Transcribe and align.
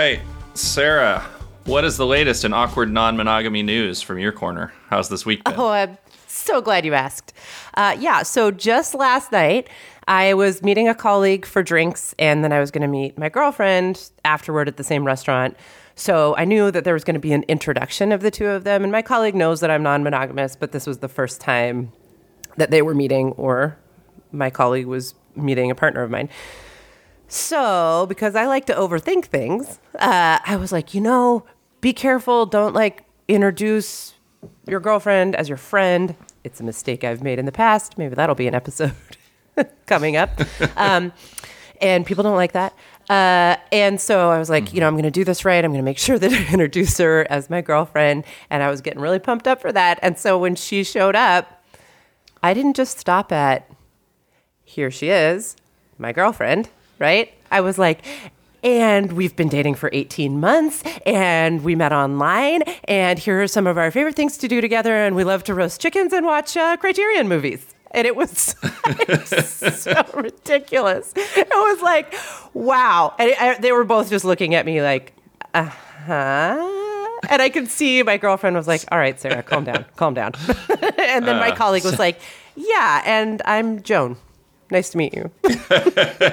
right, 0.00 0.20
Sarah, 0.54 1.20
what 1.66 1.84
is 1.84 1.98
the 1.98 2.06
latest 2.06 2.46
in 2.46 2.54
awkward 2.54 2.90
non 2.90 3.18
monogamy 3.18 3.62
news 3.62 4.00
from 4.00 4.18
your 4.18 4.32
corner? 4.32 4.72
How's 4.88 5.10
this 5.10 5.26
week 5.26 5.44
been? 5.44 5.54
Oh, 5.58 5.68
I'm 5.68 5.98
so 6.26 6.62
glad 6.62 6.86
you 6.86 6.94
asked. 6.94 7.34
Uh, 7.74 7.94
yeah, 8.00 8.22
so 8.22 8.50
just 8.50 8.94
last 8.94 9.30
night, 9.30 9.68
I 10.08 10.32
was 10.32 10.62
meeting 10.62 10.88
a 10.88 10.94
colleague 10.94 11.44
for 11.44 11.62
drinks, 11.62 12.14
and 12.18 12.42
then 12.42 12.50
I 12.50 12.60
was 12.60 12.70
going 12.70 12.80
to 12.80 12.88
meet 12.88 13.18
my 13.18 13.28
girlfriend 13.28 14.10
afterward 14.24 14.68
at 14.68 14.78
the 14.78 14.84
same 14.84 15.04
restaurant. 15.04 15.54
So 15.96 16.34
I 16.36 16.46
knew 16.46 16.70
that 16.70 16.84
there 16.84 16.94
was 16.94 17.04
going 17.04 17.14
to 17.14 17.20
be 17.20 17.34
an 17.34 17.42
introduction 17.42 18.10
of 18.10 18.22
the 18.22 18.30
two 18.30 18.46
of 18.46 18.64
them, 18.64 18.82
and 18.82 18.90
my 18.90 19.02
colleague 19.02 19.34
knows 19.34 19.60
that 19.60 19.70
I'm 19.70 19.82
non 19.82 20.02
monogamous, 20.02 20.56
but 20.56 20.72
this 20.72 20.86
was 20.86 20.98
the 20.98 21.08
first 21.08 21.42
time 21.42 21.92
that 22.56 22.70
they 22.70 22.80
were 22.80 22.94
meeting, 22.94 23.32
or 23.32 23.76
my 24.32 24.48
colleague 24.48 24.86
was 24.86 25.14
meeting 25.36 25.70
a 25.70 25.74
partner 25.74 26.02
of 26.02 26.10
mine. 26.10 26.30
So, 27.30 28.06
because 28.08 28.34
I 28.34 28.46
like 28.46 28.66
to 28.66 28.74
overthink 28.74 29.26
things, 29.26 29.78
uh, 30.00 30.40
I 30.44 30.56
was 30.56 30.72
like, 30.72 30.94
you 30.94 31.00
know, 31.00 31.44
be 31.80 31.92
careful. 31.92 32.44
Don't 32.44 32.74
like 32.74 33.04
introduce 33.28 34.14
your 34.66 34.80
girlfriend 34.80 35.36
as 35.36 35.48
your 35.48 35.56
friend. 35.56 36.16
It's 36.42 36.58
a 36.58 36.64
mistake 36.64 37.04
I've 37.04 37.22
made 37.22 37.38
in 37.38 37.46
the 37.46 37.52
past. 37.52 37.96
Maybe 37.96 38.16
that'll 38.16 38.34
be 38.34 38.48
an 38.48 38.54
episode 38.56 38.94
coming 39.86 40.16
up. 40.16 40.40
Um, 40.76 41.12
and 41.80 42.04
people 42.04 42.24
don't 42.24 42.34
like 42.34 42.52
that. 42.52 42.74
Uh, 43.08 43.56
and 43.70 44.00
so 44.00 44.30
I 44.30 44.38
was 44.38 44.50
like, 44.50 44.74
you 44.74 44.80
know, 44.80 44.88
I'm 44.88 44.94
going 44.94 45.04
to 45.04 45.10
do 45.12 45.24
this 45.24 45.44
right. 45.44 45.64
I'm 45.64 45.70
going 45.70 45.82
to 45.82 45.84
make 45.84 45.98
sure 45.98 46.18
that 46.18 46.32
I 46.32 46.46
introduce 46.52 46.98
her 46.98 47.28
as 47.30 47.48
my 47.48 47.60
girlfriend. 47.60 48.24
And 48.50 48.62
I 48.62 48.70
was 48.70 48.80
getting 48.80 49.00
really 49.00 49.20
pumped 49.20 49.46
up 49.46 49.60
for 49.60 49.70
that. 49.70 50.00
And 50.02 50.18
so 50.18 50.36
when 50.36 50.56
she 50.56 50.82
showed 50.82 51.14
up, 51.14 51.62
I 52.42 52.54
didn't 52.54 52.74
just 52.74 52.98
stop 52.98 53.30
at, 53.30 53.70
here 54.64 54.90
she 54.90 55.10
is, 55.10 55.56
my 55.96 56.10
girlfriend, 56.12 56.70
right? 57.00 57.32
I 57.50 57.60
was 57.62 57.78
like, 57.78 58.04
and 58.62 59.12
we've 59.12 59.34
been 59.34 59.48
dating 59.48 59.74
for 59.74 59.90
18 59.92 60.38
months 60.38 60.82
and 61.06 61.64
we 61.64 61.74
met 61.74 61.92
online 61.92 62.62
and 62.84 63.18
here 63.18 63.42
are 63.42 63.48
some 63.48 63.66
of 63.66 63.78
our 63.78 63.90
favorite 63.90 64.14
things 64.14 64.36
to 64.38 64.48
do 64.48 64.60
together 64.60 64.94
and 64.94 65.16
we 65.16 65.24
love 65.24 65.42
to 65.44 65.54
roast 65.54 65.80
chickens 65.80 66.12
and 66.12 66.26
watch 66.26 66.56
uh, 66.56 66.76
criterion 66.76 67.26
movies. 67.26 67.74
And 67.92 68.06
it 68.06 68.14
was 68.14 68.30
so 69.74 70.04
ridiculous. 70.14 71.12
It 71.16 71.48
was 71.48 71.82
like 71.82 72.14
wow. 72.54 73.14
And 73.18 73.34
I, 73.40 73.58
they 73.58 73.72
were 73.72 73.84
both 73.84 74.10
just 74.10 74.24
looking 74.24 74.54
at 74.54 74.64
me 74.66 74.82
like 74.82 75.14
uh-huh. 75.54 76.76
And 77.28 77.42
i 77.42 77.48
could 77.48 77.68
see 77.68 78.02
my 78.02 78.16
girlfriend 78.16 78.56
was 78.56 78.68
like 78.68 78.84
all 78.92 78.98
right 78.98 79.18
sarah 79.18 79.42
calm 79.42 79.64
down 79.64 79.84
calm 79.96 80.14
down. 80.14 80.32
And 80.98 81.26
then 81.26 81.38
my 81.38 81.50
colleague 81.50 81.84
was 81.84 81.98
like 81.98 82.20
yeah 82.56 83.02
and 83.04 83.42
i'm 83.44 83.82
joan 83.82 84.16
nice 84.70 84.90
to 84.90 84.98
meet 84.98 85.12
you 85.14 85.30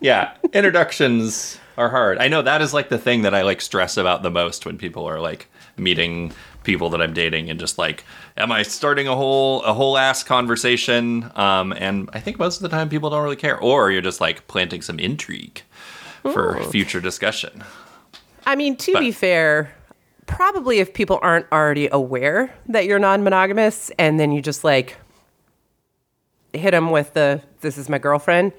yeah, 0.00 0.34
introductions 0.52 1.58
are 1.76 1.88
hard. 1.90 2.18
I 2.18 2.28
know 2.28 2.42
that 2.42 2.62
is 2.62 2.72
like 2.72 2.88
the 2.88 2.98
thing 2.98 3.22
that 3.22 3.34
I 3.34 3.42
like 3.42 3.60
stress 3.60 3.96
about 3.96 4.22
the 4.22 4.30
most 4.30 4.64
when 4.64 4.78
people 4.78 5.04
are 5.06 5.20
like 5.20 5.48
meeting 5.76 6.32
people 6.62 6.88
that 6.90 7.02
I'm 7.02 7.12
dating 7.12 7.50
and 7.50 7.58
just 7.60 7.76
like, 7.78 8.04
am 8.36 8.50
I 8.52 8.62
starting 8.62 9.08
a 9.08 9.14
whole 9.16 9.62
a 9.62 9.74
whole 9.74 9.98
ass 9.98 10.22
conversation? 10.22 11.30
Um, 11.34 11.72
and 11.72 12.08
I 12.12 12.20
think 12.20 12.38
most 12.38 12.56
of 12.56 12.62
the 12.62 12.68
time 12.68 12.88
people 12.88 13.10
don't 13.10 13.22
really 13.22 13.36
care, 13.36 13.58
or 13.58 13.90
you're 13.90 14.02
just 14.02 14.20
like 14.20 14.46
planting 14.46 14.82
some 14.82 14.98
intrigue 14.98 15.62
for 16.22 16.62
future 16.70 17.00
discussion. 17.00 17.62
I 18.46 18.56
mean, 18.56 18.76
to 18.76 18.92
But- 18.94 19.00
be 19.00 19.12
fair, 19.12 19.72
probably 20.26 20.78
if 20.78 20.94
people 20.94 21.18
aren't 21.22 21.46
already 21.52 21.88
aware 21.92 22.52
that 22.68 22.86
you're 22.86 22.98
non-monogamous, 22.98 23.90
and 23.98 24.18
then 24.18 24.32
you 24.32 24.40
just 24.40 24.64
like 24.64 24.96
hit 26.56 26.72
them 26.72 26.90
with 26.90 27.14
the 27.14 27.42
"this 27.60 27.78
is 27.78 27.88
my 27.88 27.98
girlfriend," 27.98 28.52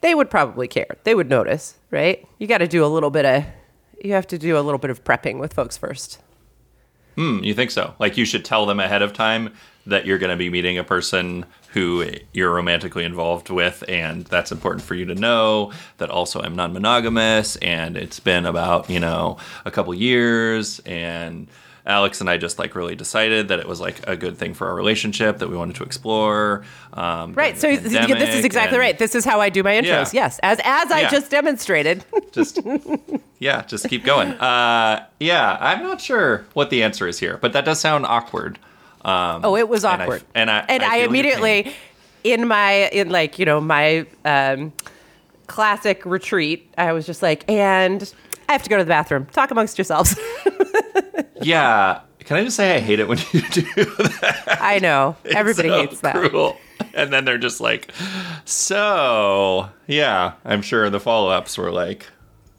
they 0.00 0.14
would 0.14 0.30
probably 0.30 0.68
care. 0.68 0.98
They 1.04 1.14
would 1.14 1.30
notice, 1.30 1.76
right? 1.90 2.26
You 2.38 2.46
got 2.46 2.58
to 2.58 2.68
do 2.68 2.84
a 2.84 2.86
little 2.86 3.10
bit 3.10 3.24
of, 3.24 3.44
you 4.02 4.12
have 4.12 4.26
to 4.28 4.38
do 4.38 4.58
a 4.58 4.60
little 4.60 4.78
bit 4.78 4.90
of 4.90 5.04
prepping 5.04 5.38
with 5.38 5.54
folks 5.54 5.76
first. 5.76 6.20
Hmm, 7.16 7.40
you 7.42 7.54
think 7.54 7.70
so? 7.70 7.94
Like 7.98 8.16
you 8.16 8.24
should 8.24 8.44
tell 8.44 8.66
them 8.66 8.80
ahead 8.80 9.02
of 9.02 9.12
time 9.12 9.52
that 9.86 10.06
you're 10.06 10.18
going 10.18 10.30
to 10.30 10.36
be 10.36 10.48
meeting 10.48 10.78
a 10.78 10.84
person 10.84 11.44
who 11.68 12.06
you're 12.32 12.52
romantically 12.52 13.04
involved 13.04 13.50
with, 13.50 13.84
and 13.88 14.24
that's 14.26 14.52
important 14.52 14.82
for 14.82 14.94
you 14.94 15.04
to 15.06 15.14
know. 15.14 15.72
That 15.98 16.10
also 16.10 16.40
I'm 16.40 16.54
non-monogamous, 16.54 17.56
and 17.56 17.96
it's 17.96 18.20
been 18.20 18.46
about 18.46 18.88
you 18.88 19.00
know 19.00 19.38
a 19.64 19.70
couple 19.70 19.92
years, 19.94 20.80
and 20.80 21.48
Alex 21.84 22.20
and 22.20 22.30
I 22.30 22.36
just 22.36 22.58
like 22.60 22.74
really 22.76 22.94
decided 22.94 23.48
that 23.48 23.58
it 23.58 23.66
was 23.66 23.80
like 23.80 24.06
a 24.08 24.16
good 24.16 24.38
thing 24.38 24.54
for 24.54 24.68
our 24.68 24.74
relationship 24.74 25.38
that 25.38 25.48
we 25.48 25.56
wanted 25.56 25.74
to 25.76 25.82
explore. 25.82 26.64
Um, 26.92 27.32
Right. 27.34 27.58
So 27.58 27.74
this 27.76 27.86
is 27.92 28.44
exactly 28.44 28.76
and 28.76 28.80
right. 28.80 28.98
This 28.98 29.14
is 29.16 29.24
how 29.24 29.40
I 29.40 29.48
do 29.48 29.62
my 29.64 29.72
intros. 29.72 30.12
Yeah. 30.14 30.22
Yes, 30.22 30.38
as 30.44 30.60
as 30.62 30.90
I 30.92 31.00
Yeah. 31.02 31.10
just 31.10 31.30
demonstrated. 31.30 32.04
Just 32.32 32.60
yeah, 33.40 33.62
just 33.62 33.88
keep 33.88 34.04
going. 34.04 34.32
Uh, 34.40 35.04
yeah, 35.20 35.56
I'm 35.60 35.82
not 35.82 36.00
sure 36.00 36.46
what 36.54 36.70
the 36.70 36.82
answer 36.82 37.06
is 37.08 37.18
here, 37.18 37.36
but 37.42 37.52
that 37.52 37.64
does 37.64 37.78
sound 37.80 38.06
awkward. 38.06 38.58
Um, 39.04 39.40
Oh, 39.44 39.56
it 39.56 39.68
was 39.68 39.84
and 39.84 40.00
I- 40.00 40.04
awkward. 40.04 40.22
and 40.34 40.50
I 40.50 40.64
and 40.68 40.82
I 40.82 40.94
I, 40.94 40.96
immediately 41.00 41.74
in 42.24 42.46
my 42.48 42.88
in 42.90 43.10
like 43.10 43.38
you 43.40 43.44
know 43.44 43.60
my 43.60 44.06
um, 44.24 44.72
classic 45.48 46.06
retreat, 46.06 46.72
I 46.78 46.92
was 46.92 47.04
just 47.04 47.20
like, 47.22 47.44
and 47.50 48.10
I 48.48 48.52
have 48.52 48.62
to 48.62 48.70
go 48.70 48.78
to 48.78 48.84
the 48.84 48.88
bathroom. 48.88 49.26
Talk 49.32 49.50
amongst 49.50 49.76
yourselves. 49.76 50.16
Yeah. 51.42 52.00
Can 52.20 52.36
I 52.36 52.44
just 52.44 52.56
say 52.56 52.76
I 52.76 52.78
hate 52.80 53.00
it 53.00 53.08
when 53.08 53.18
you 53.32 53.40
do 53.50 53.62
that? 53.62 54.58
I 54.60 54.78
know 54.78 55.16
It's 55.24 55.34
everybody 55.34 55.68
so 55.68 55.80
hates 55.80 56.00
that. 56.00 56.14
Cruel. 56.14 56.56
And 56.94 57.12
then 57.12 57.24
they're 57.24 57.38
just 57.38 57.60
like, 57.60 57.92
so 58.44 59.68
yeah. 59.86 60.34
I'm 60.44 60.62
sure 60.62 60.88
the 60.90 61.00
follow 61.00 61.30
ups 61.30 61.58
were 61.58 61.72
like, 61.72 62.06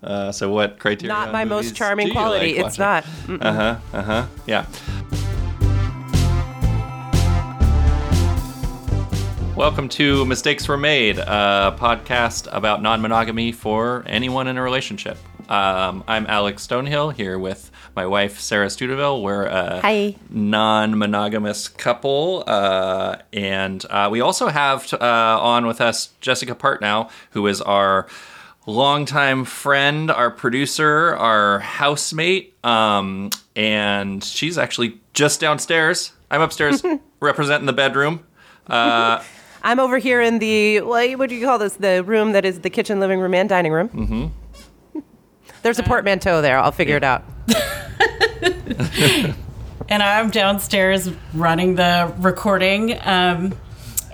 uh, 0.04 0.32
so 0.34 0.52
what 0.52 0.80
criteria? 0.80 1.14
Not 1.14 1.32
my 1.32 1.46
most 1.46 1.76
charming 1.76 2.12
quality. 2.12 2.58
like 2.58 2.66
it's 2.66 2.78
not. 2.78 3.06
Uh 3.30 3.54
huh. 3.54 3.78
Uh 3.94 4.02
huh. 4.02 4.26
Yeah. 4.48 4.66
Welcome 9.56 9.88
to 9.90 10.26
Mistakes 10.26 10.68
Were 10.68 10.78
Made, 10.78 11.20
a 11.20 11.76
podcast 11.80 12.50
about 12.52 12.82
non 12.82 13.02
monogamy 13.02 13.52
for 13.54 14.04
anyone 14.08 14.48
in 14.48 14.58
a 14.58 14.62
relationship. 14.62 15.18
Um, 15.50 16.04
I'm 16.08 16.26
Alex 16.28 16.66
Stonehill 16.66 17.14
here 17.14 17.38
with 17.38 17.70
my 17.96 18.06
wife, 18.08 18.40
Sarah 18.40 18.68
Stuteville. 18.68 19.22
We're 19.22 19.46
a 19.46 19.82
Hi. 19.82 20.16
non 20.30 20.98
monogamous 20.98 21.68
couple. 21.68 22.44
Uh, 22.48 23.18
and 23.32 23.86
uh, 23.90 24.10
we 24.12 24.22
also 24.22 24.48
have 24.48 24.92
uh, 24.94 24.98
on 25.00 25.66
with 25.68 25.80
us 25.82 26.10
Jessica 26.22 26.56
Partnow, 26.56 27.10
who 27.32 27.46
is 27.48 27.62
our 27.62 28.08
longtime 28.66 29.46
friend, 29.46 30.10
our 30.10 30.32
producer, 30.32 31.16
our 31.16 31.60
housemate. 31.60 32.56
Um, 32.66 33.30
and 33.56 34.24
she's 34.24 34.58
actually 34.58 35.00
just 35.14 35.40
downstairs. 35.40 36.14
I'm 36.32 36.42
upstairs 36.42 36.84
representing 37.20 37.68
the 37.68 37.74
bedroom. 37.74 38.26
Uh, 38.68 39.24
I'm 39.66 39.80
over 39.80 39.98
here 39.98 40.22
in 40.22 40.40
the 40.40 40.82
what, 40.82 41.18
what 41.18 41.30
do 41.30 41.36
you 41.36 41.46
call 41.46 41.58
this? 41.58 41.76
The 41.76 42.04
room 42.04 42.34
that 42.34 42.44
is 42.44 42.62
the 42.62 42.70
kitchen, 42.70 43.00
living 43.00 43.20
room, 43.20 43.34
and 43.34 43.48
dining 43.48 43.72
room. 43.72 43.90
Mm-hmm. 43.90 45.00
There's 45.62 45.80
a 45.80 45.84
portmanteau 45.84 46.42
there. 46.42 46.60
I'll 46.60 46.74
figure 46.74 46.98
it 46.98 47.04
out. 47.04 47.24
and 49.90 50.04
I'm 50.04 50.30
downstairs 50.30 51.10
running 51.34 51.76
the 51.76 52.14
recording. 52.20 52.98
Um, 53.02 53.54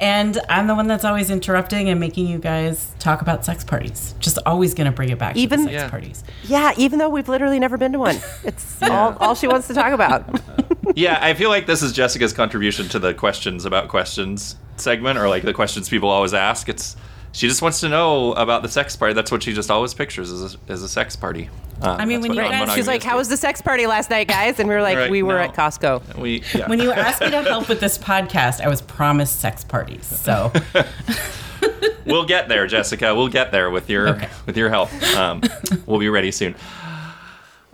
and 0.02 0.40
I'm 0.48 0.68
the 0.68 0.76
one 0.76 0.88
that's 0.88 1.04
always 1.04 1.30
interrupting 1.30 1.90
and 1.90 2.00
making 2.00 2.28
you 2.28 2.38
guys 2.40 2.94
talk 3.00 3.22
about 3.22 3.44
sex 3.44 3.66
parties. 3.66 4.16
Just 4.20 4.40
always 4.46 4.74
going 4.74 4.86
to 4.86 4.92
bring 4.96 5.10
it 5.10 5.20
back 5.20 5.36
Even- 5.36 5.60
to 5.60 5.66
the 5.66 5.72
sex 5.72 5.84
Yeah. 5.84 5.90
parties. 5.90 6.24
Yeah, 6.44 6.72
even 6.78 7.00
though 7.00 7.10
we've 7.10 7.28
literally 7.28 7.60
never 7.60 7.78
been 7.78 7.92
to 7.92 8.00
one, 8.00 8.16
it's 8.46 8.82
all, 8.82 9.18
all 9.20 9.36
she 9.36 9.48
wants 9.48 9.68
to 9.68 9.74
talk 9.74 9.92
about. 9.92 10.40
yeah, 10.96 11.20
I 11.22 11.34
feel 11.34 11.50
like 11.50 11.66
this 11.66 11.82
is 11.84 11.92
Jessica's 11.92 12.32
contribution 12.32 12.88
to 12.90 13.00
the 13.00 13.14
questions 13.14 13.66
about 13.66 13.90
questions 13.90 14.56
segment, 14.78 15.20
or 15.20 15.28
like 15.28 15.44
the 15.44 15.54
questions 15.54 15.90
people 15.90 16.08
always 16.10 16.34
ask. 16.34 16.70
It's 16.70 16.96
she 17.32 17.48
just 17.48 17.62
wants 17.62 17.80
to 17.82 17.90
know 17.90 18.34
about 18.34 18.64
the 18.64 18.70
sex 18.70 18.96
party. 18.96 19.14
That's 19.14 19.32
what 19.32 19.44
she 19.44 19.54
just 19.54 19.70
always 19.72 19.94
pictures 19.94 20.32
as 20.32 20.56
a, 20.56 20.58
as 20.72 20.82
a 20.84 20.90
sex 20.90 21.16
party. 21.16 21.50
Uh, 21.82 21.96
I 21.98 22.06
mean, 22.06 22.20
when 22.22 22.34
you 22.34 22.42
guys- 22.42 22.74
She's 22.74 22.88
like, 22.88 23.04
"How 23.04 23.18
was 23.18 23.30
the 23.30 23.38
sex 23.38 23.62
party 23.62 23.88
last 23.88 24.10
night, 24.10 24.28
guys?" 24.28 24.60
And 24.60 24.68
we 24.68 24.76
were 24.76 24.82
like, 24.82 24.98
Right, 24.98 25.10
"We 25.12 25.24
were 25.24 25.36
no. 25.36 25.40
at 25.40 25.54
Costco." 25.54 26.18
we? 26.18 26.44
Yeah. 26.54 26.68
When 26.68 26.80
you 26.80 26.92
asked 27.08 27.22
me 27.22 27.30
to 27.32 27.42
help 27.44 27.70
with 27.70 27.80
this 27.80 27.98
podcast, 27.98 28.60
I 28.60 28.68
was 28.68 28.82
promised 28.82 29.40
sex 29.40 29.64
parties. 29.64 30.06
So 30.06 30.52
we'll 32.06 32.26
get 32.26 32.50
there, 32.50 32.68
Jessica. 32.68 33.16
We'll 33.16 33.30
get 33.30 33.52
there 33.52 33.70
with 33.70 33.90
your 33.90 34.10
Okay. 34.10 34.28
with 34.46 34.58
your 34.58 34.70
help. 34.70 34.92
Um, 35.16 35.42
we'll 35.86 36.00
be 36.00 36.10
ready 36.10 36.32
soon. 36.32 36.56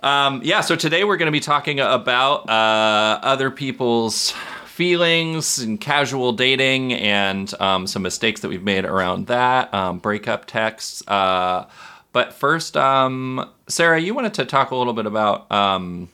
Um, 0.04 0.42
yeah. 0.44 0.62
So 0.62 0.76
today 0.76 1.04
we're 1.04 1.18
going 1.18 1.28
to 1.28 1.32
be 1.32 1.40
talking 1.40 1.80
about 1.80 2.48
uh, 2.48 3.20
other 3.24 3.50
people's 3.50 4.36
feelings 4.76 5.60
and 5.60 5.80
casual 5.80 6.34
dating 6.34 6.92
and 6.92 7.54
um, 7.62 7.88
some 7.88 8.02
mistakes 8.02 8.42
that 8.42 8.50
we've 8.50 8.62
made 8.62 8.84
around 8.84 9.28
that, 9.28 9.74
um, 9.74 10.00
breakup 10.00 10.44
texts. 10.44 11.02
Uh, 11.08 11.66
but 12.12 12.34
first, 12.34 12.76
um, 12.76 13.50
Sarah, 13.70 13.98
you 13.98 14.14
wanted 14.14 14.34
to 14.34 14.44
talk 14.44 14.72
a 14.72 14.76
little 14.76 14.92
bit 14.92 15.06
about. 15.06 15.50
Um, 15.50 16.10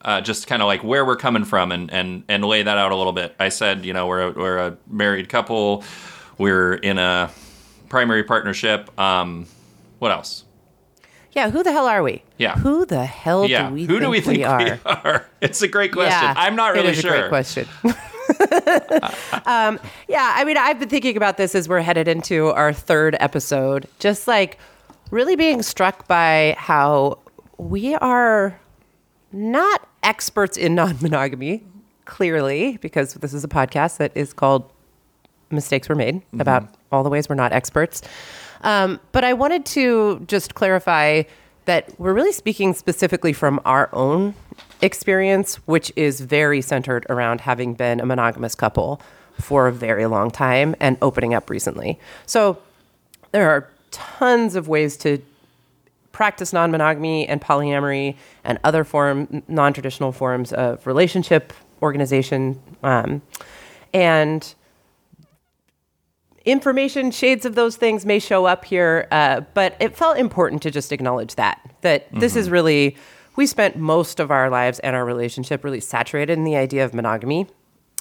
uh, 0.00 0.20
just 0.20 0.48
kind 0.48 0.60
of 0.60 0.66
like 0.66 0.82
where 0.82 1.04
we're 1.06 1.16
coming 1.16 1.44
from 1.44 1.70
and, 1.72 1.90
and, 1.90 2.24
and 2.28 2.44
lay 2.44 2.62
that 2.64 2.76
out 2.76 2.90
a 2.90 2.96
little 2.96 3.12
bit. 3.12 3.34
I 3.38 3.48
said, 3.48 3.86
you 3.86 3.92
know, 3.92 4.06
we're 4.06 4.28
a, 4.28 4.30
we're 4.32 4.58
a 4.58 4.76
married 4.86 5.28
couple. 5.28 5.84
We're 6.36 6.74
in 6.74 6.98
a 6.98 7.30
primary 7.88 8.24
partnership. 8.24 8.90
Um, 8.98 9.46
what 10.00 10.10
else? 10.10 10.43
Yeah, 11.34 11.50
who 11.50 11.62
the 11.62 11.72
hell 11.72 11.86
are 11.86 12.02
we? 12.02 12.22
Yeah. 12.38 12.54
Who 12.56 12.86
the 12.86 13.04
hell 13.04 13.46
Yeah. 13.46 13.68
do 13.68 13.74
we 13.74 13.84
Who 13.84 13.94
think 13.94 14.02
do 14.02 14.10
we 14.10 14.20
think 14.20 14.38
we 14.38 14.44
are? 14.44 14.78
are? 14.86 15.28
It's 15.40 15.62
a 15.62 15.68
great 15.68 15.92
question. 15.92 16.12
Yeah, 16.12 16.34
I'm 16.36 16.54
not 16.56 16.74
really 16.74 16.92
sure. 16.92 16.92
it 16.92 16.96
is 16.96 17.00
sure. 17.02 17.14
A 17.14 17.18
great 17.20 17.28
question. 17.28 17.68
um, 19.46 19.78
yeah, 20.08 20.32
I 20.36 20.44
mean, 20.44 20.56
I've 20.56 20.78
been 20.78 20.88
thinking 20.88 21.16
about 21.16 21.36
this 21.36 21.54
as 21.54 21.68
we're 21.68 21.80
headed 21.80 22.08
into 22.08 22.48
our 22.48 22.72
third 22.72 23.16
episode. 23.20 23.86
Just 23.98 24.26
like 24.28 24.58
really 25.10 25.36
being 25.36 25.62
struck 25.62 26.06
by 26.08 26.54
how 26.58 27.18
we 27.58 27.94
are 27.96 28.58
not 29.32 29.86
experts 30.02 30.56
in 30.56 30.74
non-monogamy, 30.74 31.62
clearly, 32.04 32.78
because 32.80 33.14
this 33.14 33.34
is 33.34 33.44
a 33.44 33.48
podcast 33.48 33.96
that 33.98 34.12
is 34.14 34.32
called 34.32 34.70
"Mistakes 35.50 35.88
Were 35.88 35.94
Made" 35.94 36.22
about 36.38 36.68
all 36.92 37.02
the 37.02 37.10
ways 37.10 37.28
we're 37.28 37.34
not 37.34 37.52
experts. 37.52 38.02
Um, 38.64 38.98
but 39.12 39.22
I 39.22 39.34
wanted 39.34 39.64
to 39.66 40.24
just 40.26 40.54
clarify 40.54 41.22
that 41.66 41.88
we're 41.98 42.12
really 42.12 42.32
speaking 42.32 42.74
specifically 42.74 43.32
from 43.32 43.60
our 43.64 43.88
own 43.92 44.34
experience, 44.82 45.56
which 45.66 45.92
is 45.96 46.20
very 46.20 46.60
centered 46.60 47.06
around 47.08 47.40
having 47.42 47.74
been 47.74 48.00
a 48.00 48.06
monogamous 48.06 48.54
couple 48.54 49.00
for 49.40 49.66
a 49.66 49.72
very 49.72 50.06
long 50.06 50.30
time 50.30 50.74
and 50.80 50.96
opening 51.02 51.34
up 51.34 51.48
recently. 51.48 51.98
So 52.26 52.58
there 53.32 53.48
are 53.50 53.68
tons 53.90 54.56
of 54.56 54.68
ways 54.68 54.96
to 54.98 55.22
practice 56.12 56.52
non-monogamy 56.52 57.26
and 57.26 57.40
polyamory 57.40 58.16
and 58.44 58.58
other 58.64 58.84
form 58.84 59.42
non-traditional 59.48 60.12
forms 60.12 60.52
of 60.52 60.86
relationship 60.86 61.52
organization 61.82 62.60
um, 62.82 63.20
and 63.92 64.54
information 66.44 67.10
shades 67.10 67.44
of 67.44 67.54
those 67.54 67.76
things 67.76 68.04
may 68.04 68.18
show 68.18 68.44
up 68.44 68.64
here 68.64 69.08
uh, 69.10 69.40
but 69.54 69.76
it 69.80 69.96
felt 69.96 70.18
important 70.18 70.62
to 70.62 70.70
just 70.70 70.92
acknowledge 70.92 71.34
that 71.36 71.60
that 71.80 72.06
this 72.12 72.36
is 72.36 72.50
really 72.50 72.96
we 73.36 73.46
spent 73.46 73.76
most 73.76 74.20
of 74.20 74.30
our 74.30 74.50
lives 74.50 74.78
and 74.80 74.94
our 74.94 75.04
relationship 75.04 75.64
really 75.64 75.80
saturated 75.80 76.34
in 76.34 76.44
the 76.44 76.56
idea 76.56 76.84
of 76.84 76.92
monogamy 76.94 77.46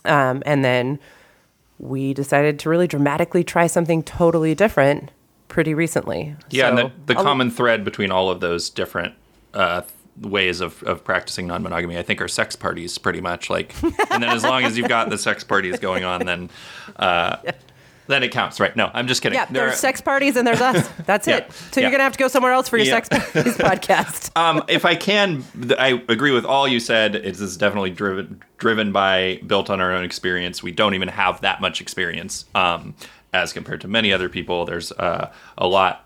um, 0.05 0.43
and 0.45 0.63
then 0.65 0.99
we 1.79 2.13
decided 2.13 2.59
to 2.59 2.69
really 2.69 2.87
dramatically 2.87 3.43
try 3.43 3.67
something 3.67 4.03
totally 4.03 4.53
different 4.55 5.11
pretty 5.47 5.73
recently 5.73 6.35
Yeah, 6.49 6.69
and 6.69 6.77
the, 6.77 6.91
the 7.05 7.15
common 7.15 7.51
thread 7.51 7.83
between 7.83 8.11
all 8.11 8.29
of 8.29 8.39
those 8.39 8.69
different 8.69 9.13
uh, 9.53 9.83
ways 10.19 10.61
of, 10.61 10.81
of 10.83 11.03
practicing 11.03 11.47
non 11.47 11.61
monogamy, 11.63 11.97
I 11.97 12.01
think, 12.01 12.21
are 12.21 12.27
sex 12.27 12.55
parties, 12.55 12.97
pretty 12.97 13.21
much. 13.21 13.49
Like, 13.49 13.73
and 13.83 14.23
then 14.23 14.29
as 14.29 14.43
long 14.43 14.63
as 14.63 14.77
you've 14.77 14.89
got 14.89 15.09
the 15.09 15.17
sex 15.17 15.43
parties 15.43 15.79
going 15.79 16.03
on, 16.03 16.25
then 16.25 16.49
uh, 16.95 17.37
then 18.07 18.23
it 18.23 18.31
counts, 18.31 18.59
right? 18.59 18.75
No, 18.75 18.89
I'm 18.94 19.07
just 19.07 19.21
kidding. 19.21 19.38
Yeah, 19.38 19.45
There 19.45 19.63
there's 19.63 19.73
are- 19.73 19.77
sex 19.77 20.01
parties 20.01 20.35
and 20.35 20.45
there's 20.47 20.61
us. 20.61 20.88
That's 21.05 21.27
Yeah, 21.27 21.38
it. 21.38 21.51
So 21.71 21.79
yeah. 21.79 21.88
you're 21.88 21.91
gonna 21.91 22.03
have 22.03 22.13
to 22.13 22.19
go 22.19 22.27
somewhere 22.27 22.51
else 22.53 22.67
for 22.69 22.77
your 22.77 22.85
Yeah. 22.88 23.01
sex 23.01 23.09
parties 23.09 23.57
podcast. 23.57 24.38
um, 24.38 24.63
if 24.67 24.85
I 24.85 24.95
can, 24.95 25.44
I 25.77 26.03
agree 26.09 26.31
with 26.31 26.45
all 26.45 26.67
you 26.67 26.79
said. 26.79 27.15
It's 27.15 27.39
this 27.39 27.50
is 27.51 27.57
definitely 27.57 27.91
driven 27.91 28.41
driven 28.57 28.91
by 28.91 29.39
built 29.45 29.69
on 29.69 29.81
our 29.81 29.91
own 29.91 30.03
experience. 30.03 30.63
We 30.63 30.71
don't 30.71 30.94
even 30.94 31.09
have 31.09 31.41
that 31.41 31.59
much 31.61 31.81
experience 31.81 32.45
um, 32.55 32.95
as 33.33 33.51
compared 33.53 33.81
to 33.81 33.88
many 33.88 34.13
other 34.13 34.29
people. 34.29 34.65
There's 34.65 34.91
uh, 34.94 35.31
a 35.57 35.67
lot. 35.67 36.02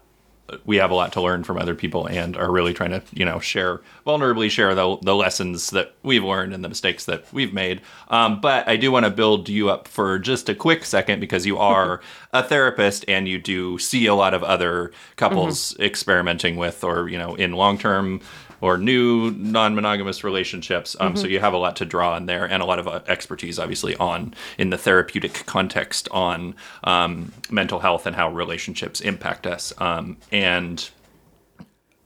We 0.65 0.77
have 0.77 0.91
a 0.91 0.95
lot 0.95 1.13
to 1.13 1.21
learn 1.21 1.44
from 1.44 1.57
other 1.57 1.75
people, 1.75 2.07
and 2.07 2.38
are 2.38 2.51
really 2.51 2.73
trying 2.73 2.91
to, 2.91 3.03
you 3.11 3.25
know, 3.25 3.39
share 3.39 3.81
vulnerably 4.05 4.49
share 4.49 4.73
the, 4.75 4.97
the 5.01 5.15
lessons 5.15 5.71
that 5.71 5.94
we've 6.03 6.23
learned 6.23 6.53
and 6.53 6.63
the 6.63 6.69
mistakes 6.69 7.05
that 7.05 7.25
we've 7.33 7.53
made. 7.53 7.81
Um, 8.09 8.39
but 8.39 8.67
I 8.67 8.77
do 8.77 8.91
want 8.91 9.05
to 9.05 9.11
build 9.11 9.49
you 9.49 9.69
up 9.69 9.88
for 9.88 10.17
just 10.19 10.47
a 10.49 10.55
quick 10.55 10.85
second 10.85 11.19
because 11.19 11.45
you 11.45 11.57
are 11.57 12.01
a 12.33 12.44
therapist 12.44 13.03
and 13.07 13.27
you 13.27 13.39
do 13.39 13.77
see 13.77 14.05
a 14.05 14.15
lot 14.15 14.33
of 14.33 14.44
other 14.44 14.91
couples 15.17 15.77
experimenting 15.79 16.55
with, 16.55 16.83
or 16.83 17.09
you 17.09 17.17
know, 17.17 17.35
in 17.35 17.53
long 17.53 17.77
term 17.77 18.21
or 18.62 18.77
new 18.77 19.31
non-monogamous 19.31 20.24
relationships. 20.24 20.95
Um, 21.00 21.15
So 21.15 21.27
you 21.27 21.39
have 21.39 21.54
a 21.54 21.57
lot 21.57 21.75
to 21.77 21.86
draw 21.86 22.13
on 22.15 22.25
there, 22.25 22.45
and 22.45 22.62
a 22.63 22.65
lot 22.65 22.80
of 22.80 22.88
uh, 22.88 23.01
expertise, 23.07 23.59
obviously, 23.59 23.95
on 23.98 24.33
in 24.57 24.69
the 24.71 24.77
therapeutic 24.77 25.45
context 25.45 26.07
on 26.12 26.56
um, 26.83 27.31
mental 27.50 27.80
health 27.80 28.06
and 28.06 28.15
how 28.15 28.30
relationships 28.31 29.01
impact 29.01 29.45
us. 29.48 29.74
Um, 29.80 30.18
and 30.31 30.89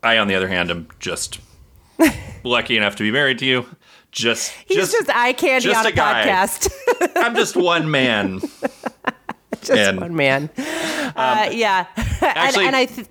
I, 0.04 0.18
on 0.18 0.28
the 0.28 0.36
other 0.36 0.48
hand, 0.48 0.72
am 0.72 0.88
just 1.00 1.40
lucky 2.44 2.76
enough 2.78 2.96
to 2.98 3.04
be 3.04 3.12
married 3.12 3.40
to 3.40 3.46
you. 3.46 3.66
Just, 4.12 4.52
He's 4.66 4.92
just, 4.92 5.10
eye 5.10 5.32
candy 5.32 5.68
just 5.70 5.80
on 5.80 5.86
a, 5.86 5.90
a 5.90 5.94
podcast. 5.94 6.70
I'm 7.16 7.34
just 7.34 7.56
one 7.56 7.90
man. 7.90 8.42
just 9.62 9.72
And- 9.72 9.98
um, 10.00 10.04
one 10.04 10.16
man. 10.18 10.50
uh, 10.58 11.50
yeah, 11.54 11.86
actually- 12.22 12.66
and, 12.66 12.76
and 12.76 12.76
I. 12.76 12.86
Th- 12.86 13.08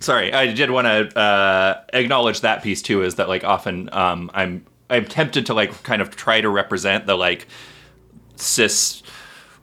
sorry 0.00 0.32
i 0.32 0.52
did 0.52 0.70
want 0.70 0.86
to 0.86 1.18
uh, 1.18 1.80
acknowledge 1.92 2.40
that 2.40 2.62
piece 2.62 2.82
too 2.82 3.02
is 3.02 3.14
that 3.16 3.28
like 3.28 3.44
often 3.44 3.88
um, 3.92 4.30
i'm 4.34 4.64
i'm 4.90 5.04
tempted 5.04 5.46
to 5.46 5.54
like 5.54 5.82
kind 5.82 6.02
of 6.02 6.16
try 6.16 6.40
to 6.40 6.48
represent 6.48 7.06
the 7.06 7.14
like 7.14 7.46
cis 8.36 9.02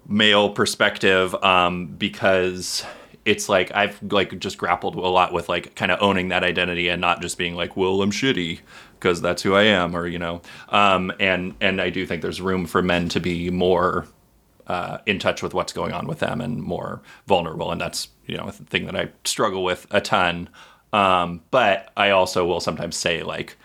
male 0.07 0.49
perspective 0.49 1.35
um, 1.43 1.87
because 1.87 2.83
it's 3.25 3.49
like 3.49 3.71
i've 3.75 3.99
like 4.11 4.39
just 4.39 4.57
grappled 4.57 4.95
a 4.95 4.99
lot 4.99 5.33
with 5.33 5.49
like 5.49 5.75
kind 5.75 5.91
of 5.91 6.01
owning 6.01 6.29
that 6.29 6.43
identity 6.43 6.87
and 6.87 7.01
not 7.01 7.21
just 7.21 7.37
being 7.37 7.55
like 7.55 7.75
well 7.75 8.01
i'm 8.01 8.11
shitty 8.11 8.59
because 8.93 9.21
that's 9.21 9.41
who 9.43 9.53
i 9.55 9.63
am 9.63 9.95
or 9.95 10.07
you 10.07 10.19
know. 10.19 10.41
Um, 10.69 11.11
and 11.19 11.53
and 11.61 11.81
i 11.81 11.89
do 11.89 12.05
think 12.05 12.21
there's 12.21 12.41
room 12.41 12.65
for 12.65 12.81
men 12.81 13.09
to 13.09 13.19
be 13.19 13.49
more 13.49 14.07
uh, 14.69 14.99
in 15.05 15.19
touch 15.19 15.43
with 15.43 15.53
what's 15.53 15.73
going 15.73 15.91
on 15.91 16.07
with 16.07 16.19
them 16.19 16.39
and 16.39 16.61
more 16.63 17.01
vulnerable. 17.27 17.71
And 17.71 17.81
that's, 17.81 18.07
you 18.25 18.37
know, 18.37 18.45
a 18.45 18.51
thing 18.51 18.85
that 18.85 18.95
I 18.95 19.09
struggle 19.25 19.63
with 19.63 19.85
a 19.91 19.99
ton. 19.99 20.47
Um, 20.93 21.41
but 21.51 21.91
I 21.97 22.11
also 22.11 22.45
will 22.45 22.59
sometimes 22.61 22.95
say, 22.95 23.23
like, 23.23 23.57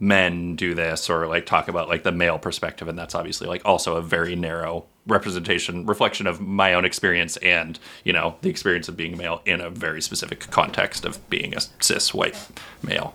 men 0.00 0.56
do 0.56 0.74
this 0.74 1.08
or 1.08 1.26
like 1.28 1.46
talk 1.46 1.68
about 1.68 1.88
like 1.88 2.02
the 2.02 2.12
male 2.12 2.38
perspective. 2.38 2.88
And 2.88 2.98
that's 2.98 3.14
obviously 3.14 3.46
like 3.46 3.62
also 3.64 3.96
a 3.96 4.02
very 4.02 4.34
narrow 4.36 4.84
representation, 5.06 5.86
reflection 5.86 6.26
of 6.26 6.40
my 6.40 6.74
own 6.74 6.84
experience 6.84 7.36
and, 7.38 7.78
you 8.04 8.12
know, 8.12 8.36
the 8.42 8.50
experience 8.50 8.88
of 8.88 8.96
being 8.96 9.16
male 9.16 9.40
in 9.46 9.60
a 9.60 9.70
very 9.70 10.02
specific 10.02 10.40
context 10.50 11.04
of 11.04 11.18
being 11.30 11.54
a 11.54 11.60
cis 11.80 12.12
white 12.12 12.36
male. 12.82 13.14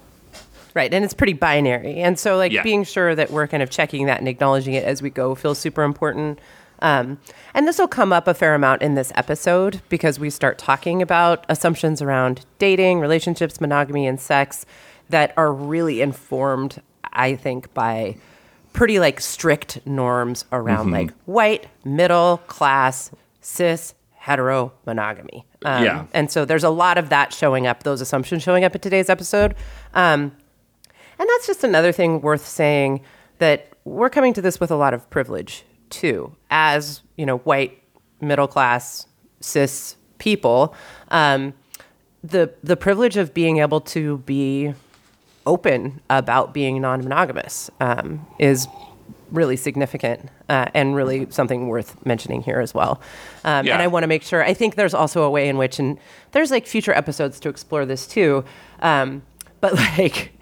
right, 0.73 0.93
and 0.93 1.03
it's 1.03 1.13
pretty 1.15 1.33
binary, 1.33 1.97
and 1.97 2.17
so 2.17 2.37
like 2.37 2.51
Yeah. 2.51 2.63
being 2.63 2.83
sure 2.85 3.13
that 3.15 3.31
we're 3.31 3.47
kind 3.47 3.61
of 3.63 3.69
checking 3.69 4.05
that 4.05 4.19
and 4.19 4.27
acknowledging 4.27 4.73
it 4.75 4.83
as 4.85 5.01
we 5.01 5.09
go 5.09 5.35
feels 5.35 5.57
super 5.57 5.83
important. 5.83 6.39
Um, 6.81 7.19
and 7.53 7.67
this 7.67 7.77
will 7.77 7.87
come 7.87 8.13
up 8.13 8.27
a 8.27 8.33
fair 8.33 8.55
amount 8.55 8.81
in 8.81 8.95
this 8.95 9.11
episode 9.15 9.81
because 9.89 10.19
we 10.19 10.29
start 10.29 10.57
talking 10.57 11.01
about 11.01 11.45
assumptions 11.49 12.01
around 12.01 12.45
dating, 12.57 12.99
relationships, 12.99 13.59
monogamy, 13.59 14.07
and 14.07 14.19
sex 14.19 14.65
that 15.09 15.33
are 15.37 15.51
really 15.51 16.01
informed, 16.01 16.81
I 17.11 17.35
think, 17.35 17.73
by 17.73 18.15
pretty 18.73 18.99
like 18.99 19.19
strict 19.19 19.85
norms 19.85 20.45
around 20.51 20.91
like 20.91 21.11
white, 21.25 21.67
middle 21.83 22.37
class, 22.47 23.11
cis, 23.41 23.93
hetero 24.13 24.71
monogamy. 24.85 25.45
Um, 25.65 25.83
Yeah. 25.83 26.05
And 26.13 26.31
so 26.31 26.45
there's 26.45 26.63
a 26.63 26.69
lot 26.69 26.97
of 26.97 27.09
that 27.09 27.33
showing 27.33 27.67
up, 27.67 27.83
those 27.83 27.99
assumptions 27.99 28.43
showing 28.43 28.63
up 28.63 28.75
in 28.75 28.81
today's 28.81 29.09
episode. 29.09 29.55
Um, 29.93 30.35
and 31.17 31.27
that's 31.27 31.47
just 31.47 31.63
another 31.63 31.91
thing 31.91 32.21
worth 32.21 32.45
saying 32.47 33.01
that 33.39 33.67
we're 33.83 34.09
coming 34.09 34.33
to 34.33 34.41
this 34.41 34.59
with 34.59 34.71
a 34.71 34.75
lot 34.75 34.93
of 34.93 35.09
privilege 35.09 35.65
too, 35.89 36.35
as 36.49 37.01
you 37.17 37.25
know, 37.25 37.37
white, 37.39 37.81
middle 38.21 38.47
class, 38.47 39.07
cis 39.39 39.95
people. 40.17 40.75
Um, 41.09 41.53
the 42.23 42.53
the 42.63 42.75
privilege 42.75 43.17
of 43.17 43.33
being 43.33 43.57
able 43.57 43.81
to 43.81 44.17
be 44.19 44.73
open 45.45 46.01
about 46.09 46.53
being 46.53 46.81
non-monogamous 46.81 47.71
um, 47.79 48.27
is 48.37 48.67
really 49.31 49.55
significant 49.55 50.29
uh, 50.49 50.65
and 50.73 50.95
really 50.95 51.27
something 51.29 51.67
worth 51.67 52.03
mentioning 52.05 52.41
here 52.41 52.59
as 52.59 52.73
well. 52.73 53.01
Um, 53.43 53.65
Yeah. 53.65 53.73
And 53.73 53.81
I 53.81 53.87
want 53.87 54.03
to 54.03 54.07
make 54.07 54.23
sure. 54.23 54.43
I 54.43 54.53
think 54.53 54.75
there's 54.75 54.93
also 54.93 55.23
a 55.23 55.29
way 55.29 55.47
in 55.47 55.57
which, 55.57 55.79
and 55.79 55.97
there's 56.31 56.51
like 56.51 56.67
future 56.67 56.93
episodes 56.93 57.39
to 57.41 57.49
explore 57.49 57.85
this 57.85 58.07
too. 58.07 58.43
Um, 58.81 59.21
but 59.61 59.73
like 59.97 60.33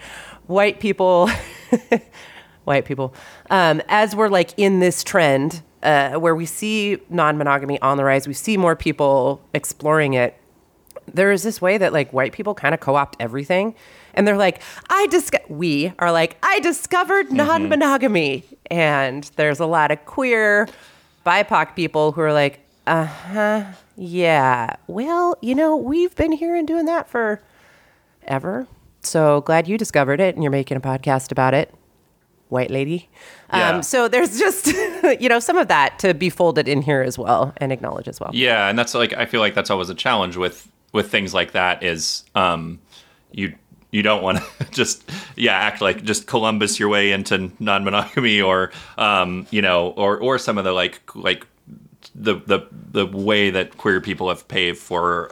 white 0.47 0.79
people, 0.79 1.29
white 2.67 2.85
people, 2.85 3.15
um, 3.49 3.81
as 3.87 4.15
we're 4.15 4.29
like 4.29 4.53
in 4.57 4.79
this 4.79 5.03
trend 5.03 5.63
uh, 5.83 6.13
where 6.15 6.35
we 6.35 6.45
see 6.45 6.97
non-monogamy 7.09 7.81
on 7.81 7.97
the 7.97 8.03
rise, 8.03 8.27
we 8.27 8.33
see 8.33 8.57
more 8.57 8.75
people 8.75 9.41
exploring 9.53 10.13
it 10.13 10.35
there 11.13 11.31
is 11.31 11.43
this 11.43 11.61
way 11.61 11.77
that 11.77 11.93
like 11.93 12.11
white 12.11 12.33
people 12.33 12.53
kind 12.53 12.73
of 12.73 12.79
co-opt 12.79 13.15
everything. 13.19 13.75
And 14.13 14.27
they're 14.27 14.37
like 14.37 14.61
i 14.89 15.07
disco- 15.07 15.43
we 15.47 15.93
are 15.99 16.11
like 16.11 16.37
i 16.43 16.59
discovered 16.59 17.31
non-monogamy. 17.31 18.43
And 18.69 19.23
there's 19.35 19.59
a 19.59 19.65
lot 19.65 19.91
of 19.91 20.03
queer 20.05 20.67
bipoc 21.25 21.75
people 21.75 22.11
who 22.11 22.21
are 22.21 22.33
like 22.33 22.59
uh-huh 22.85 23.65
yeah. 23.95 24.75
Well 24.87 25.37
you 25.41 25.55
know 25.55 25.75
we've 25.75 26.15
been 26.15 26.31
here 26.31 26.55
and 26.55 26.67
doing 26.67 26.85
that 26.85 27.09
for 27.09 27.41
ever. 28.23 28.67
So 29.01 29.41
glad 29.41 29.67
you 29.67 29.77
discovered 29.77 30.19
it 30.19 30.35
and 30.35 30.43
you're 30.43 30.51
making 30.51 30.77
a 30.77 30.81
podcast 30.81 31.31
about 31.31 31.53
it 31.53 31.73
white 32.49 32.71
lady. 32.71 33.09
Yeah. 33.53 33.69
um, 33.69 33.83
so 33.83 34.07
there's 34.07 34.39
just 34.39 34.67
you 35.19 35.29
know 35.29 35.39
some 35.39 35.57
of 35.57 35.67
that 35.67 35.99
to 35.99 36.13
be 36.13 36.29
folded 36.29 36.67
in 36.67 36.81
here 36.81 37.01
as 37.01 37.17
well 37.17 37.53
and 37.57 37.71
acknowledge 37.71 38.07
as 38.07 38.19
well. 38.19 38.31
Yeah, 38.33 38.67
and 38.67 38.77
that's 38.77 38.93
like 38.93 39.13
I 39.13 39.25
feel 39.25 39.41
like 39.41 39.55
that's 39.55 39.69
always 39.69 39.89
a 39.89 39.95
challenge 39.95 40.37
with 40.37 40.69
with 40.93 41.11
things 41.11 41.33
like 41.33 41.51
that 41.51 41.83
is 41.83 42.23
um 42.35 42.79
you 43.31 43.53
you 43.91 44.03
don't 44.03 44.21
want 44.21 44.39
to 44.39 44.65
just 44.71 45.09
yeah 45.35 45.53
act 45.53 45.81
like 45.81 46.03
just 46.03 46.27
Columbus 46.27 46.79
your 46.79 46.89
way 46.89 47.11
into 47.11 47.51
non-monogamy 47.59 48.41
or 48.41 48.71
um, 48.97 49.47
you 49.51 49.61
know 49.61 49.89
or 49.91 50.17
or 50.17 50.37
some 50.37 50.57
of 50.57 50.63
the 50.63 50.71
like 50.71 51.01
like 51.15 51.45
the 52.15 52.35
the 52.35 52.67
the 52.91 53.05
way 53.05 53.49
that 53.49 53.77
queer 53.77 54.01
people 54.01 54.29
have 54.29 54.47
paved 54.47 54.79
for 54.79 55.31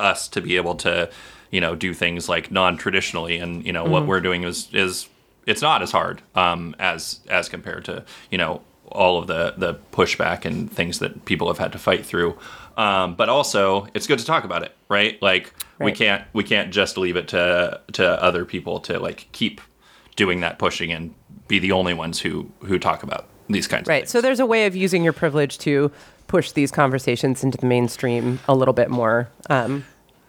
us 0.00 0.28
to 0.28 0.40
be 0.40 0.56
able 0.56 0.74
to 0.74 1.10
you 1.50 1.60
know 1.60 1.74
do 1.74 1.94
things 1.94 2.28
like 2.28 2.50
non-traditionally 2.50 3.38
and 3.38 3.64
you 3.64 3.72
know 3.72 3.84
what 3.84 4.06
we're 4.06 4.20
doing 4.20 4.42
is 4.42 4.68
is 4.72 5.08
it's 5.46 5.62
not 5.62 5.82
as 5.82 5.92
hard 5.92 6.22
um, 6.34 6.74
as 6.78 7.20
as 7.28 7.48
compared 7.48 7.84
to 7.84 8.04
you 8.30 8.38
know 8.38 8.60
all 8.86 9.18
of 9.18 9.26
the 9.26 9.54
the 9.56 9.74
pushback 9.92 10.44
and 10.44 10.70
things 10.70 10.98
that 10.98 11.24
people 11.24 11.48
have 11.48 11.58
had 11.58 11.72
to 11.72 11.78
fight 11.78 12.04
through 12.04 12.36
um, 12.76 13.14
but 13.14 13.28
also 13.28 13.86
it's 13.94 14.06
good 14.06 14.18
to 14.18 14.24
talk 14.24 14.44
about 14.44 14.62
it 14.62 14.76
right 14.88 15.20
like 15.22 15.52
we 15.80 15.92
can't 15.92 16.24
we 16.32 16.44
can't 16.44 16.72
just 16.72 16.96
leave 16.96 17.16
it 17.16 17.28
to 17.28 17.80
to 17.92 18.22
other 18.22 18.44
people 18.44 18.80
to 18.80 18.98
like 18.98 19.26
keep 19.32 19.60
doing 20.16 20.40
that 20.40 20.58
pushing 20.58 20.92
and 20.92 21.14
be 21.48 21.58
the 21.58 21.72
only 21.72 21.94
ones 21.94 22.20
who 22.20 22.50
who 22.60 22.78
talk 22.78 23.02
about 23.02 23.28
these 23.48 23.66
kinds 23.66 23.82
of 23.82 23.86
things. 23.86 24.00
Right. 24.02 24.08
So 24.08 24.20
there's 24.20 24.40
a 24.40 24.46
way 24.46 24.66
of 24.66 24.74
using 24.74 25.04
your 25.04 25.12
privilege 25.12 25.58
to 25.58 25.90
push 26.26 26.52
these 26.52 26.70
conversations 26.70 27.44
into 27.44 27.58
the 27.58 27.66
mainstream 27.66 28.40
a 28.48 28.54
little 28.54 28.74
bit 28.74 28.90
more, 28.90 29.28
um, 29.50 29.84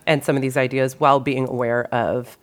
and 0.06 0.24
some 0.24 0.36
of 0.36 0.42
these 0.42 0.58
ideas 0.58 1.00
while 1.00 1.20
being 1.20 1.48
aware 1.48 1.86
of 1.94 2.38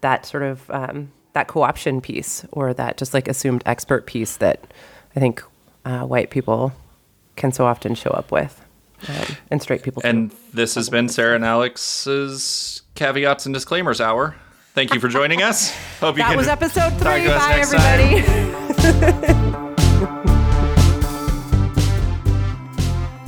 that 0.00 0.24
sort 0.24 0.42
of 0.42 0.70
um, 0.70 1.12
that 1.32 1.48
co-option 1.48 2.00
piece 2.00 2.44
or 2.52 2.74
that 2.74 2.96
just 2.96 3.14
like 3.14 3.28
assumed 3.28 3.62
expert 3.66 4.06
piece 4.06 4.36
that 4.38 4.72
I 5.16 5.20
think 5.20 5.42
uh, 5.84 6.00
white 6.00 6.30
people 6.30 6.72
can 7.36 7.52
so 7.52 7.66
often 7.66 7.94
show 7.94 8.10
up 8.10 8.30
with, 8.30 8.60
um, 9.08 9.36
and 9.50 9.62
straight 9.62 9.82
people. 9.82 10.02
too. 10.02 10.08
And 10.08 10.34
this 10.52 10.74
has 10.74 10.90
been 10.90 11.08
Sarah 11.08 11.34
and 11.36 11.44
Alex's 11.44 12.82
caveats 12.94 13.46
and 13.46 13.54
disclaimers 13.54 14.00
hour. 14.00 14.36
Thank 14.74 14.94
you 14.94 15.00
for 15.00 15.08
joining 15.08 15.42
us. 15.42 15.74
Hope 16.00 16.16
you 16.16 16.22
that 16.22 16.36
was 16.36 16.48
episode 16.48 16.90
three. 16.98 17.26
Bye, 17.26 17.60
everybody. 17.62 18.22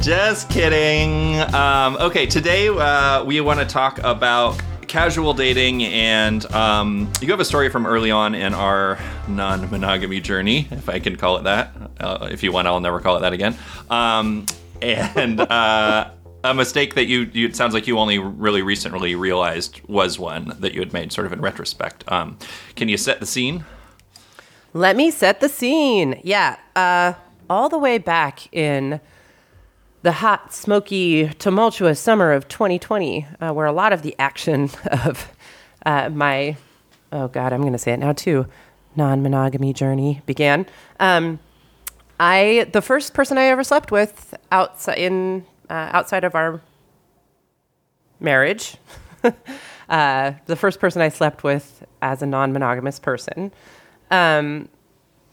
Just 0.02 0.50
kidding. 0.50 1.40
Um, 1.54 1.97
okay, 1.97 2.26
today 2.26 2.68
uh, 2.68 3.25
we 3.25 3.40
want 3.40 3.61
to 3.61 3.66
talk 3.66 4.00
about 4.02 4.61
casual 4.92 5.32
dating, 5.32 5.82
and 5.84 6.44
um, 6.52 7.11
you 7.22 7.30
have 7.30 7.40
a 7.40 7.46
story 7.46 7.70
from 7.70 7.87
early 7.87 8.11
on 8.11 8.34
in 8.34 8.52
our 8.52 8.99
non-monogamy 9.26 10.20
journey, 10.20 10.68
if 10.70 10.87
I 10.87 10.99
can 10.99 11.16
call 11.16 11.38
it 11.38 11.44
that. 11.44 11.75
Uh, 11.99 12.28
if 12.30 12.42
you 12.42 12.52
want, 12.52 12.68
I'll 12.68 12.78
never 12.78 13.00
call 13.00 13.16
it 13.16 13.20
that 13.20 13.32
again. 13.32 13.56
Um, 13.88 14.44
and 14.82 15.40
uh, 15.50 16.11
a 16.44 16.52
mistake 16.52 16.94
that 16.96 17.06
you, 17.06 17.30
you 17.32 17.46
it 17.49 17.56
sounds 17.56 17.72
like 17.72 17.87
you 17.87 17.99
only 17.99 18.18
really 18.18 18.61
recently 18.61 19.14
realized 19.14 19.80
was 19.88 20.18
one 20.18 20.54
that 20.61 20.75
you 20.75 20.80
had 20.80 20.92
made, 20.92 21.11
sort 21.11 21.26
of 21.26 21.32
in 21.32 21.40
retrospect. 21.40 22.04
Um, 22.12 22.37
can 22.76 22.90
you 22.90 22.99
set 22.99 23.18
the 23.18 23.26
scene? 23.26 23.64
Let 24.75 24.94
me 24.94 25.11
set 25.11 25.40
the 25.40 25.49
scene. 25.49 26.20
Yeah, 26.22 26.58
uh, 26.76 27.14
all 27.49 27.70
the 27.70 27.78
way 27.78 27.96
back 27.96 28.52
in 28.54 29.00
the 30.02 30.12
hot, 30.12 30.52
smoky, 30.52 31.28
tumultuous 31.38 32.00
summer 32.00 32.32
of 32.32 32.49
2020, 32.49 33.26
uh, 33.40 33.52
where 33.52 33.66
a 33.66 33.73
lot 33.73 33.92
of 33.92 34.02
the 34.02 34.14
action 34.18 34.71
of 35.04 35.32
uh, 35.87 36.09
my, 36.11 36.56
oh 37.12 37.28
God, 37.28 37.52
I'm 37.52 37.61
going 37.61 37.73
to 37.73 37.78
say 37.78 37.92
it 37.92 37.99
now 37.99 38.12
too, 38.12 38.47
non 38.97 39.23
monogamy 39.23 39.73
journey 39.73 40.21
began. 40.26 40.66
Um, 41.00 41.38
I, 42.18 42.68
the 42.73 42.82
first 42.82 43.14
person 43.14 43.38
I 43.38 43.44
ever 43.44 43.64
slept 43.64 43.90
with 43.90 44.35
outside, 44.50 44.99
in, 44.99 45.44
uh, 45.71 45.90
outside 45.92 46.25
of 46.25 46.35
our 46.35 46.61
marriage, 48.21 48.76
uh, 49.88 50.32
the 50.47 50.56
first 50.56 50.80
person 50.80 51.00
I 51.00 51.09
slept 51.09 51.44
with 51.44 51.85
as 52.00 52.23
a 52.23 52.26
non 52.26 52.52
monogamous 52.52 52.99
person. 52.99 53.52
Um, 54.11 54.68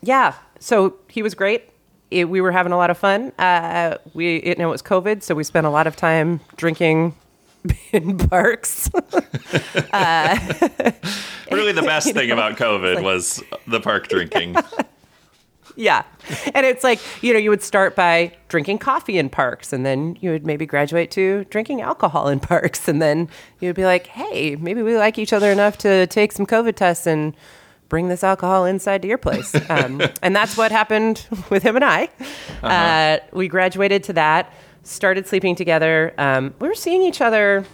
yeah, 0.01 0.35
so 0.59 0.95
he 1.09 1.21
was 1.21 1.33
great. 1.33 1.68
It, 2.11 2.29
we 2.29 2.41
were 2.41 2.51
having 2.51 2.71
a 2.71 2.77
lot 2.77 2.89
of 2.89 2.97
fun. 2.97 3.31
Uh, 3.37 3.97
we 4.13 4.37
it, 4.37 4.59
it 4.59 4.65
was 4.65 4.81
COVID, 4.81 5.21
so 5.21 5.35
we 5.35 5.43
spent 5.43 5.67
a 5.67 5.69
lot 5.69 5.87
of 5.87 5.95
time 5.95 6.39
drinking 6.55 7.15
in 7.91 8.17
parks. 8.17 8.89
Really, 11.51 11.71
the 11.71 11.81
best 11.81 12.13
thing 12.13 12.31
about 12.31 12.57
COVID 12.57 13.03
was 13.03 13.43
the 13.67 13.79
park 13.79 14.07
drinking. 14.07 14.55
yeah, 15.75 16.03
and 16.53 16.65
it's 16.65 16.83
like 16.83 16.99
you 17.23 17.33
know 17.33 17.39
you 17.39 17.49
would 17.49 17.63
start 17.63 17.95
by 17.95 18.31
drinking 18.49 18.77
coffee 18.77 19.17
in 19.17 19.29
parks, 19.29 19.73
and 19.73 19.85
then 19.85 20.17
you 20.21 20.29
would 20.31 20.45
maybe 20.45 20.65
graduate 20.65 21.09
to 21.11 21.45
drinking 21.45 21.81
alcohol 21.81 22.27
in 22.27 22.39
parks, 22.39 22.87
and 22.87 23.01
then 23.01 23.29
you'd 23.59 23.75
be 23.75 23.85
like, 23.85 24.07
hey, 24.07 24.55
maybe 24.57 24.83
we 24.83 24.97
like 24.97 25.17
each 25.17 25.33
other 25.33 25.51
enough 25.51 25.77
to 25.79 26.05
take 26.07 26.31
some 26.31 26.45
COVID 26.45 26.75
tests 26.75 27.07
and 27.07 27.35
bring 27.89 28.07
this 28.07 28.23
alcohol 28.23 28.65
inside 28.65 29.01
to 29.01 29.07
your 29.07 29.17
place. 29.17 29.53
Um, 29.69 30.01
and 30.21 30.35
that's 30.35 30.57
what 30.57 30.71
happened 30.71 31.27
with 31.49 31.63
him 31.63 31.75
and 31.75 31.85
I. 31.85 32.09
uh 32.63 33.19
we 33.33 33.47
graduated 33.47 34.03
to 34.05 34.13
that, 34.13 34.53
started 34.83 35.27
sleeping 35.27 35.55
together. 35.55 36.13
Um, 36.17 36.53
we 36.59 36.67
were 36.67 36.75
seeing 36.75 37.01
each 37.03 37.21
other 37.21 37.65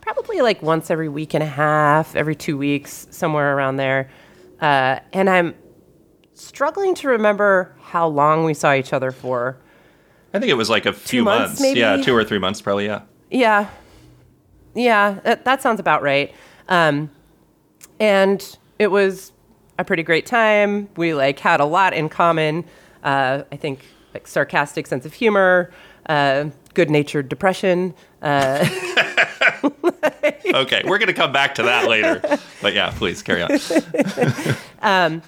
probably 0.00 0.40
like 0.40 0.62
once 0.62 0.90
every 0.90 1.08
week 1.08 1.34
and 1.34 1.42
a 1.42 1.46
half, 1.46 2.16
every 2.16 2.34
two 2.34 2.56
weeks, 2.56 3.06
somewhere 3.10 3.54
around 3.56 3.76
there. 3.76 4.08
Uh, 4.60 4.98
and 5.12 5.28
I'm 5.28 5.54
struggling 6.34 6.94
to 6.96 7.08
remember 7.08 7.74
how 7.80 8.08
long 8.08 8.44
we 8.44 8.54
saw 8.54 8.72
each 8.74 8.92
other 8.92 9.10
for. 9.12 9.58
I 10.32 10.38
think 10.38 10.50
it 10.50 10.54
was 10.54 10.70
like 10.70 10.86
a 10.86 10.92
few 10.92 11.24
months, 11.24 11.60
maybe? 11.60 11.80
Yeah, 11.80 11.98
two 11.98 12.14
or 12.14 12.24
three 12.24 12.38
months, 12.38 12.60
probably. 12.60 12.86
Yeah. 12.86 13.02
Yeah. 13.30 13.68
Yeah, 14.74 15.20
that, 15.24 15.44
that 15.44 15.62
sounds 15.62 15.80
about 15.80 16.02
right. 16.02 16.34
Um, 16.68 17.10
and 18.00 18.56
it 18.78 18.90
was 18.90 19.32
a 19.78 19.84
pretty 19.84 20.02
great 20.02 20.26
time. 20.26 20.88
We 20.96 21.14
like 21.14 21.38
had 21.38 21.60
a 21.60 21.64
lot 21.64 21.92
in 21.94 22.08
common. 22.08 22.64
Uh, 23.02 23.42
I 23.52 23.56
think 23.56 23.84
like 24.14 24.26
sarcastic 24.26 24.86
sense 24.86 25.06
of 25.06 25.12
humor, 25.14 25.70
uh, 26.06 26.46
good-natured 26.74 27.28
depression. 27.28 27.94
Uh, 28.22 28.66
Okay, 30.54 30.82
we're 30.86 30.98
gonna 30.98 31.12
come 31.12 31.30
back 31.32 31.54
to 31.56 31.62
that 31.64 31.88
later. 31.88 32.22
But 32.62 32.72
yeah, 32.74 32.90
please 32.96 33.22
carry 33.22 33.42
on. 33.42 33.50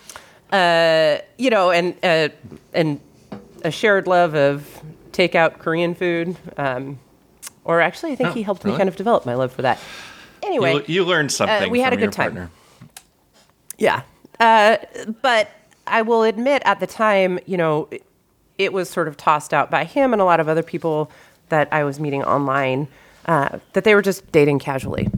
you 1.39 1.51
know, 1.51 1.71
and 1.71 1.95
uh, 2.03 2.29
and 2.73 3.01
a 3.63 3.71
shared 3.71 4.07
love 4.07 4.35
of 4.35 4.67
takeout 5.13 5.59
Korean 5.59 5.95
food. 5.95 6.37
Um, 6.57 6.99
or 7.65 7.81
actually, 7.81 8.13
I 8.13 8.17
think 8.17 8.31
Oh, 8.31 8.33
he 8.33 8.43
helped 8.43 8.65
me 8.65 8.75
kind 8.77 8.89
of 8.89 8.97
develop 8.97 9.27
my 9.27 9.35
love 9.35 9.53
for 9.53 9.63
that. 9.63 9.79
Anyway, 10.43 10.75
You, 10.75 10.85
you 10.87 11.05
learned 11.05 11.31
something. 11.31 11.71
we 11.71 11.81
had 11.81 11.93
a 11.93 11.97
good 11.97 12.13
time. 12.13 12.33
partner. 12.33 12.51
Yeah. 13.81 14.03
Uh, 14.39 14.77
but 15.23 15.51
I 15.89 16.03
will 16.03 16.23
admit 16.23 16.63
at 16.65 16.79
the 16.79 16.87
time, 16.87 17.41
you 17.47 17.57
know, 17.57 17.89
it, 17.91 18.05
it 18.59 18.73
was 18.73 18.89
sort 18.89 19.09
of 19.09 19.17
tossed 19.17 19.53
out 19.53 19.71
by 19.71 19.85
him 19.85 20.13
and 20.13 20.23
a 20.23 20.25
lot 20.25 20.39
of 20.39 20.49
other 20.49 20.63
people 20.63 21.11
that 21.49 21.67
I 21.73 21.83
was 21.83 21.99
meeting 21.99 22.23
online 22.23 22.87
uh, 23.27 23.59
that 23.73 23.83
they 23.85 23.95
were 23.97 24.03
just 24.03 24.31
dating 24.31 24.61
casually. 24.61 25.09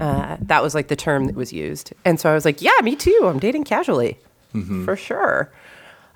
Uh, 0.00 0.36
that 0.40 0.62
was 0.62 0.74
like 0.74 0.88
the 0.88 0.96
term 0.96 1.26
that 1.26 1.34
was 1.36 1.52
used. 1.52 1.92
And 2.04 2.18
so 2.18 2.30
I 2.30 2.34
was 2.34 2.44
like, 2.44 2.62
yeah, 2.62 2.78
me 2.82 2.96
too. 2.96 3.20
I'm 3.24 3.38
dating 3.38 3.64
casually 3.64 4.16
for 4.84 4.96
sure. 4.96 5.52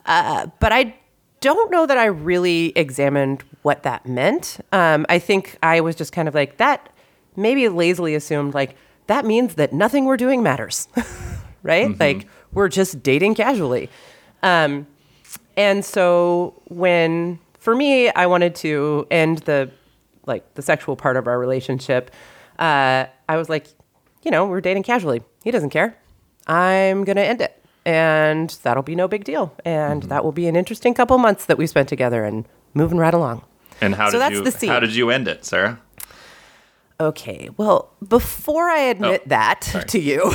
Uh, 0.06 0.47
but 0.61 0.73
I 0.73 0.94
don't 1.40 1.70
know 1.70 1.87
that 1.87 1.99
I 1.99 2.06
really 2.06 2.73
examined 2.76 3.42
what 3.62 3.82
that 3.82 4.06
meant. 4.06 4.61
Um, 4.73 5.04
I 5.09 5.18
think 5.18 5.59
I 5.62 5.80
was 5.80 5.94
just 5.97 6.12
kind 6.12 6.28
of 6.28 6.35
like, 6.35 6.56
that 6.59 6.88
maybe 7.37 7.68
lazily 7.68 8.14
assumed, 8.14 8.54
like, 8.54 8.76
that 9.09 9.25
means 9.25 9.54
that 9.56 9.73
nothing 9.73 10.04
we're 10.04 10.16
doing 10.16 10.42
matters, 10.42 10.88
right? 11.62 11.98
Like, 11.98 12.26
we're 12.52 12.68
just 12.68 13.02
dating 13.02 13.34
casually. 13.34 13.88
Um, 14.42 14.86
and 15.56 15.84
so 15.84 16.60
when, 16.66 17.38
for 17.58 17.74
me, 17.74 18.08
I 18.10 18.26
wanted 18.26 18.54
to 18.56 19.06
end 19.10 19.38
the, 19.40 19.70
like, 20.26 20.54
the 20.54 20.62
sexual 20.62 20.96
part 20.96 21.16
of 21.16 21.26
our 21.26 21.38
relationship, 21.38 22.10
uh, 22.58 23.06
I 23.28 23.36
was 23.36 23.48
like, 23.48 23.66
you 24.22 24.30
know, 24.30 24.46
we're 24.46 24.60
dating 24.60 24.82
casually. 24.82 25.22
He 25.44 25.50
doesn't 25.50 25.70
care. 25.70 25.96
I'm 26.46 27.04
going 27.04 27.16
to 27.16 27.24
end 27.24 27.40
it. 27.40 27.56
And 27.86 28.50
that'll 28.62 28.82
be 28.82 28.94
no 28.94 29.08
big 29.08 29.24
deal. 29.24 29.54
And 29.64 30.02
that 30.04 30.24
will 30.24 30.32
be 30.32 30.46
an 30.46 30.56
interesting 30.56 30.92
couple 30.94 31.16
months 31.18 31.46
that 31.46 31.56
we 31.56 31.66
spent 31.66 31.88
together 31.88 32.24
and 32.24 32.46
moving 32.74 32.98
right 32.98 33.14
along. 33.14 33.42
And 33.80 33.94
how 33.94 34.06
So 34.08 34.12
did 34.12 34.20
that's 34.20 34.34
you 34.34 34.44
the 34.44 34.50
scene. 34.52 34.68
how 34.68 34.80
did 34.80 34.94
you 34.94 35.08
end 35.10 35.26
it, 35.28 35.44
Sarah? 35.46 35.80
Okay, 37.00 37.49
well, 37.57 37.90
before 38.07 38.69
I 38.69 38.80
admit 38.80 39.23
Oh, 39.25 39.28
that 39.28 39.64
sorry. 39.64 39.85
to 39.87 39.99
you, 39.99 40.21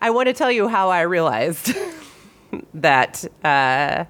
I 0.00 0.10
want 0.10 0.28
to 0.28 0.32
tell 0.32 0.50
you 0.50 0.68
how 0.68 0.88
I 0.88 1.02
realized 1.02 1.76
that 2.74 3.24
uh, 3.44 4.04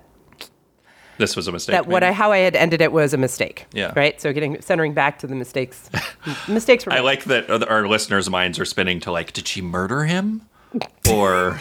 This 1.19 1.35
was 1.37 1.49
a 1.49 1.53
mistake. 1.53 1.73
that 1.75 1.87
what? 1.89 2.05
I 2.05 2.13
how 2.13 2.31
I 2.31 2.39
had 2.39 2.55
ended 2.55 2.81
it 2.81 2.93
was 2.93 3.13
a 3.15 3.17
mistake. 3.19 3.67
Yeah. 3.73 3.93
Right. 3.97 4.21
So 4.21 4.33
getting 4.33 4.61
centering 4.61 4.95
back 4.95 5.19
to 5.21 5.27
the 5.27 5.35
mistakes. 5.35 5.91
mistakes 6.49 6.87
were. 6.87 6.93
I 6.93 7.01
like 7.01 7.25
that 7.25 7.51
our 7.69 7.89
listeners' 7.89 8.31
minds 8.31 8.59
are 8.61 8.65
spinning 8.65 9.01
to 9.01 9.11
like, 9.13 9.33
did 9.33 9.49
she 9.49 9.61
murder 9.61 10.05
him? 10.05 10.43
Or 11.11 11.61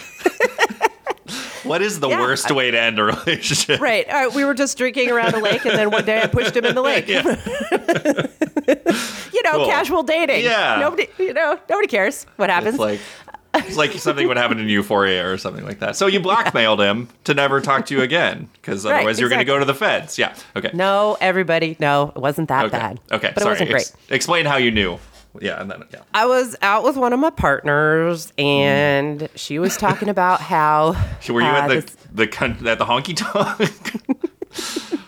What 1.63 1.82
is 1.82 2.00
the 2.00 2.10
Yeah, 2.10 2.20
worst 2.20 2.50
way 2.51 2.72
to 2.72 2.79
end 2.79 3.00
a 3.00 3.03
relationship? 3.03 3.79
Right. 3.82 4.08
All 4.10 4.13
right. 4.27 4.34
We 4.34 4.46
were 4.46 4.53
just 4.53 4.77
drinking 4.77 5.12
around 5.12 5.34
a 5.34 5.39
lake, 5.39 5.65
and 5.65 5.77
then 5.77 5.91
one 5.91 6.05
day 6.05 6.22
I 6.22 6.27
pushed 6.27 6.55
him 6.55 6.65
in 6.65 6.75
the 6.75 6.82
lake. 6.91 7.08
Yeah. 7.08 7.24
you 9.34 9.41
know, 9.43 9.51
Cool. 9.58 9.65
casual 9.67 10.03
dating. 10.03 10.43
Yeah. 10.43 10.77
Nobody, 10.79 11.08
you 11.17 11.34
know, 11.34 11.60
nobody 11.70 11.88
cares 11.88 12.25
what 12.38 12.50
happens. 12.50 12.75
It's 12.75 12.79
like 12.79 13.00
it's 13.55 13.77
like 13.77 13.91
something 13.93 14.27
would 14.27 14.38
happen 14.38 14.60
in 14.60 14.67
Euphoria 14.67 15.29
or 15.32 15.38
something 15.38 15.63
like 15.63 15.77
that. 15.79 15.96
So 15.96 16.08
you 16.08 16.20
blackmailed 16.20 16.82
him 16.82 17.08
to 17.25 17.36
never 17.36 17.62
talk 17.62 17.86
to 17.88 17.96
you 17.96 18.01
again 18.01 18.50
because 18.53 18.84
Right, 18.84 18.96
otherwise 18.96 19.20
you're 19.20 19.29
going 19.29 19.39
to 19.39 19.46
go 19.46 19.60
to 19.60 19.65
the 19.65 19.75
feds. 19.75 20.17
Yeah. 20.17 20.34
Okay. 20.55 20.72
no, 20.74 21.17
everybody, 21.22 21.77
no, 21.79 22.12
it 22.15 22.20
wasn't 22.20 22.50
that 22.50 22.65
Okay. 22.65 22.77
bad. 22.77 23.00
Okay. 23.12 23.32
but 23.34 23.43
Sorry. 23.43 23.51
it 23.51 23.53
wasn't 23.53 23.70
great. 23.70 23.82
Ex- 23.82 23.96
explain 24.10 24.46
how 24.48 24.58
you 24.58 24.72
knew. 24.72 24.98
Yeah. 25.41 25.59
And 25.61 25.69
then 25.71 25.83
yeah. 25.91 26.01
I 26.13 26.25
was 26.25 26.55
out 26.61 26.83
with 26.83 26.95
one 26.97 27.11
of 27.13 27.19
my 27.19 27.29
partners, 27.31 28.31
and 28.37 29.27
she 29.35 29.59
was 29.59 29.75
talking 29.77 30.09
about 30.09 30.41
how. 30.41 30.95
Were 31.29 31.41
you 31.41 31.47
uh, 31.47 31.51
at 31.51 31.67
the 31.67 31.75
this- 31.75 31.97
the 32.13 32.27
con- 32.27 32.67
at 32.67 32.77
the 32.77 32.85
honky 32.85 33.15
tonk 33.15 33.57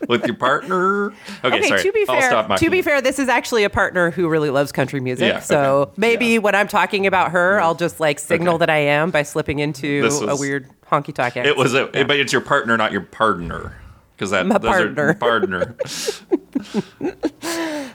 with 0.10 0.26
your 0.26 0.36
partner? 0.36 1.08
Okay. 1.44 1.58
Okay, 1.58 1.68
sorry. 1.68 1.84
to 1.84 1.92
be 1.92 2.06
fair, 2.06 2.48
to 2.58 2.70
be 2.72 2.82
fair, 2.82 3.02
this 3.02 3.20
is 3.20 3.30
actually 3.30 3.64
a 3.64 3.70
partner 3.70 4.10
who 4.10 4.28
really 4.28 4.50
loves 4.50 4.72
country 4.72 5.00
music. 5.00 5.28
Yeah, 5.34 5.40
so 5.40 5.82
okay. 5.82 5.92
maybe 5.98 6.26
Yeah. 6.26 6.38
when 6.40 6.56
I'm 6.56 6.68
talking 6.68 7.06
about 7.06 7.30
her, 7.32 7.60
I'll 7.62 7.76
just 7.76 8.00
like 8.00 8.18
signal 8.18 8.56
Okay. 8.56 8.60
that 8.62 8.70
I 8.72 8.78
am 8.78 9.12
by 9.12 9.22
slipping 9.22 9.60
into 9.60 10.02
This 10.02 10.20
a 10.20 10.36
weird 10.36 10.68
honky 10.90 11.14
tonk. 11.14 11.38
It 11.38 11.56
was 11.58 11.76
a, 11.76 11.86
but 11.86 12.18
it's 12.20 12.32
your 12.34 12.42
partner, 12.42 12.76
not 12.78 12.92
your 12.92 13.02
partner, 13.02 13.76
because 14.16 14.32
that 14.32 14.48
My 14.48 14.58
those 14.58 14.72
partner. 14.72 15.14
partner. 15.14 15.76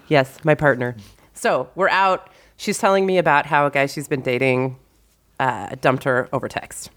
Yes, 0.08 0.44
my 0.44 0.54
partner. 0.56 0.96
So 1.40 1.70
we're 1.74 1.88
out. 1.88 2.28
She's 2.58 2.76
telling 2.76 3.06
me 3.06 3.16
about 3.16 3.46
how 3.46 3.64
a 3.64 3.70
guy 3.70 3.86
she's 3.86 4.06
been 4.06 4.20
dating 4.20 4.76
uh, 5.38 5.74
dumped 5.80 6.04
her 6.04 6.28
over 6.34 6.48
text. 6.48 6.90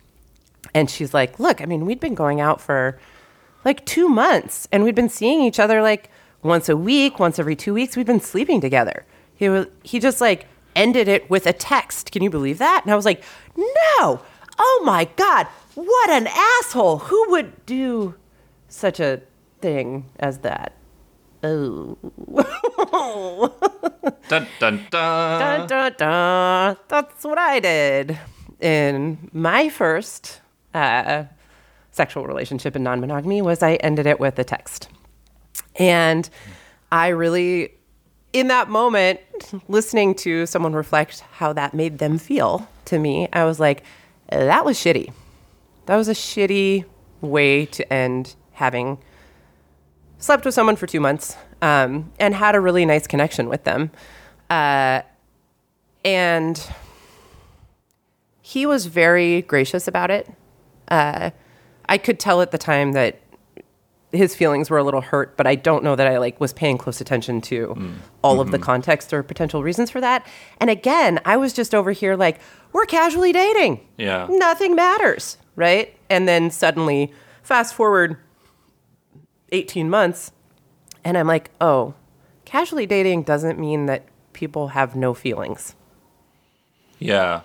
And 0.73 0.89
she's 0.89 1.13
like, 1.13 1.39
Look, 1.39 1.61
I 1.61 1.65
mean, 1.65 1.85
we'd 1.85 2.01
been 2.01 2.13
going 2.13 2.41
out 2.41 2.59
for 2.59 2.99
like 3.63 3.85
two 3.85 4.09
months 4.09 4.67
and 4.69 4.83
we'd 4.83 4.95
been 4.95 5.07
seeing 5.07 5.39
each 5.39 5.61
other 5.61 5.81
like 5.81 6.09
once 6.41 6.67
a 6.67 6.75
week, 6.75 7.19
once 7.19 7.39
every 7.39 7.55
two 7.55 7.73
weeks. 7.73 7.95
We'd 7.95 8.05
been 8.05 8.19
sleeping 8.19 8.59
together. 8.59 9.05
He, 9.33 9.47
was, 9.47 9.67
he 9.81 10.01
just 10.01 10.19
like 10.19 10.45
ended 10.75 11.07
it 11.07 11.29
with 11.29 11.47
a 11.47 11.53
text. 11.53 12.11
Can 12.11 12.21
you 12.21 12.29
believe 12.29 12.57
that? 12.57 12.81
And 12.83 12.91
I 12.91 12.97
was 12.97 13.05
like, 13.05 13.23
No. 13.55 14.19
Oh 14.59 14.81
my 14.83 15.07
God. 15.15 15.47
What 15.75 16.09
an 16.09 16.27
asshole. 16.27 16.97
Who 16.97 17.29
would 17.29 17.65
do 17.65 18.15
such 18.67 18.99
a 18.99 19.21
thing 19.61 20.09
as 20.19 20.39
that? 20.39 20.73
Oh. 21.43 21.97
dun 24.29 24.47
dun 24.59 24.87
dun. 24.89 25.39
Dun, 25.39 25.67
dun, 25.67 25.93
dun. 25.97 26.77
That's 26.87 27.23
what 27.23 27.37
I 27.37 27.59
did 27.59 28.17
in 28.61 29.29
my 29.33 29.69
first 29.69 30.41
uh, 30.73 31.25
sexual 31.91 32.25
relationship 32.25 32.75
in 32.75 32.83
non-monogamy 32.83 33.41
was 33.41 33.61
I 33.61 33.75
ended 33.75 34.07
it 34.07 34.19
with 34.19 34.39
a 34.39 34.43
text. 34.43 34.87
And 35.75 36.29
I 36.91 37.09
really, 37.09 37.73
in 38.31 38.47
that 38.47 38.69
moment, 38.69 39.19
listening 39.67 40.15
to 40.15 40.45
someone 40.45 40.73
reflect 40.73 41.19
how 41.19 41.53
that 41.53 41.73
made 41.73 41.97
them 41.99 42.17
feel 42.17 42.67
to 42.85 42.99
me, 42.99 43.27
I 43.33 43.43
was 43.43 43.59
like, 43.59 43.83
that 44.29 44.63
was 44.65 44.77
shitty. 44.77 45.11
That 45.87 45.97
was 45.97 46.07
a 46.07 46.13
shitty 46.13 46.85
way 47.21 47.65
to 47.67 47.93
end 47.93 48.35
having 48.53 48.97
slept 50.23 50.45
with 50.45 50.53
someone 50.53 50.77
for 50.77 50.87
two 50.87 51.01
months 51.01 51.35
um, 51.61 52.09
and 52.17 52.33
had 52.33 52.55
a 52.55 52.59
really 52.61 52.85
nice 52.85 53.07
connection 53.07 53.49
with 53.49 53.65
them. 53.65 53.91
Uh, 54.49 55.01
and 56.05 56.65
he 58.41 58.65
was 58.65 58.85
very 58.85 59.41
gracious 59.41 59.85
about 59.85 60.09
it. 60.09 60.31
Uh, 60.87 61.31
I 61.89 61.97
could 61.97 62.21
tell 62.21 62.41
at 62.41 62.51
the 62.51 62.57
time 62.57 62.93
that 62.93 63.19
his 64.13 64.33
feelings 64.33 64.69
were 64.69 64.77
a 64.77 64.83
little 64.83 65.01
hurt, 65.01 65.35
but 65.35 65.45
I 65.45 65.55
don't 65.55 65.83
know 65.83 65.95
that 65.97 66.07
I 66.07 66.17
like 66.19 66.39
was 66.39 66.53
paying 66.53 66.77
close 66.77 67.01
attention 67.01 67.41
to 67.41 67.75
all 68.21 68.39
of 68.39 68.51
the 68.51 68.59
context 68.59 69.11
or 69.11 69.23
potential 69.23 69.61
reasons 69.61 69.89
for 69.89 69.99
that. 69.99 70.25
And 70.59 70.69
again, 70.69 71.19
I 71.25 71.35
was 71.35 71.51
just 71.51 71.75
over 71.75 71.91
here 71.91 72.15
like, 72.15 72.39
we're 72.71 72.85
casually 72.85 73.33
dating. 73.33 73.85
Yeah. 73.97 74.27
Nothing 74.29 74.73
matters, 74.73 75.37
right? 75.57 75.93
And 76.09 76.29
then 76.29 76.49
suddenly, 76.49 77.11
fast 77.41 77.73
forward 77.73 78.17
18 79.51 79.89
months, 79.89 80.31
and 81.03 81.17
I'm 81.17 81.27
like, 81.27 81.51
oh, 81.61 81.93
casually 82.45 82.85
dating 82.85 83.23
doesn't 83.23 83.59
mean 83.59 83.85
that 83.85 84.05
people 84.33 84.69
have 84.69 84.95
no 84.95 85.13
feelings. 85.13 85.75
Yeah. 86.99 87.41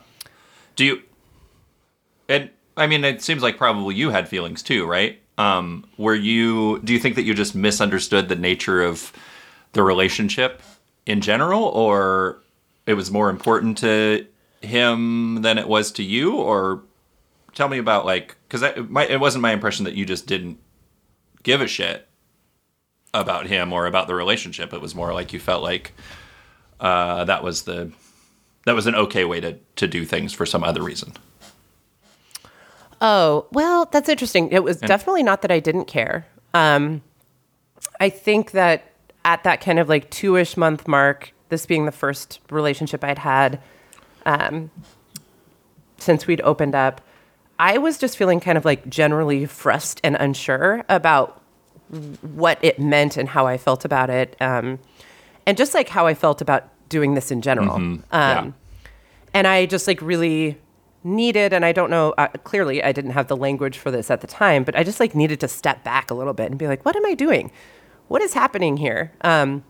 Do 0.76 0.84
you? 0.84 1.02
And 2.28 2.50
I 2.76 2.87
mean, 2.87 3.04
it 3.04 3.22
seems 3.22 3.42
like 3.42 3.56
probably 3.56 3.94
you 3.94 4.11
had 4.11 4.28
feelings 4.28 4.62
too, 4.62 4.87
right? 4.87 5.20
Um, 5.37 5.84
were 5.96 6.14
you? 6.14 6.80
Do 6.80 6.92
you 6.92 6.98
think 6.98 7.16
that 7.16 7.22
you 7.22 7.34
just 7.34 7.54
misunderstood 7.54 8.28
the 8.28 8.37
nature 8.37 8.82
of 8.82 9.12
the 9.72 9.82
relationship 9.82 10.62
in 11.06 11.20
general, 11.20 11.64
or 11.64 12.40
it 12.87 12.94
was 12.94 13.11
more 13.11 13.30
important 13.30 13.78
to 13.78 14.26
him 14.62 15.42
than 15.42 15.58
it 15.58 15.68
was 15.68 15.92
to 15.92 16.02
you? 16.02 16.37
Or 16.37 16.82
tell 17.54 17.68
me 17.68 17.78
about 17.78 18.06
like, 18.06 18.37
because 18.48 18.62
it 18.62 19.20
wasn't 19.20 19.42
my 19.42 19.52
impression 19.52 19.84
that 19.84 19.94
you 19.94 20.04
just 20.04 20.26
didn't 20.26 20.58
give 21.48 21.62
a 21.62 21.66
shit 21.66 22.06
about 23.14 23.46
him 23.46 23.72
or 23.72 23.87
about 23.87 24.06
the 24.06 24.14
relationship. 24.14 24.74
It 24.74 24.82
was 24.82 24.94
more 24.94 25.14
like 25.14 25.32
you 25.32 25.40
felt 25.40 25.62
like 25.62 25.94
uh, 26.78 27.24
that 27.24 27.42
was 27.42 27.62
the 27.62 27.90
that 28.66 28.74
was 28.74 28.87
an 28.87 28.94
okay 28.94 29.24
way 29.24 29.40
to 29.40 29.56
to 29.76 29.88
do 29.88 30.04
things 30.04 30.34
for 30.34 30.44
some 30.44 30.62
other 30.62 30.82
reason. 30.82 31.14
Oh, 33.00 33.46
well, 33.50 33.88
that's 33.90 34.11
interesting. 34.11 34.50
It 34.52 34.62
was 34.62 34.76
definitely 34.78 35.22
not 35.22 35.40
that 35.40 35.50
I 35.50 35.58
didn't 35.58 35.87
care. 35.87 36.26
Um, 36.52 37.00
I 37.98 38.11
think 38.11 38.50
that 38.50 38.92
at 39.24 39.44
that 39.44 39.62
kind 39.62 39.78
of 39.78 39.88
like 39.88 40.11
two 40.11 40.37
ish 40.37 40.56
month 40.56 40.87
mark, 40.87 41.32
this 41.48 41.64
being 41.64 41.87
the 41.87 41.92
first 41.92 42.40
relationship 42.50 43.02
I'd 43.02 43.20
had 43.20 43.58
um, 44.26 44.70
since 45.96 46.26
we'd 46.26 46.42
opened 46.42 46.74
up, 46.74 47.00
I 47.58 47.78
was 47.78 47.98
just 47.98 48.16
feeling 48.16 48.40
kind 48.40 48.56
of 48.56 48.64
like 48.64 48.88
generally 48.88 49.46
frustrated 49.46 50.04
and 50.04 50.16
unsure 50.16 50.84
about 50.88 51.42
what 52.22 52.58
it 52.62 52.78
meant 52.78 53.16
and 53.16 53.28
how 53.28 53.46
I 53.46 53.56
felt 53.56 53.84
about 53.84 54.10
it. 54.10 54.36
Um, 54.40 54.78
and 55.46 55.56
just 55.56 55.74
like 55.74 55.88
how 55.88 56.06
I 56.06 56.14
felt 56.14 56.40
about 56.40 56.68
doing 56.88 57.14
this 57.14 57.30
in 57.30 57.42
general. 57.42 57.76
Um, 57.76 58.04
Yeah. 58.12 58.50
and 59.34 59.46
I 59.46 59.66
just 59.66 59.86
like 59.86 60.00
really 60.02 60.58
needed, 61.04 61.52
and 61.52 61.64
I 61.64 61.72
don't 61.72 61.90
know, 61.90 62.12
uh, 62.18 62.28
clearly 62.44 62.82
I 62.82 62.92
didn't 62.92 63.12
have 63.12 63.28
the 63.28 63.36
language 63.36 63.78
for 63.78 63.90
this 63.90 64.10
at 64.10 64.20
the 64.20 64.26
time, 64.26 64.64
but 64.64 64.76
I 64.76 64.82
just 64.84 65.00
like 65.00 65.14
needed 65.14 65.40
to 65.40 65.48
step 65.48 65.82
back 65.84 66.10
a 66.10 66.14
little 66.14 66.34
bit 66.34 66.50
and 66.50 66.58
be 66.58 66.66
like, 66.66 66.84
what 66.84 66.96
am 66.96 67.06
I 67.06 67.14
doing? 67.14 67.50
What 68.08 68.20
is 68.22 68.34
happening 68.34 68.76
here? 68.76 69.12
Um, 69.22 69.64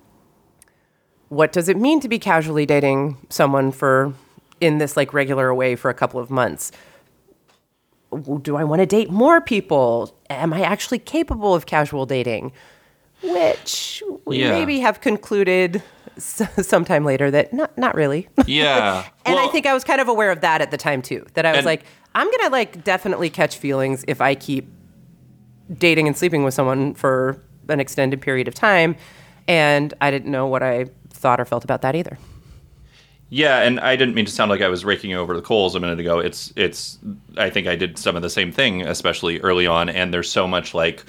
what 1.29 1.53
does 1.53 1.69
it 1.69 1.77
mean 1.77 2.01
to 2.01 2.09
be 2.09 2.19
casually 2.19 2.67
dating 2.67 3.19
someone 3.29 3.71
for 3.73 4.15
in 4.61 4.79
this 4.79 4.97
like 4.97 5.13
regular 5.13 5.55
way 5.55 5.77
for 5.77 5.91
a 5.91 5.95
couple 5.95 6.19
of 6.19 6.31
months? 6.31 6.73
Do 8.43 8.57
I 8.57 8.65
want 8.65 8.81
to 8.81 8.87
date 8.87 9.11
more 9.11 9.41
people? 9.41 10.17
Am 10.31 10.53
I 10.53 10.63
actually 10.63 10.99
capable 10.99 11.55
of 11.55 11.67
casual 11.67 12.07
dating? 12.07 12.53
Which 13.23 14.03
we 14.25 14.39
Yeah. 14.41 14.53
maybe 14.53 14.79
have 14.81 15.01
concluded 15.01 15.83
s- 16.17 16.43
sometime 16.67 17.05
later 17.05 17.31
that 17.31 17.53
not 17.53 17.77
not 17.77 17.95
really. 17.95 18.29
Yeah, 18.47 19.05
And 19.27 19.39
I 19.39 19.49
think 19.49 19.67
I 19.67 19.75
was 19.75 19.85
kind 19.85 20.01
of 20.01 20.09
aware 20.09 20.31
of 20.31 20.41
that 20.41 20.61
at 20.61 20.71
the 20.71 20.77
time 20.77 21.03
too. 21.03 21.27
That 21.35 21.45
I 21.45 21.55
was 21.57 21.65
like, 21.65 21.85
I'm 22.15 22.31
gonna 22.31 22.51
like 22.51 22.85
definitely 22.85 23.29
catch 23.31 23.57
feelings 23.59 24.05
if 24.09 24.21
I 24.21 24.35
keep 24.35 24.69
dating 25.77 26.07
and 26.07 26.17
sleeping 26.17 26.45
with 26.45 26.55
someone 26.55 26.95
for 26.95 27.43
an 27.69 27.81
extended 27.81 28.21
period 28.23 28.49
of 28.49 28.55
time. 28.55 28.97
And 29.49 29.93
I 30.01 30.11
didn't 30.11 30.31
know 30.31 30.47
what 30.47 30.63
I 30.63 30.87
thought 31.11 31.41
or 31.41 31.45
felt 31.45 31.65
about 31.65 31.83
that 31.83 31.95
either. 31.97 32.17
Yeah, 33.31 33.61
and 33.61 33.79
I 33.81 33.95
didn't 33.97 34.15
mean 34.15 34.25
to 34.25 34.33
sound 34.33 34.51
like 34.51 34.63
I 34.63 34.69
was 34.69 34.85
raking 34.85 35.13
over 35.13 35.35
the 35.37 35.43
coals 35.43 35.75
a 35.75 35.81
minute 35.81 36.01
ago. 36.01 36.19
It's 36.19 36.53
it's 36.57 36.99
I 37.37 37.51
think 37.51 37.67
I 37.67 37.77
did 37.77 37.99
some 37.99 38.17
of 38.17 38.23
the 38.23 38.31
same 38.31 38.53
thing, 38.53 38.83
especially 38.83 39.39
early 39.41 39.67
on, 39.67 39.89
and 39.91 40.13
there's 40.15 40.31
so 40.31 40.49
much 40.49 40.73
like 40.73 41.05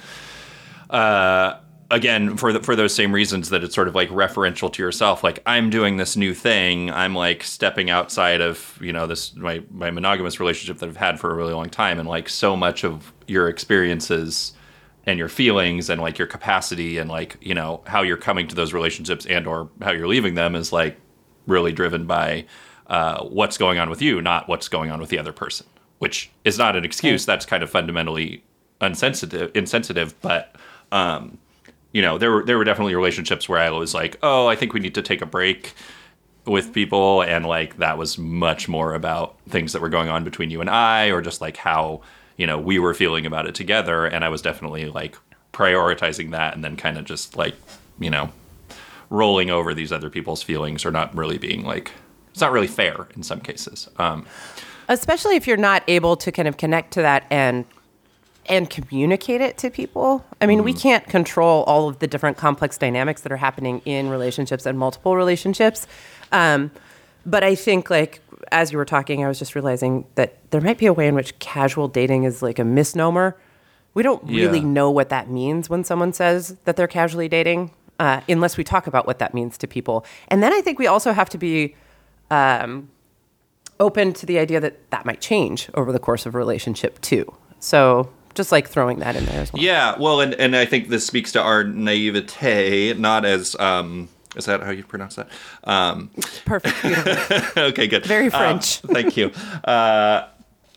uh 0.90 1.54
again 1.90 2.36
for 2.36 2.52
the, 2.52 2.60
for 2.60 2.76
those 2.76 2.94
same 2.94 3.12
reasons 3.12 3.50
that 3.50 3.64
it's 3.64 3.74
sort 3.74 3.88
of 3.88 3.94
like 3.94 4.08
referential 4.10 4.72
to 4.72 4.82
yourself 4.82 5.22
like 5.24 5.40
i'm 5.46 5.70
doing 5.70 5.96
this 5.96 6.16
new 6.16 6.34
thing 6.34 6.90
i'm 6.90 7.14
like 7.14 7.42
stepping 7.42 7.90
outside 7.90 8.40
of 8.40 8.78
you 8.80 8.92
know 8.92 9.06
this 9.06 9.34
my 9.36 9.62
my 9.70 9.90
monogamous 9.90 10.40
relationship 10.40 10.78
that 10.78 10.88
i've 10.88 10.96
had 10.96 11.18
for 11.18 11.30
a 11.30 11.34
really 11.34 11.52
long 11.52 11.68
time 11.68 11.98
and 11.98 12.08
like 12.08 12.28
so 12.28 12.56
much 12.56 12.84
of 12.84 13.12
your 13.26 13.48
experiences 13.48 14.52
and 15.06 15.18
your 15.18 15.28
feelings 15.28 15.90
and 15.90 16.00
like 16.00 16.18
your 16.18 16.28
capacity 16.28 16.98
and 16.98 17.10
like 17.10 17.36
you 17.40 17.54
know 17.54 17.82
how 17.86 18.02
you're 18.02 18.16
coming 18.16 18.46
to 18.46 18.54
those 18.54 18.72
relationships 18.72 19.26
and 19.26 19.46
or 19.46 19.68
how 19.82 19.90
you're 19.90 20.08
leaving 20.08 20.34
them 20.34 20.54
is 20.54 20.72
like 20.72 21.00
really 21.46 21.72
driven 21.72 22.06
by 22.06 22.44
uh, 22.86 23.22
what's 23.24 23.56
going 23.58 23.78
on 23.78 23.88
with 23.90 24.02
you 24.02 24.20
not 24.20 24.48
what's 24.48 24.68
going 24.68 24.90
on 24.90 25.00
with 25.00 25.10
the 25.10 25.18
other 25.18 25.32
person 25.32 25.66
which 25.98 26.30
is 26.46 26.56
not 26.56 26.76
an 26.76 26.84
excuse. 26.84 27.26
That's 27.26 27.44
kind 27.44 27.62
of 27.62 27.68
fundamentally 27.68 28.42
unsensitive 28.80 29.50
insensitive 29.54 30.18
but 30.20 30.56
um, 30.92 31.38
you 31.92 32.02
know 32.02 32.18
there 32.18 32.30
were 32.30 32.44
there 32.44 32.56
were 32.56 32.64
definitely 32.64 32.94
relationships 32.94 33.48
where 33.48 33.58
I 33.58 33.70
was 33.70 33.94
like 33.94 34.18
oh 34.22 34.46
I 34.46 34.56
think 34.56 34.72
we 34.72 34.80
need 34.80 34.94
to 34.94 35.02
take 35.02 35.22
a 35.22 35.26
break 35.26 35.74
with 36.46 36.72
people 36.72 37.22
and 37.22 37.44
like 37.44 37.76
that 37.76 37.98
was 37.98 38.16
much 38.16 38.68
more 38.68 38.94
about 38.94 39.36
things 39.48 39.72
that 39.72 39.82
were 39.82 39.90
going 39.90 40.08
on 40.08 40.24
between 40.24 40.50
you 40.50 40.60
and 40.60 40.70
I 40.70 41.08
or 41.08 41.20
just 41.20 41.40
like 41.40 41.58
how 41.58 42.00
you 42.40 42.46
know 42.46 42.58
we 42.58 42.78
were 42.78 42.94
feeling 42.94 43.26
about 43.26 43.46
it 43.46 43.54
together, 43.54 44.06
and 44.06 44.24
I 44.24 44.30
was 44.30 44.40
definitely 44.40 44.86
like 44.86 45.14
prioritizing 45.52 46.30
that, 46.30 46.54
and 46.54 46.64
then 46.64 46.74
kind 46.74 46.96
of 46.96 47.04
just 47.04 47.36
like 47.36 47.54
you 47.98 48.08
know 48.08 48.32
rolling 49.10 49.50
over 49.50 49.74
these 49.74 49.92
other 49.92 50.08
people's 50.08 50.42
feelings 50.42 50.84
or 50.86 50.90
not 50.90 51.14
really 51.14 51.36
being 51.36 51.64
like 51.64 51.90
it's 52.30 52.40
not 52.40 52.52
really 52.52 52.68
fair 52.68 53.08
in 53.16 53.22
some 53.24 53.40
cases. 53.40 53.88
Um, 53.98 54.24
especially 54.88 55.34
if 55.36 55.46
you're 55.46 55.56
not 55.56 55.82
able 55.88 56.16
to 56.16 56.30
kind 56.32 56.46
of 56.48 56.56
connect 56.56 56.92
to 56.94 57.02
that 57.02 57.24
and 57.30 57.64
and 58.46 58.70
communicate 58.70 59.40
it 59.40 59.58
to 59.58 59.70
people. 59.70 60.24
I 60.40 60.46
mean, 60.46 60.64
we 60.64 60.72
can't 60.72 61.04
control 61.06 61.62
all 61.64 61.88
of 61.88 61.98
the 61.98 62.06
different 62.06 62.36
complex 62.36 62.78
dynamics 62.78 63.20
that 63.22 63.30
are 63.30 63.36
happening 63.36 63.80
in 63.84 64.08
relationships 64.08 64.64
and 64.66 64.78
multiple 64.78 65.14
relationships. 65.16 65.86
Um, 66.32 66.70
but 67.26 67.44
I 67.44 67.54
think, 67.54 67.90
like, 67.90 68.20
as 68.50 68.72
you 68.72 68.78
were 68.78 68.84
talking, 68.86 69.24
I 69.24 69.28
was 69.28 69.38
just 69.38 69.54
realizing 69.54 70.04
that 70.16 70.38
there 70.50 70.60
might 70.60 70.78
be 70.78 70.86
a 70.86 70.92
way 70.92 71.06
in 71.06 71.14
which 71.14 71.38
casual 71.38 71.86
dating 71.86 72.24
is 72.24 72.42
like 72.42 72.58
a 72.58 72.64
misnomer. 72.64 73.36
We 73.94 74.02
don't 74.02 74.22
really 74.24 74.58
Yeah. 74.60 74.64
know 74.64 74.90
what 74.90 75.10
that 75.10 75.28
means 75.30 75.68
when 75.68 75.84
someone 75.84 76.12
says 76.12 76.56
that 76.64 76.76
they're 76.76 76.88
casually 76.88 77.28
dating, 77.28 77.70
uh, 78.00 78.20
unless 78.28 78.56
we 78.56 78.64
talk 78.64 78.86
about 78.88 79.06
what 79.06 79.18
that 79.20 79.32
means 79.34 79.56
to 79.58 79.66
people. 79.68 80.04
And 80.28 80.42
then 80.42 80.52
I 80.52 80.60
think 80.60 80.78
we 80.80 80.88
also 80.88 81.12
have 81.12 81.28
to 81.30 81.38
be 81.38 81.76
um, 82.30 82.88
open 83.78 84.12
to 84.14 84.26
the 84.26 84.38
idea 84.38 84.58
that 84.60 84.90
that 84.90 85.04
might 85.06 85.20
change 85.20 85.68
over 85.74 85.92
the 85.92 85.98
course 86.00 86.26
of 86.26 86.34
a 86.34 86.38
relationship 86.38 87.00
too. 87.00 87.32
So 87.60 88.10
just 88.34 88.50
like 88.52 88.68
throwing 88.68 88.98
that 89.00 89.16
in 89.16 89.24
there 89.26 89.40
as 89.42 89.52
well. 89.52 89.62
Yeah, 89.62 89.96
well, 89.98 90.20
and, 90.20 90.34
and 90.34 90.56
I 90.56 90.64
think 90.64 90.88
this 90.88 91.06
speaks 91.06 91.30
to 91.32 91.42
our 91.42 91.62
naivete, 91.64 92.94
not 92.94 93.24
as 93.24 93.54
um, 93.60 94.08
is 94.36 94.46
that 94.46 94.62
how 94.62 94.70
you 94.70 94.84
pronounce 94.84 95.16
that? 95.16 95.28
Um, 95.64 96.10
Perfect. 96.44 97.56
Okay, 97.58 97.86
good. 97.88 98.06
Very 98.06 98.26
Um, 98.26 98.30
French. 98.30 98.78
thank 98.80 99.16
you. 99.16 99.30
Uh, 99.64 100.26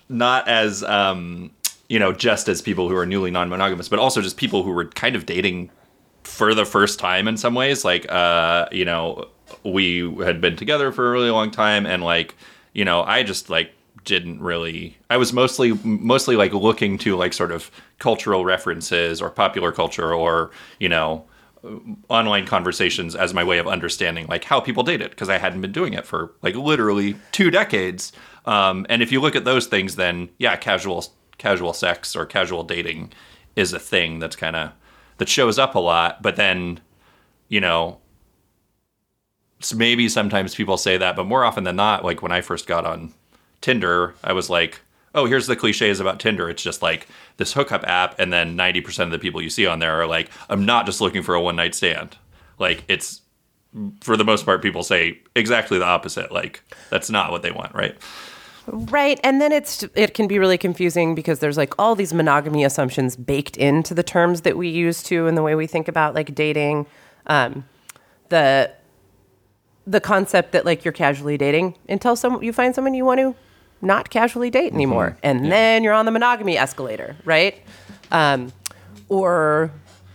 not 0.09 0.47
as 0.47 0.83
um, 0.83 1.51
you 1.88 1.99
know, 1.99 2.12
just 2.12 2.49
as 2.49 2.62
people 2.62 2.89
who 2.89 2.95
are 2.97 3.05
newly 3.05 3.31
non-monogamous, 3.31 3.88
but 3.89 3.99
also 3.99 4.21
just 4.21 4.36
people 4.38 4.63
who 4.63 4.71
were 4.71 4.86
kind 4.86 5.15
of 5.15 5.25
dating 5.25 5.69
for 6.23 6.53
the 6.53 6.65
first 6.65 6.99
time 6.99 7.27
in 7.27 7.38
some 7.38 7.55
ways. 7.55 7.86
Like, 7.86 8.12
uh, 8.12 8.67
you 8.71 8.86
know, 8.86 9.27
we 9.63 10.13
had 10.23 10.41
been 10.41 10.55
together 10.55 10.91
for 10.91 11.07
a 11.07 11.12
really 11.12 11.29
long 11.29 11.51
time, 11.51 11.86
and 11.86 12.03
like, 12.03 12.36
you 12.73 12.86
know, 12.86 13.03
I 13.03 13.23
just 13.23 13.49
like 13.49 13.71
didn't 14.03 14.41
really. 14.41 14.97
I 15.09 15.17
was 15.17 15.33
mostly 15.33 15.73
mostly 15.83 16.36
like 16.36 16.53
looking 16.53 16.97
to 16.99 17.15
like 17.15 17.33
sort 17.33 17.51
of 17.51 17.71
cultural 17.99 18.45
references 18.45 19.21
or 19.21 19.29
popular 19.29 19.71
culture 19.71 20.13
or 20.13 20.51
you 20.79 20.89
know 20.89 21.25
online 22.09 22.45
conversations 22.45 23.15
as 23.15 23.33
my 23.33 23.43
way 23.43 23.57
of 23.57 23.67
understanding 23.67 24.25
like 24.27 24.43
how 24.43 24.59
people 24.59 24.83
dated 24.83 25.12
because 25.12 25.29
I 25.29 25.38
hadn't 25.38 25.62
been 25.62 25.71
doing 25.71 25.93
it 25.93 26.05
for 26.05 26.33
like 26.41 26.55
literally 26.55 27.15
two 27.31 27.49
decades. 27.49 28.12
Um, 28.45 28.86
and 28.89 29.01
if 29.01 29.12
you 29.13 29.21
look 29.21 29.36
at 29.36 29.45
those 29.45 29.67
things, 29.67 29.95
then 29.95 30.29
yeah, 30.38 30.55
casual 30.57 31.05
casual 31.38 31.73
sex 31.73 32.15
or 32.15 32.25
casual 32.25 32.63
dating 32.63 33.13
is 33.55 33.73
a 33.73 33.79
thing 33.79 34.19
that's 34.19 34.36
kind 34.36 34.55
of 34.55 34.71
that 35.17 35.30
shows 35.30 35.60
up 35.60 35.76
a 35.76 35.80
lot. 35.80 36.21
But 36.21 36.36
then, 36.36 36.80
you 37.47 37.62
know, 37.62 37.99
maybe 39.76 40.10
sometimes 40.10 40.56
people 40.56 40.78
say 40.78 40.97
that, 40.97 41.15
but 41.15 41.26
more 41.26 41.43
often 41.45 41.63
than 41.63 41.76
not, 41.76 42.04
like 42.04 42.21
when 42.21 42.32
I 42.32 42.41
first 42.41 42.67
got 42.67 42.86
on 42.86 43.13
Tinder, 43.62 44.15
I 44.23 44.34
was 44.34 44.49
like, 44.49 44.82
oh, 45.15 45.26
here's 45.26 45.47
the 45.47 45.56
cliches 45.56 45.99
about 45.99 46.19
Tinder. 46.19 46.49
It's 46.49 46.63
just 46.63 46.82
like 46.82 47.08
this 47.38 47.54
hookup 47.54 47.84
app, 47.88 48.19
and 48.19 48.34
then 48.34 48.58
90% 48.58 49.06
of 49.06 49.12
the 49.12 49.19
people 49.19 49.41
you 49.41 49.49
see 49.49 49.65
on 49.65 49.80
there 49.80 50.02
are 50.02 50.08
like, 50.08 50.30
I'm 50.49 50.65
not 50.65 50.86
just 50.86 51.02
looking 51.02 51.23
for 51.23 51.36
a 51.36 51.41
one 51.41 51.56
night 51.56 51.76
stand. 51.76 52.17
Like, 52.60 52.84
it's 52.88 53.21
for 54.02 54.17
the 54.17 54.26
most 54.26 54.45
part, 54.45 54.62
people 54.62 54.84
say 54.84 55.19
exactly 55.36 55.80
the 55.80 55.86
opposite. 55.86 56.32
Like, 56.32 56.63
that's 56.89 57.10
not 57.10 57.32
what 57.32 57.41
they 57.41 57.52
want, 57.52 57.73
right? 57.73 57.95
Right. 58.67 59.19
And 59.23 59.41
then 59.41 59.52
it's 59.52 59.84
it 59.95 60.13
can 60.13 60.28
be 60.28 60.39
really 60.39 60.58
confusing 60.58 61.15
because 61.15 61.39
there's 61.39 61.58
like 61.58 61.73
all 61.78 61.95
these 61.95 62.13
monogamy 62.13 62.63
assumptions 62.63 63.15
baked 63.15 63.58
into 63.58 63.93
the 63.93 64.04
terms 64.04 64.41
that 64.41 64.58
we 64.58 64.69
use 64.69 65.04
to 65.04 65.28
and 65.28 65.38
the 65.38 65.43
way 65.43 65.56
we 65.56 65.67
think 65.67 65.88
about 65.88 66.13
like 66.13 66.34
dating. 66.36 66.86
Um, 67.28 67.65
the 68.30 68.71
the 69.86 69.99
concept 69.99 70.54
that 70.54 70.65
like 70.65 70.86
you're 70.86 70.93
casually 70.93 71.38
dating 71.38 71.76
until 71.89 72.15
some 72.15 72.41
you 72.41 72.54
find 72.54 72.73
someone 72.73 72.93
you 72.93 73.06
want 73.06 73.19
to 73.19 73.36
not 73.82 74.10
casually 74.10 74.49
date 74.49 74.71
anymore, 74.73 75.17
and 75.23 75.52
then 75.52 75.84
you're 75.84 75.93
on 75.93 76.06
the 76.06 76.12
monogamy 76.12 76.58
escalator, 76.58 77.17
right? 77.26 77.62
Um, 78.12 78.54
or 79.10 79.71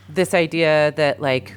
this 0.09 0.33
idea 0.33 0.93
that 0.97 1.21
like 1.21 1.55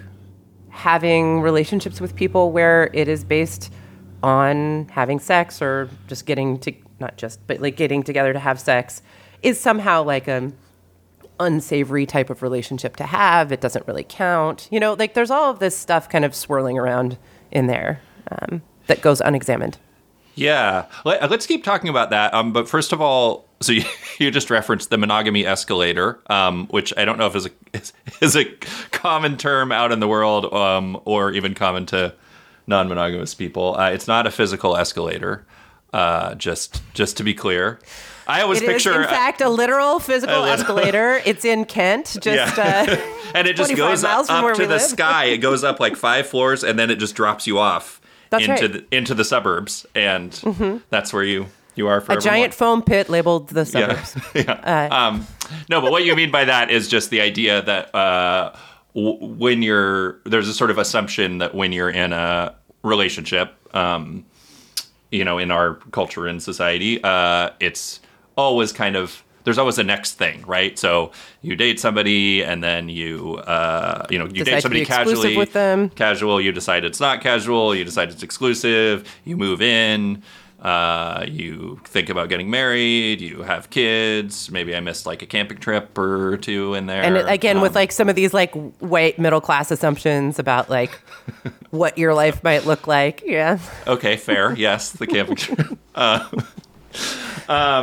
having 0.69 1.41
relationships 1.41 2.01
with 2.01 2.15
people 2.15 2.51
where 2.51 2.89
it 2.93 3.07
is 3.07 3.23
based 3.23 3.71
on 4.23 4.87
having 4.89 5.19
sex 5.19 5.61
or 5.61 5.89
just 6.07 6.25
getting 6.25 6.59
to 6.59 6.73
not 6.99 7.17
just 7.17 7.45
but 7.47 7.59
like 7.59 7.75
getting 7.75 8.03
together 8.03 8.33
to 8.33 8.39
have 8.39 8.59
sex 8.59 9.01
is 9.41 9.59
somehow 9.59 10.03
like 10.03 10.27
a 10.27 10.51
unsavory 11.39 12.05
type 12.05 12.29
of 12.29 12.43
relationship 12.43 12.95
to 12.97 13.03
have. 13.03 13.51
It 13.51 13.61
doesn't 13.61 13.87
really 13.87 14.05
count. 14.07 14.67
You 14.71 14.79
know 14.79 14.93
like 14.93 15.13
there's 15.13 15.31
all 15.31 15.49
of 15.49 15.59
this 15.59 15.77
stuff 15.77 16.09
kind 16.09 16.25
of 16.25 16.35
swirling 16.35 16.77
around 16.77 17.17
in 17.51 17.67
there 17.67 18.01
um, 18.31 18.61
that 18.87 19.01
goes 19.01 19.21
unexamined. 19.21 19.77
Yeah, 20.35 20.85
Let, 21.03 21.31
us 21.31 21.45
keep 21.45 21.63
talking 21.63 21.89
about 21.89 22.09
that. 22.11 22.33
Um, 22.33 22.53
but 22.53 22.69
first 22.69 22.93
of 22.93 23.01
all, 23.01 23.45
so 23.59 23.71
you, 23.73 23.83
you 24.19 24.31
just 24.31 24.49
referenced 24.49 24.89
the 24.89 24.97
monogamy 24.97 25.45
escalator, 25.45 26.19
um, 26.29 26.67
which 26.67 26.93
I 26.97 27.05
don't 27.05 27.17
know 27.17 27.27
if 27.27 27.35
is 27.35 27.45
a 27.47 27.51
is, 27.73 27.93
is 28.21 28.35
a 28.35 28.45
common 28.91 29.37
term 29.37 29.71
out 29.71 29.91
in 29.91 29.99
the 29.99 30.07
world, 30.07 30.51
um, 30.53 30.99
or 31.05 31.31
even 31.31 31.53
common 31.53 31.85
to 31.87 32.13
non-monogamous 32.67 33.33
people. 33.35 33.75
Uh, 33.77 33.89
it's 33.91 34.07
not 34.07 34.27
a 34.27 34.31
physical 34.31 34.75
escalator. 34.77 35.45
Uh, 35.93 36.35
just 36.35 36.81
just 36.93 37.17
to 37.17 37.23
be 37.23 37.33
clear, 37.33 37.77
I 38.25 38.41
always 38.43 38.61
It 38.61 38.63
is, 38.63 38.69
picture 38.83 39.01
in 39.01 39.07
fact, 39.09 39.41
a 39.41 39.49
literal 39.49 39.99
physical 39.99 40.45
escalator. 40.55 41.21
It's 41.25 41.43
in 41.43 41.65
Kent, 41.65 42.15
just 42.21 42.57
Yeah. 42.57 42.85
uh, 42.87 42.95
and 43.35 43.45
it 43.45 43.57
just 43.57 43.75
goes 43.75 44.05
up, 44.05 44.29
up 44.29 44.55
to 44.55 44.65
the 44.65 44.75
live. 44.75 44.81
sky. 44.81 45.25
It 45.25 45.39
goes 45.39 45.65
up 45.65 45.81
like 45.81 45.97
five 45.97 46.27
floors, 46.27 46.63
and 46.63 46.79
then 46.79 46.89
it 46.89 46.95
just 46.95 47.13
drops 47.13 47.45
you 47.45 47.59
off 47.59 47.99
That's 48.29 48.45
into 48.47 48.61
right. 48.61 48.71
the, 48.89 48.95
into 48.97 49.13
the 49.13 49.25
suburbs, 49.25 49.85
and 49.93 50.31
that's 50.89 51.11
where 51.11 51.23
you 51.23 51.47
you 51.75 51.87
are 51.87 51.97
a 51.97 52.01
forevermore. 52.01 52.21
giant 52.21 52.53
foam 52.53 52.81
pit 52.83 53.09
labeled 53.09 53.49
the 53.49 53.69
Yeah. 53.73 54.01
suburbs. 54.03 54.15
yeah. 54.33 54.87
um, 55.07 55.27
no, 55.69 55.81
but 55.81 55.91
what 55.91 56.05
you 56.05 56.15
mean 56.15 56.31
by 56.31 56.45
that 56.45 56.71
is 56.71 56.87
just 56.87 57.09
the 57.09 57.19
idea 57.19 57.61
that 57.63 57.93
uh, 57.93 58.53
when 58.93 59.61
you're 59.61 60.19
there's 60.25 60.47
a 60.47 60.53
sort 60.53 60.69
of 60.69 60.77
assumption 60.77 61.37
that 61.39 61.55
when 61.55 61.71
you're 61.71 61.89
in 61.89 62.13
a 62.13 62.55
relationship, 62.83 63.55
um, 63.75 64.25
you 65.11 65.23
know, 65.23 65.37
in 65.37 65.51
our 65.51 65.75
culture 65.91 66.27
and 66.27 66.41
society, 66.41 67.01
uh, 67.03 67.51
it's 67.59 68.01
always 68.35 68.71
kind 68.71 68.95
of 68.95 69.23
there's 69.43 69.57
always 69.57 69.77
a 69.77 69.83
next 69.83 70.13
thing, 70.13 70.43
right? 70.45 70.77
So 70.77 71.11
you 71.41 71.55
date 71.55 71.79
somebody, 71.79 72.43
and 72.43 72.63
then 72.63 72.89
you, 72.89 73.37
uh, 73.37 74.05
you 74.09 74.19
know, 74.19 74.25
you 74.25 74.43
Decide 74.43 74.51
date 74.51 74.61
somebody 74.61 74.85
casually 74.85 75.37
with 75.37 75.53
them. 75.53 75.89
Casual, 75.89 76.39
you 76.39 76.51
decide 76.51 76.85
it's 76.85 76.99
not 76.99 77.21
casual. 77.21 77.73
You 77.75 77.83
decide 77.83 78.09
it's 78.09 78.23
exclusive. 78.23 79.07
You 79.25 79.37
move 79.37 79.61
in. 79.61 80.21
Uh, 80.61 81.25
you 81.27 81.81
think 81.85 82.09
about 82.09 82.29
getting 82.29 82.49
married. 82.51 83.19
You 83.19 83.41
have 83.41 83.71
kids. 83.71 84.51
Maybe 84.51 84.75
I 84.75 84.79
missed 84.79 85.07
like 85.07 85.23
a 85.23 85.25
camping 85.25 85.57
trip 85.57 85.97
or 85.97 86.37
two 86.37 86.75
in 86.75 86.85
there. 86.85 87.01
And 87.01 87.17
again, 87.17 87.61
with 87.61 87.71
Um, 87.71 87.75
like 87.75 87.91
some 87.91 88.09
of 88.09 88.15
these 88.15 88.31
like 88.33 88.53
white 88.79 89.17
middle 89.17 89.41
class 89.41 89.71
assumptions 89.71 90.37
about 90.37 90.69
like 90.69 90.91
what 91.71 91.97
your 91.97 92.13
life 92.13 92.43
might 92.43 92.65
look 92.67 92.85
like. 92.85 93.23
Yeah. 93.25 93.57
okay, 93.87 94.17
fair. 94.17 94.53
yes, 94.57 94.91
the 94.91 95.07
camping 95.07 95.35
trip. 95.37 95.77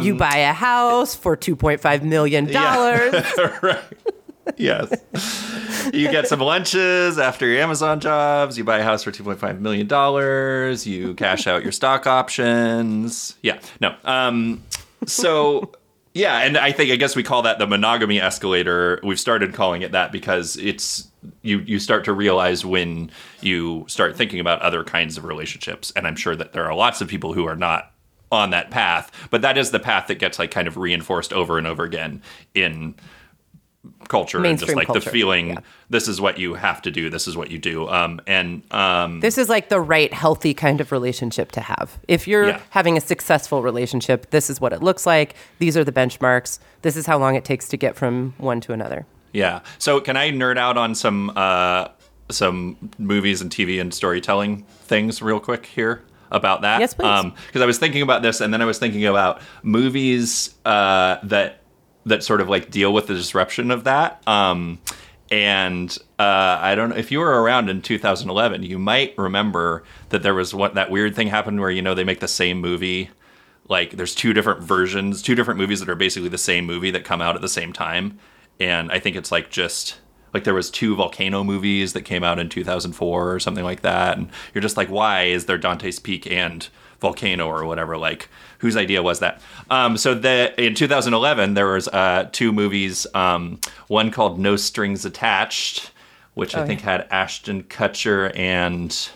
you 0.04 0.14
buy 0.14 0.36
a 0.36 0.52
house 0.52 1.16
for 1.16 1.36
$2.5 1.36 2.02
million. 2.02 2.46
right. 3.62 3.82
Yes. 4.56 4.92
You 5.92 6.10
get 6.10 6.26
some 6.26 6.40
lunches 6.40 7.18
after 7.18 7.46
your 7.46 7.60
Amazon 7.60 8.00
jobs. 8.00 8.58
You 8.58 8.64
buy 8.64 8.78
a 8.78 8.82
house 8.82 9.02
for 9.04 9.12
$2.5 9.12 9.60
million. 9.60 9.86
You 10.84 11.14
cash 11.14 11.46
out 11.46 11.62
your 11.62 11.72
stock 11.72 12.06
options. 12.06 13.36
Yeah. 13.42 13.60
No. 13.80 13.94
Um, 14.04 14.62
so, 15.06 15.72
yeah. 16.14 16.38
And 16.40 16.56
I 16.58 16.72
think, 16.72 16.90
I 16.90 16.96
guess 16.96 17.16
we 17.16 17.22
call 17.22 17.42
that 17.42 17.58
the 17.58 17.66
monogamy 17.66 18.20
escalator. 18.20 19.00
We've 19.02 19.20
started 19.20 19.54
calling 19.54 19.82
it 19.82 19.92
that 19.92 20.12
because 20.12 20.56
it's, 20.56 21.08
you, 21.42 21.60
you 21.60 21.78
start 21.78 22.04
to 22.04 22.12
realize 22.12 22.64
when 22.64 23.10
you 23.40 23.84
start 23.88 24.16
thinking 24.16 24.40
about 24.40 24.60
other 24.62 24.84
kinds 24.84 25.16
of 25.16 25.24
relationships. 25.24 25.92
And 25.96 26.06
I'm 26.06 26.16
sure 26.16 26.36
that 26.36 26.52
there 26.52 26.64
are 26.64 26.74
lots 26.74 27.00
of 27.00 27.08
people 27.08 27.32
who 27.32 27.46
are 27.46 27.56
not 27.56 27.92
on 28.30 28.50
that 28.50 28.70
path, 28.70 29.10
but 29.30 29.42
that 29.42 29.56
is 29.56 29.70
the 29.70 29.80
path 29.80 30.08
that 30.08 30.16
gets 30.16 30.38
like 30.38 30.50
kind 30.50 30.68
of 30.68 30.76
reinforced 30.76 31.32
over 31.32 31.56
and 31.56 31.66
over 31.66 31.84
again 31.84 32.22
in 32.54 32.94
culture 34.08 34.38
and 34.38 34.58
just 34.58 34.68
Mainstream 34.74 34.76
like 34.76 34.92
the 34.92 35.00
feeling 35.10 35.48
yeah. 35.50 35.60
this 35.88 36.08
is 36.08 36.20
what 36.20 36.36
you 36.38 36.54
have 36.54 36.82
to 36.82 36.90
do 36.90 37.08
this 37.08 37.28
is 37.28 37.36
what 37.36 37.50
you 37.50 37.58
do 37.58 37.88
um 37.88 38.20
and 38.26 38.62
um 38.74 39.20
This 39.20 39.38
is 39.38 39.48
like 39.48 39.68
the 39.68 39.80
right 39.80 40.12
healthy 40.12 40.52
kind 40.52 40.80
of 40.80 40.90
relationship 40.92 41.52
to 41.52 41.60
have. 41.60 41.98
If 42.08 42.26
you're 42.26 42.48
Yeah. 42.48 42.60
having 42.70 42.96
a 42.96 43.00
successful 43.00 43.62
relationship, 43.62 44.30
this 44.30 44.50
is 44.50 44.60
what 44.60 44.72
it 44.72 44.82
looks 44.82 45.06
like. 45.06 45.34
These 45.58 45.76
are 45.76 45.84
the 45.84 45.92
benchmarks. 45.92 46.58
This 46.82 46.96
is 46.96 47.06
how 47.06 47.18
long 47.18 47.36
it 47.36 47.44
takes 47.44 47.68
to 47.68 47.76
get 47.76 47.96
from 47.96 48.34
one 48.38 48.60
to 48.62 48.72
another. 48.72 49.06
yeah 49.32 49.60
so 49.78 50.00
can 50.00 50.16
i 50.16 50.30
nerd 50.30 50.56
out 50.58 50.76
on 50.78 50.94
some 50.94 51.30
uh 51.36 51.86
some 52.30 52.76
movies 52.98 53.40
and 53.42 53.50
tv 53.50 53.80
and 53.80 53.92
storytelling 53.94 54.64
things 54.92 55.20
real 55.22 55.38
quick 55.40 55.66
here 55.66 56.02
about 56.30 56.62
that 56.62 56.80
Yes, 56.80 56.94
please. 56.94 57.30
because 57.46 57.62
i 57.62 57.66
was 57.66 57.78
thinking 57.78 58.02
about 58.02 58.22
this 58.22 58.40
and 58.40 58.52
then 58.52 58.60
i 58.62 58.64
was 58.64 58.78
thinking 58.78 59.04
about 59.06 59.40
movies 59.62 60.54
uh 60.64 61.16
that 61.24 61.60
that 62.08 62.22
sort 62.22 62.40
of 62.40 62.48
like 62.48 62.70
deal 62.70 62.92
with 62.92 63.06
the 63.06 63.14
disruption 63.14 63.70
of 63.70 63.84
that. 63.84 64.26
Um, 64.26 64.78
and 65.30 65.96
uh, 66.18 66.58
I 66.60 66.74
don't 66.74 66.90
know 66.90 66.96
if 66.96 67.12
you 67.12 67.18
were 67.18 67.42
around 67.42 67.68
in 67.68 67.82
2011, 67.82 68.62
you 68.62 68.78
might 68.78 69.16
remember 69.18 69.84
that 70.08 70.22
there 70.22 70.34
was 70.34 70.54
what 70.54 70.74
that 70.74 70.90
weird 70.90 71.14
thing 71.14 71.28
happened 71.28 71.60
where 71.60 71.70
you 71.70 71.82
know 71.82 71.94
they 71.94 72.04
make 72.04 72.20
the 72.20 72.28
same 72.28 72.60
movie. 72.60 73.10
Like 73.68 73.92
there's 73.92 74.14
two 74.14 74.32
different 74.32 74.62
versions, 74.62 75.20
two 75.20 75.34
different 75.34 75.58
movies 75.58 75.80
that 75.80 75.88
are 75.90 75.94
basically 75.94 76.30
the 76.30 76.38
same 76.38 76.64
movie 76.64 76.90
that 76.90 77.04
come 77.04 77.20
out 77.20 77.36
at 77.36 77.42
the 77.42 77.48
same 77.48 77.72
time. 77.72 78.18
And 78.58 78.90
I 78.90 78.98
think 78.98 79.16
it's 79.16 79.30
like 79.30 79.50
just 79.50 79.98
like 80.34 80.44
there 80.44 80.54
was 80.54 80.70
two 80.70 80.94
volcano 80.96 81.44
movies 81.44 81.92
that 81.92 82.02
came 82.02 82.24
out 82.24 82.38
in 82.38 82.48
2004 82.48 83.32
or 83.32 83.40
something 83.40 83.64
like 83.64 83.82
that. 83.82 84.18
And 84.18 84.28
you're 84.54 84.62
just 84.62 84.76
like, 84.76 84.88
why 84.88 85.24
is 85.24 85.46
there 85.46 85.58
Dante's 85.58 85.98
Peak 85.98 86.30
and 86.30 86.68
volcano 87.00 87.46
or 87.46 87.64
whatever? 87.64 87.96
Like 87.96 88.28
whose 88.58 88.76
idea 88.76 89.02
was 89.02 89.20
that? 89.20 89.40
Um, 89.70 89.96
so 89.96 90.14
the 90.14 90.54
in 90.62 90.74
2011 90.74 91.54
there 91.54 91.68
was 91.68 91.88
uh, 91.88 92.28
two 92.32 92.52
movies. 92.52 93.06
Um, 93.14 93.60
one 93.88 94.10
called 94.10 94.38
No 94.38 94.56
Strings 94.56 95.04
Attached, 95.04 95.90
which 96.34 96.54
I 96.54 96.66
think 96.66 96.80
had 96.80 97.06
Ashton 97.10 97.64
Kutcher 97.64 98.36
and 98.36 99.10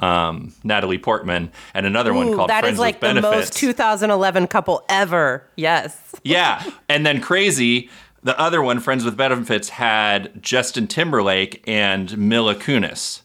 um, 0.00 0.52
Natalie 0.64 0.98
Portman, 0.98 1.50
and 1.72 1.86
another 1.86 2.12
one 2.12 2.34
called 2.34 2.50
that 2.50 2.60
Friends 2.60 2.74
is 2.74 2.78
like 2.78 2.96
with 2.96 3.14
the 3.14 3.20
Benefits. 3.22 3.50
most 3.50 3.58
2011 3.58 4.46
couple 4.48 4.84
ever. 4.88 5.48
Yes. 5.56 5.98
Yeah, 6.22 6.62
and 6.88 7.06
then 7.06 7.20
crazy. 7.20 7.90
The 8.24 8.38
other 8.40 8.62
one, 8.62 8.80
Friends 8.80 9.04
with 9.04 9.16
Benefits, 9.16 9.68
had 9.68 10.42
Justin 10.42 10.86
Timberlake 10.86 11.62
and 11.68 12.16
Mila 12.18 12.54
Kunis. 12.54 13.20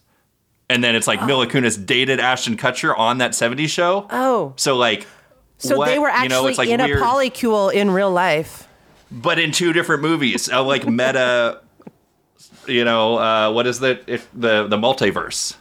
And 0.69 0.83
then 0.83 0.93
it's 0.93 1.07
like 1.07 1.25
Mila 1.25 1.47
Kunis 1.47 1.83
dated 1.83 2.19
Ashton 2.19 2.57
Kutcher 2.57 2.95
on 2.97 3.17
that 3.19 3.31
70s 3.31 3.69
show. 3.69 4.05
Oh. 4.11 4.53
So 4.57 4.75
like 4.77 5.07
So 5.57 5.77
what- 5.77 5.85
they 5.87 5.97
were 5.99 6.09
you 6.09 6.13
actually 6.13 6.27
know, 6.29 6.47
it's 6.47 6.57
like 6.57 6.69
in 6.69 6.81
weird, 6.83 6.99
a 6.99 7.01
polycule 7.01 7.73
in 7.73 7.91
real 7.91 8.11
life. 8.11 8.67
but 9.09 9.39
in 9.39 9.51
two 9.51 9.73
different 9.73 10.01
movies. 10.03 10.51
Uh, 10.51 10.63
like 10.63 10.85
meta 10.85 11.61
you 12.67 12.83
know, 12.85 13.17
uh, 13.17 13.51
what 13.51 13.65
is 13.67 13.79
the 13.79 13.99
if 14.05 14.27
the 14.33 14.67
the 14.67 14.77
multiverse? 14.77 15.55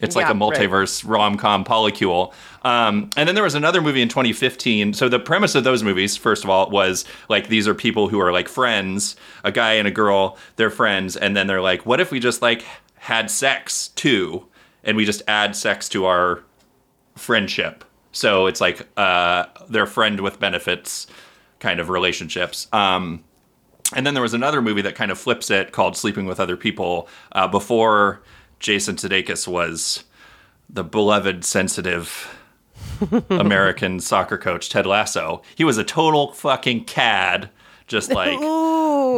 It's 0.00 0.16
like 0.16 0.26
Yeah, 0.26 0.32
a 0.32 0.34
multiverse 0.34 1.08
rom 1.08 1.36
com 1.36 1.64
polycule. 1.64 2.32
Um, 2.62 3.10
and 3.16 3.28
then 3.28 3.34
there 3.34 3.44
was 3.44 3.54
another 3.54 3.80
movie 3.80 4.02
in 4.02 4.08
2015. 4.08 4.92
So 4.92 5.08
the 5.08 5.18
premise 5.18 5.54
of 5.54 5.64
those 5.64 5.82
movies, 5.82 6.16
first 6.16 6.44
of 6.44 6.50
all, 6.50 6.70
was 6.70 7.04
like 7.28 7.48
these 7.48 7.66
are 7.68 7.74
people 7.74 8.08
who 8.08 8.20
are 8.20 8.32
like 8.32 8.48
friends, 8.48 9.16
a 9.44 9.52
guy 9.52 9.74
and 9.74 9.88
a 9.88 9.90
girl, 9.90 10.36
they're 10.56 10.70
friends, 10.70 11.16
and 11.16 11.36
then 11.36 11.46
they're 11.46 11.62
like, 11.62 11.86
what 11.86 12.00
if 12.00 12.10
we 12.10 12.20
just 12.20 12.42
like 12.42 12.64
had 12.96 13.30
sex 13.30 13.88
too, 13.88 14.46
and 14.84 14.96
we 14.96 15.04
just 15.04 15.22
add 15.28 15.54
sex 15.56 15.88
to 15.90 16.06
our 16.06 16.42
friendship? 17.16 17.84
So 18.12 18.46
it's 18.46 18.60
like 18.60 18.86
uh, 18.96 19.46
they're 19.68 19.86
friend 19.86 20.20
with 20.20 20.40
benefits 20.40 21.06
kind 21.60 21.80
of 21.80 21.88
relationships. 21.88 22.68
Um, 22.72 23.24
and 23.94 24.06
then 24.06 24.14
there 24.14 24.22
was 24.22 24.34
another 24.34 24.60
movie 24.60 24.82
that 24.82 24.94
kind 24.94 25.10
of 25.10 25.18
flips 25.18 25.50
it 25.50 25.72
called 25.72 25.96
Sleeping 25.96 26.26
with 26.26 26.40
Other 26.40 26.56
People 26.56 27.08
uh, 27.32 27.48
before 27.48 28.20
Jason 28.60 28.96
Sudeikis 28.96 29.46
was 29.46 30.04
the 30.68 30.84
beloved, 30.84 31.44
sensitive 31.44 32.36
American 33.30 34.00
soccer 34.00 34.38
coach, 34.38 34.68
Ted 34.68 34.86
Lasso. 34.86 35.42
He 35.56 35.64
was 35.64 35.78
a 35.78 35.84
total 35.84 36.32
fucking 36.32 36.84
cad, 36.84 37.50
just 37.86 38.10
like 38.12 38.38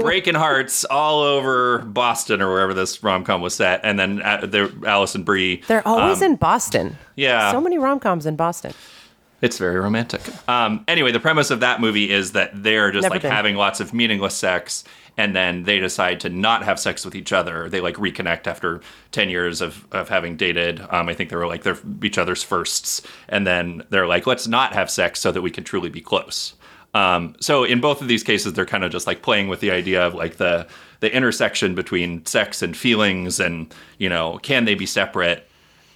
breaking 0.03 0.35
hearts 0.35 0.85
all 0.85 1.22
over 1.22 1.79
Boston 1.81 2.40
or 2.40 2.50
wherever 2.53 2.74
this 2.74 3.03
rom 3.03 3.24
com 3.24 3.40
was 3.40 3.55
set. 3.55 3.81
And 3.83 3.98
then 3.98 4.22
uh, 4.22 4.46
there, 4.46 4.70
Alison 4.87 5.22
Brie. 5.24 5.62
They're 5.66 5.87
always 5.87 6.22
um, 6.22 6.33
in 6.33 6.37
Boston. 6.37 6.96
yeah. 7.16 7.50
So 7.53 7.61
many 7.61 7.79
rom 7.79 8.00
coms 8.00 8.26
in 8.26 8.37
Boston. 8.37 8.72
It's 9.42 9.57
very 9.57 9.79
romantic. 9.81 10.20
Um, 10.48 10.85
anyway, 10.87 11.12
the 11.12 11.20
premise 11.20 11.50
of 11.50 11.61
that 11.61 11.81
movie 11.81 12.11
is 12.11 12.33
that 12.33 12.62
they're 12.62 12.92
just 12.92 13.05
Never 13.05 13.14
like 13.14 13.22
been. 13.22 13.31
having 13.31 13.57
lots 13.57 13.81
of 13.81 13.94
meaningless 13.94 14.35
sex, 14.35 14.85
and 15.20 15.37
then 15.37 15.64
they 15.64 15.78
decide 15.78 16.18
to 16.20 16.30
not 16.30 16.64
have 16.64 16.80
sex 16.80 17.04
with 17.04 17.14
each 17.14 17.30
other. 17.30 17.68
They 17.68 17.83
like 17.83 17.96
reconnect 17.96 18.46
after 18.46 18.80
ten 19.12 19.28
years 19.28 19.61
of 19.61 19.87
of 19.92 20.09
having 20.09 20.37
dated. 20.37 20.80
Um, 20.88 21.11
I 21.11 21.14
think 21.14 21.28
they 21.28 21.37
were 21.37 21.46
like 21.46 21.62
they're 21.62 21.78
each 22.02 22.16
other's 22.16 22.42
firsts, 22.42 23.02
and 23.28 23.46
then 23.46 23.83
they're 23.90 24.06
like, 24.06 24.26
let's 24.26 24.48
not 24.48 24.72
have 24.72 24.90
sex 24.90 25.20
so 25.20 25.30
that 25.30 25.42
we 25.42 25.50
can 25.50 25.62
truly 25.62 25.90
be 25.90 26.00
close. 26.00 26.54
Um, 26.94 27.37
so 27.38 27.64
in 27.64 27.80
both 27.80 28.00
of 28.00 28.09
these 28.09 28.24
cases, 28.24 28.54
they're 28.54 28.64
kind 28.64 28.83
of 28.83 28.90
just 28.90 29.06
like 29.06 29.20
playing 29.20 29.48
with 29.48 29.61
the 29.61 29.70
idea 29.70 30.02
of 30.06 30.14
like 30.14 30.38
the 30.38 30.66
the 31.00 31.14
intersection 31.14 31.74
between 31.74 32.24
sex 32.24 32.62
and 32.62 32.74
feelings, 32.74 33.40
and 33.40 33.74
you 33.98 34.09
know, 34.09 34.38
can 34.42 34.64
they 34.64 34.74
be 34.74 34.87
separate? 34.87 35.46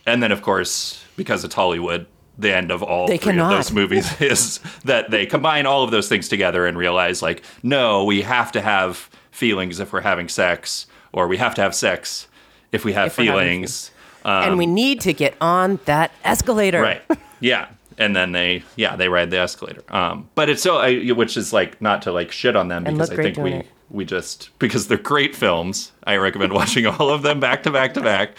And 0.07 0.23
then, 0.23 0.33
of 0.33 0.43
course, 0.43 1.03
because 1.17 1.45
it's 1.45 1.55
Hollywood, 1.55 2.07
the 2.39 2.55
end 2.55 2.71
of 2.71 2.83
all 2.83 3.07
They 3.07 3.17
three 3.19 3.33
cannot. 3.33 3.53
of 3.53 3.59
those 3.59 3.73
movies 3.73 4.11
is 4.21 4.61
that 4.85 5.11
they 5.11 5.27
combine 5.27 5.67
all 5.67 5.85
of 5.85 5.91
those 5.91 6.09
things 6.09 6.29
together 6.29 6.67
and 6.67 6.77
realize, 6.77 7.23
like, 7.23 7.43
no, 7.63 8.05
we 8.05 8.23
have 8.23 8.51
to 8.53 8.61
have 8.61 9.09
feelings 9.31 9.81
if 9.81 9.93
we're 9.93 10.01
having 10.01 10.29
sex, 10.29 10.87
or 11.13 11.29
we 11.29 11.37
have 11.37 11.55
to 11.57 11.63
have 11.63 11.75
sex 11.75 12.27
if 12.73 12.85
we 12.85 12.93
have 12.93 13.09
If 13.09 13.13
feelings. 13.15 13.91
and 14.25 14.59
we 14.59 14.67
need 14.67 15.01
to 15.03 15.13
get 15.13 15.35
on 15.41 15.79
that 15.85 16.11
escalator. 16.25 16.79
Um, 16.79 16.85
Right. 16.85 17.03
Yeah. 17.41 17.69
And 17.99 18.17
then 18.17 18.33
they, 18.33 18.65
yeah, 18.75 18.97
they 18.97 19.09
ride 19.09 19.31
the 19.31 19.39
escalator. 19.39 19.83
Um, 19.89 20.29
but 20.35 20.49
it's 20.51 20.61
so, 20.63 20.79
I, 20.79 21.11
which 21.13 21.37
is 21.37 21.53
like 21.53 21.81
not 21.81 22.03
to 22.03 22.11
like 22.13 22.33
shit 22.33 22.57
on 22.57 22.67
them 22.67 22.83
because 22.83 23.11
I 23.11 23.17
think 23.17 23.37
we 23.37 23.53
it. 23.53 23.67
we 23.91 24.05
just 24.05 24.51
because 24.59 24.89
they're 24.89 24.99
great 24.99 25.37
films. 25.37 25.93
I 26.05 26.17
recommend 26.17 26.53
watching 26.61 26.87
all 26.87 27.11
of 27.11 27.23
them 27.23 27.39
back 27.39 27.63
to 27.65 27.71
back 27.71 27.95
to 27.95 28.01
back 28.01 28.37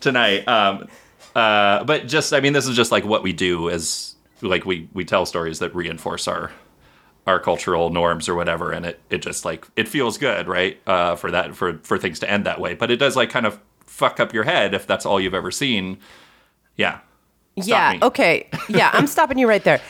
tonight. 0.00 0.48
Um, 0.48 0.88
uh, 1.36 1.84
but 1.84 2.08
just, 2.08 2.32
I 2.32 2.40
mean, 2.40 2.54
this 2.54 2.66
is 2.66 2.74
just 2.74 2.90
like 2.90 3.04
what 3.04 3.22
we 3.22 3.34
do 3.34 3.68
as 3.68 4.14
like 4.40 4.64
we 4.64 4.88
we 4.94 5.04
tell 5.04 5.26
stories 5.26 5.58
that 5.58 5.74
reinforce 5.74 6.26
our 6.26 6.50
our 7.26 7.38
cultural 7.40 7.90
norms 7.90 8.28
or 8.28 8.34
whatever, 8.34 8.72
and 8.72 8.86
it 8.86 9.00
it 9.10 9.18
just 9.18 9.44
like 9.44 9.66
it 9.76 9.86
feels 9.86 10.16
good, 10.16 10.48
right? 10.48 10.80
Uh, 10.86 11.14
for 11.14 11.30
that 11.30 11.54
for 11.54 11.78
for 11.82 11.98
things 11.98 12.18
to 12.20 12.30
end 12.30 12.46
that 12.46 12.58
way, 12.58 12.74
but 12.74 12.90
it 12.90 12.96
does 12.96 13.16
like 13.16 13.28
kind 13.28 13.44
of 13.44 13.60
fuck 13.84 14.18
up 14.18 14.32
your 14.32 14.44
head 14.44 14.72
if 14.72 14.86
that's 14.86 15.04
all 15.04 15.20
you've 15.20 15.34
ever 15.34 15.50
seen. 15.50 15.98
Yeah. 16.76 17.00
Stop 17.58 17.66
yeah. 17.68 17.92
me. 17.92 17.98
Okay. 18.02 18.48
Yeah, 18.68 18.90
I'm 18.92 19.06
stopping 19.06 19.38
you 19.38 19.48
right 19.48 19.64
there 19.64 19.80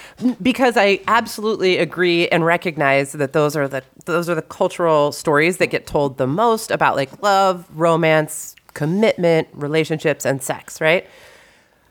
because 0.41 0.77
I 0.77 1.01
absolutely 1.09 1.79
agree 1.79 2.29
and 2.29 2.45
recognize 2.45 3.13
that 3.13 3.33
those 3.33 3.57
are 3.57 3.67
the 3.67 3.83
those 4.05 4.29
are 4.29 4.35
the 4.35 4.43
cultural 4.43 5.13
stories 5.13 5.59
that 5.59 5.69
get 5.69 5.87
told 5.87 6.19
the 6.19 6.27
most 6.27 6.71
about 6.71 6.95
like 6.97 7.23
love, 7.23 7.67
romance, 7.73 8.55
commitment, 8.75 9.49
relationships, 9.53 10.25
and 10.25 10.43
sex. 10.43 10.81
Right. 10.81 11.09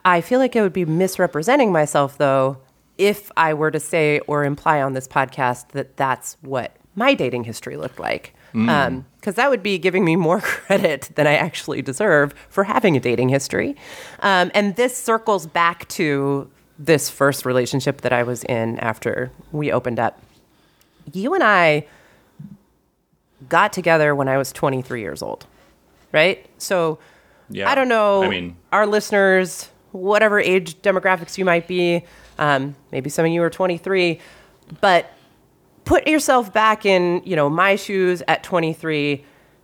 I 0.06 0.22
feel 0.22 0.40
like 0.40 0.56
I 0.56 0.62
would 0.62 0.72
be 0.74 0.86
misrepresenting 0.86 1.72
myself 1.72 2.18
though 2.18 2.58
if 2.98 3.32
I 3.36 3.54
were 3.54 3.72
to 3.72 3.80
say 3.80 4.20
or 4.20 4.46
imply 4.46 4.82
on 4.82 4.94
this 4.94 5.08
podcast 5.08 5.70
that 5.70 5.98
that's 5.98 6.38
what 6.42 6.78
my 6.96 7.14
dating 7.14 7.44
history 7.44 7.76
looked 7.76 8.00
like. 8.00 8.34
Because 8.54 9.36
that 9.36 9.50
would 9.50 9.62
be 9.64 9.78
giving 9.78 10.06
me 10.06 10.16
more 10.16 10.40
credit 10.42 11.10
than 11.16 11.28
I 11.28 11.34
actually 11.36 11.82
deserve 11.82 12.34
for 12.48 12.64
having 12.64 12.96
a 12.96 13.02
dating 13.02 13.28
history. 13.30 13.76
Um, 14.22 14.50
and 14.54 14.78
this 14.78 14.96
circles 14.96 15.46
back 15.46 15.90
to 15.90 16.50
this 16.80 17.10
first 17.10 17.46
relationship 17.46 18.02
that 18.02 18.14
I 18.14 18.24
was 18.24 18.46
in 18.46 18.80
after 18.80 19.32
we 19.52 19.74
opened 19.74 20.00
up. 20.00 20.22
You 21.12 21.34
and 21.34 21.44
I 21.44 21.86
got 23.50 23.74
together 23.74 24.16
when 24.16 24.30
I 24.30 24.38
was 24.38 24.54
23 24.54 25.02
years 25.02 25.22
old, 25.22 25.46
right? 26.14 26.46
So 26.58 27.00
Yeah. 27.50 27.70
I 27.70 27.76
don't 27.76 27.90
know. 27.90 28.24
I 28.24 28.30
mean, 28.30 28.56
our 28.72 28.88
listeners, 28.88 29.70
whatever 29.96 30.40
age 30.40 30.76
demographics 30.82 31.38
you 31.38 31.46
might 31.46 31.68
be, 31.68 32.04
um, 32.38 32.76
maybe 32.92 33.10
some 33.10 33.26
of 33.26 33.32
you 33.32 33.42
are 33.44 33.50
23, 33.50 34.20
but 34.82 35.12
put 35.86 36.08
yourself 36.08 36.52
back 36.52 36.86
in, 36.86 37.22
you 37.26 37.36
know, 37.36 37.50
my 37.50 37.76
shoes 37.76 38.22
at 38.28 38.44
23. 38.44 39.24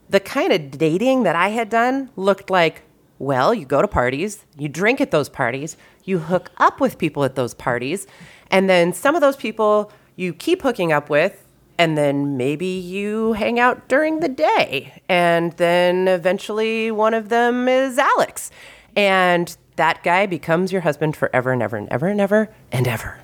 The 0.10 0.20
kind 0.20 0.54
of 0.54 0.72
dating 0.72 1.24
that 1.24 1.36
I 1.36 1.50
had 1.50 1.70
done 1.70 2.10
looked 2.16 2.50
like, 2.50 2.84
well, 3.20 3.54
you 3.54 3.66
go 3.66 3.82
to 3.82 3.88
parties, 3.88 4.46
you 4.58 4.68
drink 4.68 5.00
at 5.00 5.12
those 5.12 5.30
parties, 5.30 5.78
you 6.04 6.20
hook 6.20 6.52
up 6.58 6.80
with 6.80 6.98
people 6.98 7.24
at 7.24 7.36
those 7.36 7.54
parties, 7.54 8.08
and 8.50 8.70
then 8.70 8.94
some 8.94 9.16
of 9.16 9.22
those 9.22 9.36
people 9.36 9.92
you 10.16 10.34
keep 10.34 10.62
hooking 10.62 10.92
up 10.92 11.10
with 11.10 11.48
and 11.78 11.98
then 11.98 12.38
maybe 12.38 12.68
you 12.68 13.34
hang 13.34 13.60
out 13.60 13.88
during 13.88 14.20
the 14.20 14.30
day 14.30 15.02
and 15.10 15.54
then 15.54 16.08
eventually 16.08 16.92
one 16.92 17.14
of 17.14 17.30
them 17.30 17.68
is 17.68 17.98
alex 17.98 18.52
and 18.96 19.58
that 19.76 20.04
guy 20.04 20.26
becomes 20.26 20.72
your 20.72 20.82
husband 20.82 21.16
forever 21.16 21.52
and 21.52 21.62
ever 21.64 21.78
and 21.78 21.90
ever 21.90 22.08
and 22.08 22.22
ever 22.22 22.50
and 22.72 22.88
ever 22.88 23.20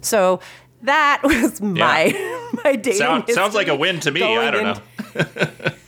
so 0.00 0.40
that 0.82 1.20
was 1.24 1.60
my 1.60 2.12
my 2.64 2.76
dating 2.76 2.98
Sound, 2.98 3.30
sounds 3.30 3.54
like 3.54 3.68
a 3.68 3.74
win 3.74 4.00
to 4.00 4.10
me. 4.10 4.22
I 4.22 4.50
don't 4.50 4.64
know. 4.64 5.72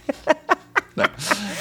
No. 0.97 1.05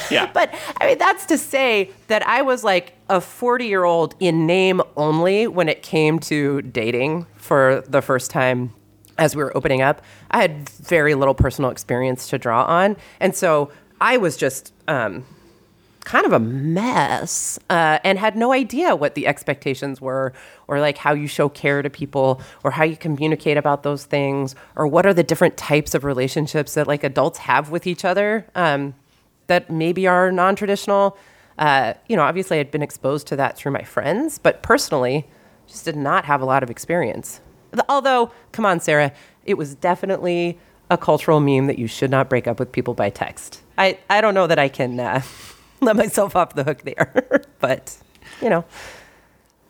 Yeah. 0.09 0.31
But 0.31 0.55
I 0.79 0.87
mean, 0.87 0.97
that's 0.97 1.25
to 1.25 1.37
say 1.37 1.91
that 2.07 2.25
I 2.25 2.41
was 2.41 2.63
like 2.63 2.93
a 3.09 3.19
40 3.19 3.65
year 3.65 3.83
old 3.83 4.15
in 4.21 4.45
name 4.45 4.81
only 4.95 5.45
when 5.45 5.67
it 5.67 5.83
came 5.83 6.19
to 6.19 6.61
dating 6.61 7.25
for 7.35 7.83
the 7.85 8.01
first 8.01 8.31
time 8.31 8.73
as 9.17 9.35
we 9.35 9.43
were 9.43 9.55
opening 9.55 9.81
up. 9.81 10.01
I 10.31 10.39
had 10.41 10.69
very 10.69 11.15
little 11.15 11.33
personal 11.33 11.69
experience 11.69 12.29
to 12.29 12.37
draw 12.37 12.63
on. 12.63 12.95
And 13.19 13.35
so 13.35 13.71
I 13.99 14.15
was 14.15 14.37
just, 14.37 14.73
um, 14.87 15.25
kind 16.05 16.25
of 16.25 16.31
a 16.31 16.39
mess 16.39 17.59
uh, 17.69 17.99
and 18.03 18.17
had 18.17 18.37
no 18.37 18.53
idea 18.53 18.95
what 18.95 19.15
the 19.15 19.27
expectations 19.27 19.99
were 19.99 20.31
or 20.67 20.79
like 20.79 20.97
how 20.99 21.13
you 21.13 21.27
show 21.27 21.49
care 21.49 21.81
to 21.81 21.89
people 21.89 22.39
or 22.63 22.71
how 22.71 22.83
you 22.83 22.95
communicate 22.95 23.57
about 23.57 23.83
those 23.83 24.05
things 24.05 24.55
or 24.75 24.87
what 24.87 25.05
are 25.05 25.13
the 25.13 25.23
different 25.23 25.57
types 25.57 25.93
of 25.93 26.03
relationships 26.03 26.75
that 26.75 26.87
like 26.87 27.03
adults 27.03 27.39
have 27.39 27.71
with 27.71 27.87
each 27.87 28.05
other 28.05 28.45
um, 28.55 28.93
that 29.47 29.69
maybe 29.69 30.07
are 30.07 30.31
non-traditional. 30.31 31.17
Uh, 31.57 31.93
you 32.07 32.17
know 32.17 32.21
obviously 32.21 32.59
i'd 32.59 32.69
been 32.69 32.81
exposed 32.81 33.27
to 33.27 33.35
that 33.37 33.55
through 33.55 33.71
my 33.71 33.81
friends 33.81 34.37
but 34.37 34.61
personally 34.61 35.25
just 35.67 35.85
did 35.85 35.95
not 35.95 36.25
have 36.25 36.41
a 36.41 36.45
lot 36.45 36.61
of 36.63 36.69
experience. 36.69 37.39
Although 37.89 38.31
come 38.51 38.65
on 38.65 38.79
sarah 38.79 39.11
it 39.45 39.55
was 39.55 39.73
definitely 39.75 40.59
a 40.89 40.97
cultural 40.97 41.39
meme 41.39 41.67
that 41.67 41.79
you 41.79 41.87
should 41.87 42.11
not 42.11 42.29
break 42.29 42.45
up 42.45 42.59
with 42.59 42.71
people 42.71 42.93
by 42.93 43.09
text. 43.09 43.61
I, 43.77 43.97
I 44.09 44.21
don't 44.21 44.33
know 44.35 44.47
that 44.47 44.59
i 44.59 44.69
can 44.69 44.99
uh, 44.99 45.21
let 45.95 45.95
myself 45.95 46.35
off 46.35 46.53
the 46.55 46.63
hook 46.63 46.81
there. 46.83 47.43
but 47.59 47.95
you 48.41 48.49
know, 48.49 48.65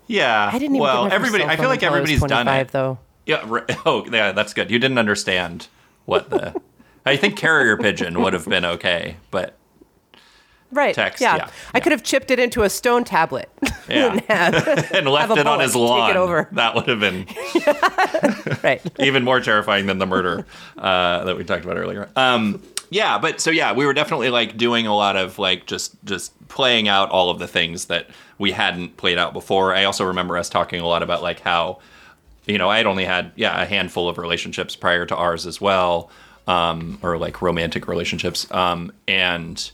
yeah. 0.08 0.50
I 0.52 0.58
didn't 0.58 0.76
even. 0.76 0.80
Well, 0.82 1.12
everybody. 1.12 1.44
I 1.44 1.56
feel 1.56 1.68
like 1.70 1.82
until 1.84 1.96
I 1.96 2.00
was 2.02 2.10
everybody's 2.10 2.30
done 2.30 2.48
it. 2.48 2.70
though. 2.70 3.00
Yeah. 3.26 3.44
Right. 3.46 3.64
Oh, 3.86 4.06
yeah. 4.12 4.32
That's 4.32 4.54
good. 4.54 4.72
You 4.72 4.80
didn't 4.80 4.98
understand 4.98 5.68
what 6.06 6.30
the. 6.30 6.60
I 7.06 7.18
think 7.18 7.38
carrier 7.38 7.78
pigeon 7.78 8.20
would 8.22 8.34
have 8.34 8.48
been 8.48 8.66
okay, 8.66 9.18
but 9.30 9.56
Right. 10.72 10.96
Text, 10.96 11.22
yeah. 11.22 11.36
yeah, 11.38 11.50
I 11.74 11.80
could 11.80 11.92
have 11.92 12.04
chipped 12.04 12.32
it 12.32 12.40
into 12.40 12.64
a 12.64 12.70
stone 12.70 13.04
tablet. 13.04 13.50
Yeah. 13.88 14.14
and 14.14 14.22
have- 14.22 14.92
and 14.92 15.08
left 15.08 15.38
it 15.38 15.46
on 15.46 15.60
his 15.60 15.74
take 15.74 15.82
it 15.82 15.86
lawn. 15.86 16.18
over. 16.18 16.50
That 16.54 16.74
would 16.76 16.88
have 16.88 17.00
been 17.00 17.28
right. 18.64 18.82
even 19.00 19.24
more 19.24 19.40
terrifying 19.40 19.86
than 19.86 20.00
the 20.00 20.08
murder 20.08 20.46
uh, 20.78 21.24
that 21.26 21.38
we 21.38 21.44
talked 21.44 21.64
about 21.64 21.78
earlier. 21.78 22.10
Um, 22.16 22.64
yeah, 22.90 23.18
but 23.18 23.40
so 23.42 23.52
yeah, 23.52 23.74
we 23.74 23.86
were 23.86 23.94
definitely 23.94 24.30
like 24.30 24.58
doing 24.58 24.88
a 24.88 24.96
lot 24.96 25.16
of 25.16 25.40
like 25.40 25.66
just 25.66 25.96
just 26.06 26.34
playing 26.48 26.88
out 26.88 27.10
all 27.10 27.30
of 27.30 27.40
the 27.40 27.48
things 27.48 27.86
that 27.86 28.08
we 28.38 28.52
hadn't 28.52 28.98
played 28.98 29.18
out 29.18 29.34
before. 29.34 29.74
I 29.74 29.86
also 29.86 30.06
remember 30.06 30.38
us 30.38 30.50
talking 30.50 30.82
a 30.82 30.88
lot 30.88 31.04
about 31.04 31.22
like 31.22 31.40
how 31.40 31.80
you 32.46 32.58
know 32.58 32.70
I 32.70 32.78
had 32.78 32.86
only 32.86 33.06
had 33.06 33.32
yeah 33.36 33.62
a 33.62 33.66
handful 33.66 34.10
of 34.10 34.18
relationships 34.18 34.76
prior 34.76 35.06
to 35.06 35.16
ours 35.16 35.46
as 35.46 35.60
well, 35.60 36.10
um, 36.48 37.00
or 37.02 37.18
like 37.18 37.42
romantic 37.42 37.88
relationships, 37.88 38.50
um, 38.52 38.92
and 39.08 39.72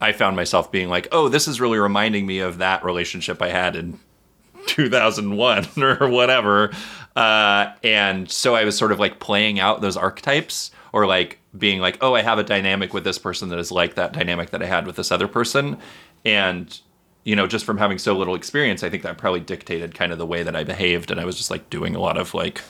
I 0.00 0.12
found 0.12 0.36
myself 0.36 0.70
being 0.70 0.88
like, 0.88 1.08
oh, 1.12 1.28
this 1.28 1.48
is 1.48 1.60
really 1.60 1.78
reminding 1.78 2.26
me 2.26 2.38
of 2.38 2.58
that 2.58 2.84
relationship 2.84 3.42
I 3.42 3.48
had 3.48 3.74
in 3.74 3.98
2001 4.66 5.66
or 5.82 6.08
whatever. 6.08 6.70
Uh, 7.16 7.72
and 7.82 8.30
so 8.30 8.54
I 8.54 8.64
was 8.64 8.78
sort 8.78 8.92
of 8.92 9.00
like 9.00 9.18
playing 9.18 9.58
out 9.58 9.80
those 9.80 9.96
archetypes 9.96 10.70
or 10.92 11.06
like 11.06 11.38
being 11.56 11.80
like, 11.80 11.98
oh, 12.00 12.14
I 12.14 12.22
have 12.22 12.38
a 12.38 12.44
dynamic 12.44 12.94
with 12.94 13.04
this 13.04 13.18
person 13.18 13.48
that 13.50 13.58
is 13.58 13.70
like 13.70 13.94
that 13.94 14.12
dynamic 14.12 14.50
that 14.50 14.62
I 14.62 14.66
had 14.66 14.86
with 14.86 14.96
this 14.96 15.10
other 15.12 15.28
person. 15.28 15.78
And, 16.24 16.78
you 17.24 17.36
know, 17.36 17.46
just 17.46 17.64
from 17.64 17.78
having 17.78 17.98
so 17.98 18.16
little 18.16 18.34
experience, 18.34 18.82
I 18.82 18.90
think 18.90 19.02
that 19.02 19.18
probably 19.18 19.40
dictated 19.40 19.94
kind 19.94 20.12
of 20.12 20.18
the 20.18 20.26
way 20.26 20.42
that 20.42 20.56
I 20.56 20.64
behaved. 20.64 21.10
And 21.10 21.20
I 21.20 21.24
was 21.24 21.36
just 21.36 21.50
like 21.50 21.68
doing 21.70 21.94
a 21.94 22.00
lot 22.00 22.16
of 22.18 22.34
like 22.34 22.60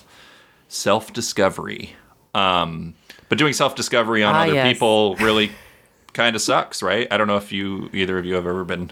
self 0.68 1.12
discovery. 1.12 1.94
Um, 2.34 2.94
but 3.28 3.38
doing 3.38 3.52
self 3.52 3.74
discovery 3.74 4.22
on 4.22 4.34
Ah, 4.34 4.42
other 4.42 4.54
yes. 4.54 4.72
people 4.72 5.16
really 5.16 5.50
kind 6.12 6.34
of 6.34 6.42
sucks, 6.42 6.82
right? 6.82 7.06
I 7.10 7.16
don't 7.16 7.26
know 7.26 7.36
if 7.36 7.52
you, 7.52 7.90
either 7.92 8.18
of 8.18 8.24
you, 8.24 8.34
have 8.34 8.46
ever 8.46 8.64
been 8.64 8.90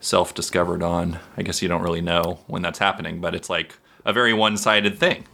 self 0.00 0.34
discovered 0.34 0.82
on. 0.82 1.18
I 1.36 1.42
guess 1.42 1.62
you 1.62 1.68
don't 1.68 1.82
really 1.82 2.00
know 2.00 2.40
when 2.46 2.62
that's 2.62 2.78
happening, 2.78 3.20
but 3.20 3.34
it's 3.34 3.50
like 3.50 3.76
a 4.04 4.12
very 4.12 4.32
one 4.32 4.56
sided 4.56 4.98
thing. 4.98 5.24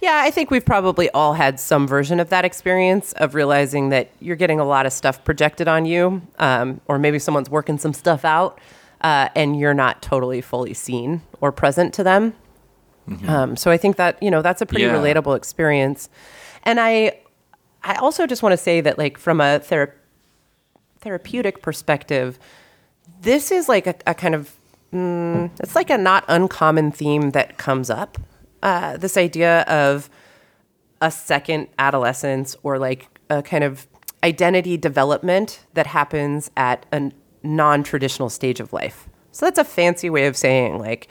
Yeah, 0.00 0.22
I 0.24 0.30
think 0.30 0.50
we've 0.50 0.64
probably 0.64 1.10
all 1.10 1.34
had 1.34 1.60
some 1.60 1.86
version 1.86 2.20
of 2.20 2.30
that 2.30 2.44
experience 2.46 3.12
of 3.14 3.34
realizing 3.34 3.90
that 3.90 4.10
you're 4.20 4.36
getting 4.36 4.58
a 4.58 4.64
lot 4.64 4.86
of 4.86 4.92
stuff 4.94 5.22
projected 5.24 5.68
on 5.68 5.84
you, 5.84 6.22
um, 6.38 6.80
or 6.88 6.98
maybe 6.98 7.18
someone's 7.18 7.50
working 7.50 7.76
some 7.76 7.92
stuff 7.92 8.24
out, 8.24 8.58
uh, 9.02 9.28
and 9.34 9.58
you're 9.60 9.74
not 9.74 10.00
totally 10.00 10.40
fully 10.40 10.72
seen 10.72 11.20
or 11.42 11.52
present 11.52 11.92
to 11.94 12.02
them. 12.02 12.34
Um, 13.26 13.56
so 13.56 13.72
I 13.72 13.76
think 13.76 13.96
that 13.96 14.22
you 14.22 14.30
know 14.30 14.40
that's 14.40 14.62
a 14.62 14.66
pretty 14.66 14.84
Yeah. 14.84 14.94
relatable 14.94 15.36
experience, 15.36 16.08
and 16.62 16.78
I, 16.78 17.18
I 17.82 17.96
also 17.96 18.24
just 18.26 18.40
want 18.42 18.52
to 18.52 18.56
say 18.56 18.80
that 18.82 18.98
like 18.98 19.18
from 19.18 19.40
a 19.40 19.58
thera- 19.60 19.92
therapeutic 21.00 21.60
perspective, 21.60 22.38
this 23.20 23.50
is 23.50 23.68
like 23.68 23.88
a, 23.88 23.96
a 24.06 24.14
kind 24.14 24.34
of 24.36 24.54
mm, 24.94 25.50
it's 25.58 25.74
like 25.74 25.90
a 25.90 25.98
not 25.98 26.24
uncommon 26.28 26.92
theme 26.92 27.30
that 27.32 27.58
comes 27.58 27.90
up. 27.90 28.16
Uh, 28.62 28.96
this 28.96 29.16
idea 29.16 29.62
of 29.62 30.10
a 31.00 31.10
second 31.10 31.68
adolescence 31.78 32.56
or 32.62 32.78
like 32.78 33.08
a 33.30 33.42
kind 33.42 33.64
of 33.64 33.86
identity 34.22 34.76
development 34.76 35.64
that 35.74 35.86
happens 35.86 36.50
at 36.56 36.84
a 36.92 37.10
non-traditional 37.42 38.28
stage 38.28 38.60
of 38.60 38.72
life. 38.72 39.08
So 39.32 39.46
that's 39.46 39.58
a 39.58 39.64
fancy 39.64 40.10
way 40.10 40.26
of 40.26 40.36
saying 40.36 40.78
like 40.78 41.08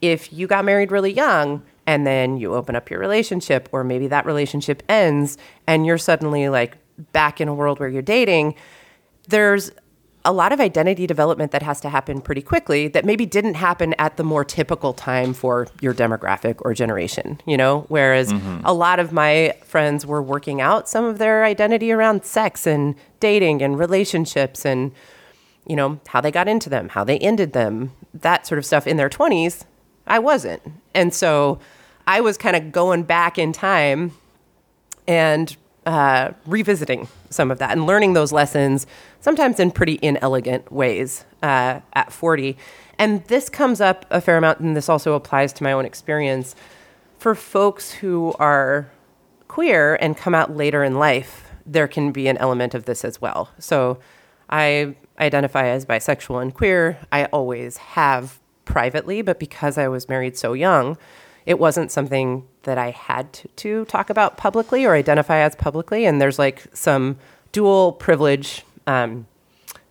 if 0.00 0.32
you 0.32 0.46
got 0.46 0.64
married 0.64 0.90
really 0.90 1.12
young 1.12 1.62
and 1.86 2.06
then 2.06 2.36
you 2.36 2.54
open 2.54 2.74
up 2.74 2.90
your 2.90 2.98
relationship 2.98 3.68
or 3.72 3.84
maybe 3.84 4.08
that 4.08 4.26
relationship 4.26 4.82
ends 4.88 5.38
and 5.66 5.86
you're 5.86 5.98
suddenly 5.98 6.48
like 6.48 6.76
back 7.12 7.40
in 7.40 7.48
a 7.48 7.54
world 7.54 7.78
where 7.78 7.88
you're 7.88 8.02
dating, 8.02 8.54
there's 9.28 9.70
a 10.24 10.32
lot 10.32 10.52
of 10.52 10.60
identity 10.60 11.06
development 11.06 11.50
that 11.52 11.62
has 11.62 11.80
to 11.80 11.88
happen 11.88 12.20
pretty 12.20 12.42
quickly 12.42 12.88
that 12.88 13.04
maybe 13.04 13.26
didn't 13.26 13.54
happen 13.54 13.94
at 13.98 14.16
the 14.16 14.22
more 14.22 14.44
typical 14.44 14.92
time 14.92 15.34
for 15.34 15.66
your 15.80 15.92
demographic 15.92 16.56
or 16.60 16.74
generation, 16.74 17.40
you 17.46 17.56
know? 17.56 17.84
Whereas 17.88 18.32
mm-hmm. 18.32 18.60
a 18.64 18.72
lot 18.72 19.00
of 19.00 19.12
my 19.12 19.54
friends 19.64 20.06
were 20.06 20.22
working 20.22 20.60
out 20.60 20.88
some 20.88 21.04
of 21.04 21.18
their 21.18 21.44
identity 21.44 21.90
around 21.90 22.24
sex 22.24 22.66
and 22.66 22.94
dating 23.18 23.62
and 23.62 23.78
relationships 23.78 24.64
and, 24.64 24.92
you 25.66 25.74
know, 25.74 26.00
how 26.08 26.20
they 26.20 26.30
got 26.30 26.46
into 26.46 26.70
them, 26.70 26.90
how 26.90 27.02
they 27.02 27.18
ended 27.18 27.52
them, 27.52 27.92
that 28.14 28.46
sort 28.46 28.58
of 28.58 28.64
stuff 28.64 28.86
in 28.86 28.96
their 28.96 29.10
20s. 29.10 29.64
I 30.06 30.20
wasn't. 30.20 30.62
And 30.94 31.12
so 31.12 31.58
I 32.06 32.20
was 32.20 32.38
kind 32.38 32.54
of 32.54 32.70
going 32.70 33.02
back 33.02 33.38
in 33.38 33.52
time 33.52 34.12
and 35.08 35.56
uh, 35.86 36.32
revisiting 36.46 37.08
some 37.30 37.50
of 37.50 37.58
that 37.58 37.72
and 37.72 37.86
learning 37.86 38.12
those 38.12 38.32
lessons, 38.32 38.86
sometimes 39.20 39.58
in 39.58 39.70
pretty 39.70 39.98
inelegant 40.02 40.70
ways 40.70 41.24
uh, 41.42 41.80
at 41.94 42.12
40. 42.12 42.56
And 42.98 43.24
this 43.24 43.48
comes 43.48 43.80
up 43.80 44.06
a 44.10 44.20
fair 44.20 44.36
amount, 44.36 44.60
and 44.60 44.76
this 44.76 44.88
also 44.88 45.14
applies 45.14 45.52
to 45.54 45.64
my 45.64 45.72
own 45.72 45.84
experience. 45.84 46.54
For 47.18 47.34
folks 47.34 47.92
who 47.92 48.34
are 48.38 48.90
queer 49.48 49.96
and 49.96 50.16
come 50.16 50.34
out 50.34 50.56
later 50.56 50.84
in 50.84 50.94
life, 50.94 51.50
there 51.66 51.88
can 51.88 52.12
be 52.12 52.28
an 52.28 52.36
element 52.38 52.74
of 52.74 52.84
this 52.84 53.04
as 53.04 53.20
well. 53.20 53.50
So 53.58 53.98
I 54.48 54.96
identify 55.18 55.68
as 55.68 55.84
bisexual 55.86 56.40
and 56.42 56.54
queer. 56.54 56.98
I 57.10 57.26
always 57.26 57.76
have 57.76 58.40
privately, 58.64 59.22
but 59.22 59.38
because 59.38 59.78
I 59.78 59.88
was 59.88 60.08
married 60.08 60.36
so 60.36 60.52
young, 60.52 60.96
it 61.46 61.58
wasn't 61.58 61.90
something 61.90 62.46
that 62.62 62.78
I 62.78 62.90
had 62.90 63.32
to, 63.34 63.48
to 63.48 63.84
talk 63.86 64.10
about 64.10 64.36
publicly 64.36 64.84
or 64.84 64.94
identify 64.94 65.38
as 65.38 65.56
publicly. 65.56 66.06
And 66.06 66.20
there's 66.20 66.38
like 66.38 66.64
some 66.72 67.16
dual 67.50 67.92
privilege 67.92 68.64
um, 68.86 69.26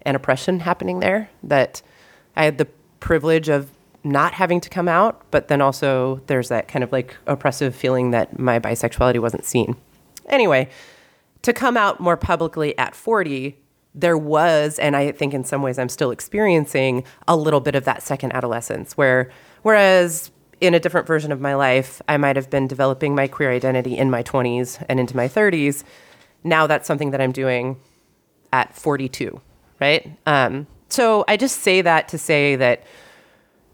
and 0.04 0.16
oppression 0.16 0.62
happening 0.62 1.00
there 1.00 1.30
that 1.44 1.82
I 2.36 2.46
had 2.46 2.58
the 2.58 2.68
privilege 3.00 3.50
of 3.50 3.70
not 4.04 4.34
having 4.34 4.60
to 4.62 4.70
come 4.70 4.88
out, 4.88 5.24
but 5.32 5.48
then 5.48 5.62
also 5.62 6.22
there's 6.28 6.50
that 6.50 6.68
kind 6.68 6.84
of 6.84 6.92
like 6.92 7.16
oppressive 7.28 7.76
feeling 7.76 8.12
that 8.12 8.40
my 8.40 8.60
bisexuality 8.60 9.20
wasn't 9.20 9.46
seen. 9.46 9.76
Anyway, 10.28 10.70
to 11.44 11.54
come 11.54 11.78
out 11.78 12.00
more 12.00 12.18
publicly 12.18 12.78
at 12.78 12.96
40, 12.96 13.58
there 13.94 14.18
was, 14.18 14.80
and 14.80 14.96
I 14.96 15.12
think 15.12 15.34
in 15.34 15.44
some 15.44 15.62
ways 15.62 15.78
I'm 15.78 15.90
still 15.90 16.12
experiencing 16.12 17.04
a 17.28 17.36
little 17.36 17.60
bit 17.60 17.76
of 17.76 17.84
that 17.86 18.02
second 18.02 18.34
adolescence 18.34 18.96
where, 18.98 19.30
whereas 19.62 20.32
in 20.62 20.76
a 20.76 20.80
different 20.80 21.08
version 21.08 21.32
of 21.32 21.42
my 21.42 21.56
life, 21.56 22.02
I 22.08 22.18
might 22.18 22.36
have 22.36 22.50
been 22.50 22.68
developing 22.68 23.16
my 23.16 23.28
queer 23.28 23.52
identity 23.52 23.98
in 23.98 24.12
my 24.12 24.22
20s 24.22 24.84
and 24.88 25.00
into 25.00 25.18
my 25.18 25.28
30s. 25.28 25.84
Now 26.44 26.68
that's 26.68 26.88
something 26.88 27.12
that 27.12 27.20
I'm 27.20 27.32
doing 27.32 27.78
at 28.54 28.76
42, 28.76 29.42
right? 29.80 30.18
Um, 30.28 30.68
so 30.88 31.26
I 31.28 31.36
just 31.36 31.62
say 31.62 31.82
that 31.82 32.08
to 32.10 32.18
say 32.18 32.56
that 32.58 32.84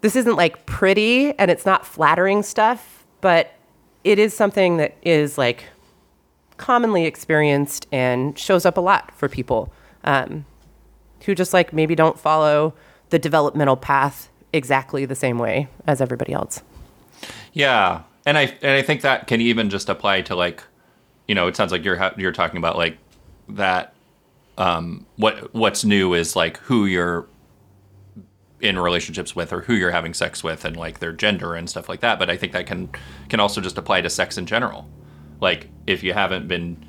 this 0.02 0.16
isn't 0.16 0.38
like 0.38 0.66
pretty 0.66 1.38
and 1.38 1.52
it's 1.52 1.66
not 1.66 1.86
flattering 1.86 2.42
stuff, 2.42 3.06
but 3.20 3.54
it 4.06 4.18
is 4.18 4.34
something 4.34 4.78
that 4.78 4.96
is 5.02 5.38
like 5.38 5.66
commonly 6.56 7.06
experienced 7.06 7.86
and 7.92 8.40
shows 8.40 8.66
up 8.66 8.78
a 8.78 8.82
lot 8.82 9.14
for 9.16 9.28
people 9.28 9.74
um, 10.06 10.46
who 11.26 11.36
just 11.36 11.54
like 11.54 11.74
maybe 11.74 11.96
don't 11.96 12.18
follow 12.18 12.74
the 13.10 13.20
developmental 13.20 13.76
path 13.76 14.30
exactly 14.54 15.04
the 15.04 15.16
same 15.16 15.38
way 15.38 15.68
as 15.86 16.00
everybody 16.00 16.32
else. 16.32 16.62
Yeah, 17.58 18.04
and 18.24 18.38
I 18.38 18.56
and 18.62 18.74
I 18.74 18.84
think 18.84 19.02
that 19.02 19.26
can 19.26 19.42
even 19.42 19.72
just 19.72 19.90
apply 19.90 20.22
to 20.22 20.36
like, 20.36 20.62
you 21.28 21.34
know, 21.34 21.48
it 21.48 21.56
sounds 21.56 21.72
like 21.72 21.84
you're 21.84 22.14
you're 22.16 22.32
talking 22.32 22.58
about 22.58 22.78
like 22.78 23.00
that. 23.50 23.96
Um, 24.60 25.08
what 25.16 25.56
what's 25.56 25.84
new 25.84 26.14
is 26.14 26.36
like 26.36 26.58
who 26.58 26.86
you're 26.86 27.28
in 28.62 28.78
relationships 28.78 29.36
with 29.36 29.52
or 29.52 29.62
who 29.62 29.74
you're 29.74 29.90
having 29.90 30.14
sex 30.14 30.44
with 30.44 30.66
and 30.66 30.78
like 30.78 31.00
their 31.00 31.12
gender 31.12 31.56
and 31.56 31.68
stuff 31.68 31.90
like 31.90 32.02
that. 32.02 32.20
But 32.20 32.30
I 32.30 32.38
think 32.38 32.54
that 32.54 32.68
can 32.68 32.92
can 33.28 33.40
also 33.40 33.60
just 33.60 33.80
apply 33.80 34.02
to 34.02 34.10
sex 34.12 34.38
in 34.38 34.46
general. 34.46 34.88
Like 35.42 35.68
if 35.88 36.04
you 36.04 36.14
haven't 36.14 36.48
been 36.48 36.86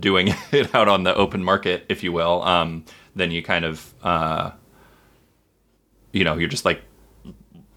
doing 0.00 0.34
it 0.50 0.74
out 0.74 0.88
on 0.88 1.04
the 1.04 1.14
open 1.14 1.44
market, 1.44 1.86
if 1.88 2.02
you 2.02 2.10
will, 2.10 2.42
um, 2.42 2.84
then 3.14 3.30
you 3.30 3.40
kind 3.40 3.64
of 3.64 3.94
uh, 4.02 4.50
you 6.12 6.24
know 6.24 6.36
you're 6.36 6.48
just 6.48 6.64
like 6.64 6.82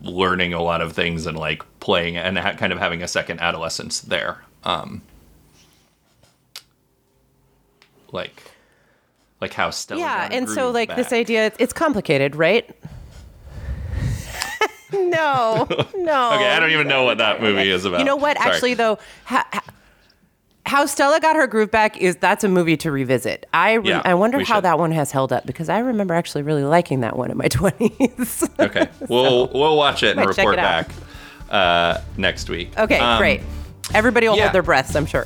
learning 0.02 0.54
a 0.54 0.62
lot 0.62 0.82
of 0.82 0.94
things 0.94 1.26
and 1.26 1.38
like 1.38 1.64
playing 1.80 2.18
and 2.18 2.38
ha- 2.38 2.54
kind 2.54 2.72
of 2.72 2.80
having 2.80 3.04
a 3.04 3.08
second 3.08 3.40
adolescence 3.42 4.00
there. 4.02 4.44
Um, 4.64 5.02
like 8.12 8.44
like 9.42 9.54
how 9.54 9.70
Stella. 9.70 10.02
yeah 10.02 10.30
and 10.32 10.50
so 10.50 10.72
like 10.72 10.96
this 10.96 11.14
idea 11.14 11.46
it's, 11.48 11.56
it's 11.60 11.74
complicated 11.74 12.36
right 12.36 12.70
no 14.94 15.68
no 15.96 16.34
Okay, 16.34 16.50
I 16.50 16.60
don't 16.60 16.72
even 16.72 16.88
know 16.88 17.04
what 17.04 17.20
that 17.20 17.42
movie 17.42 17.70
is 17.70 17.86
about. 17.86 18.00
you 18.00 18.06
know 18.06 18.16
what 18.16 18.38
Sorry. 18.38 18.50
actually 18.52 18.74
though 18.74 18.98
ha- 19.26 19.48
ha- 19.54 19.64
how 20.70 20.86
Stella 20.86 21.20
got 21.20 21.36
her 21.36 21.48
groove 21.48 21.72
back 21.72 21.98
is 21.98 22.16
that's 22.18 22.44
a 22.44 22.48
movie 22.48 22.78
to 22.78 22.92
revisit. 22.92 23.48
I 23.54 23.74
re- 23.74 23.90
Yeah, 23.90 24.02
I 24.06 24.14
wonder 24.14 24.38
how 24.44 24.56
should. 24.58 24.66
that 24.66 24.78
one 24.78 24.92
has 24.92 25.12
held 25.12 25.34
up 25.34 25.46
because 25.48 25.68
I 25.68 25.80
remember 25.80 26.14
actually 26.14 26.44
really 26.44 26.64
liking 26.64 27.00
that 27.02 27.18
one 27.18 27.32
in 27.32 27.38
my 27.38 27.48
twenties. 27.50 28.48
Okay, 28.60 28.88
we'll 29.08 29.48
we'll 29.54 29.76
watch 29.76 30.04
it 30.04 30.16
and 30.16 30.28
report 30.28 30.54
it 30.54 30.58
back 30.58 30.90
uh, 31.50 32.00
next 32.18 32.50
week. 32.50 32.78
okay, 32.78 33.00
Um, 33.00 33.18
great. 33.18 33.42
Everybody 33.96 34.28
will 34.30 34.36
yeah. 34.38 34.44
hold 34.44 34.54
their 34.54 34.62
breaths. 34.64 34.96
I'm 34.96 35.08
sure. 35.08 35.26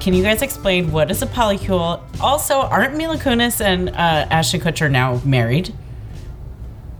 Can 0.00 0.14
you 0.14 0.22
guys 0.24 0.42
explain 0.42 0.90
what 0.90 1.10
is 1.12 1.22
a 1.22 1.26
polycule? 1.26 2.02
Also, 2.20 2.60
aren't 2.60 2.96
Mila 2.96 3.16
Kunis 3.18 3.60
and 3.64 3.90
uh, 3.90 3.92
Ashton 4.30 4.60
Kutcher 4.60 4.90
now 4.90 5.20
married 5.24 5.72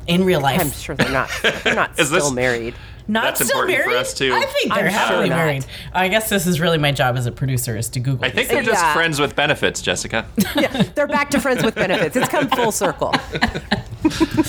in 0.07 0.25
real 0.25 0.41
life? 0.41 0.61
I'm 0.61 0.71
sure 0.71 0.95
they're 0.95 1.11
not. 1.11 1.31
They're 1.65 1.75
not 1.75 1.91
Is 1.99 2.09
still 2.09 2.21
this- 2.27 2.33
married. 2.33 2.75
Not 3.09 3.25
That's 3.37 3.45
still 3.47 3.63
important 3.63 3.83
for 3.91 3.97
us, 3.97 4.15
too. 4.15 4.33
I 4.33 4.43
think 4.47 4.73
they're 4.73 4.85
I'm 4.85 4.91
sure 4.91 4.99
happily 5.01 5.29
not. 5.29 5.35
married. 5.37 5.67
I 5.93 6.07
guess 6.07 6.29
this 6.31 6.47
is 6.47 6.61
really 6.61 6.79
my 6.79 6.93
job 6.93 7.17
as 7.17 7.27
a 7.27 7.33
producer 7.33 7.77
is 7.77 7.89
to 7.91 8.01
Google. 8.01 8.25
I 8.25 8.31
think 8.31 8.47
these. 8.49 8.55
they're 8.57 8.63
just 8.63 8.81
Yeah. 8.81 8.95
friends 8.95 9.21
with 9.21 9.35
benefits, 9.35 9.83
Jessica. 9.83 10.25
Yeah, 10.55 10.83
they're 10.95 11.09
back 11.09 11.29
to 11.31 11.41
friends 11.41 11.65
with 11.65 11.75
benefits. 11.75 12.15
It's 12.15 12.29
come 12.29 12.49
full 12.49 12.71
circle. 12.71 13.13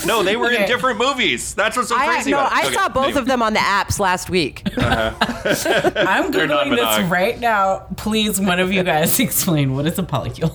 No, 0.05 0.23
they 0.23 0.35
were 0.35 0.51
in 0.51 0.67
different 0.67 0.97
movies. 0.99 1.53
That's 1.55 1.77
what's 1.77 1.89
so 1.89 1.95
I 1.95 2.07
crazy 2.07 2.31
no, 2.31 2.39
about 2.39 2.51
it. 2.51 2.57
I 2.57 2.65
Okay, 2.65 2.73
saw 2.75 2.89
both 2.89 3.03
anyway. 3.05 3.19
of 3.21 3.27
them 3.27 3.41
on 3.41 3.53
the 3.53 3.59
apps 3.59 3.99
last 3.99 4.29
week. 4.29 4.63
I'm 4.77 6.31
They're 6.31 6.47
not 6.47 6.65
googling 6.67 6.75
this 6.75 7.09
right 7.09 7.39
now. 7.39 7.85
Please, 7.97 8.41
one 8.41 8.59
of 8.59 8.71
you 8.73 8.83
guys 8.83 9.19
explain 9.19 9.75
what 9.75 9.85
is 9.85 9.97
a 9.99 10.03
polycule. 10.03 10.53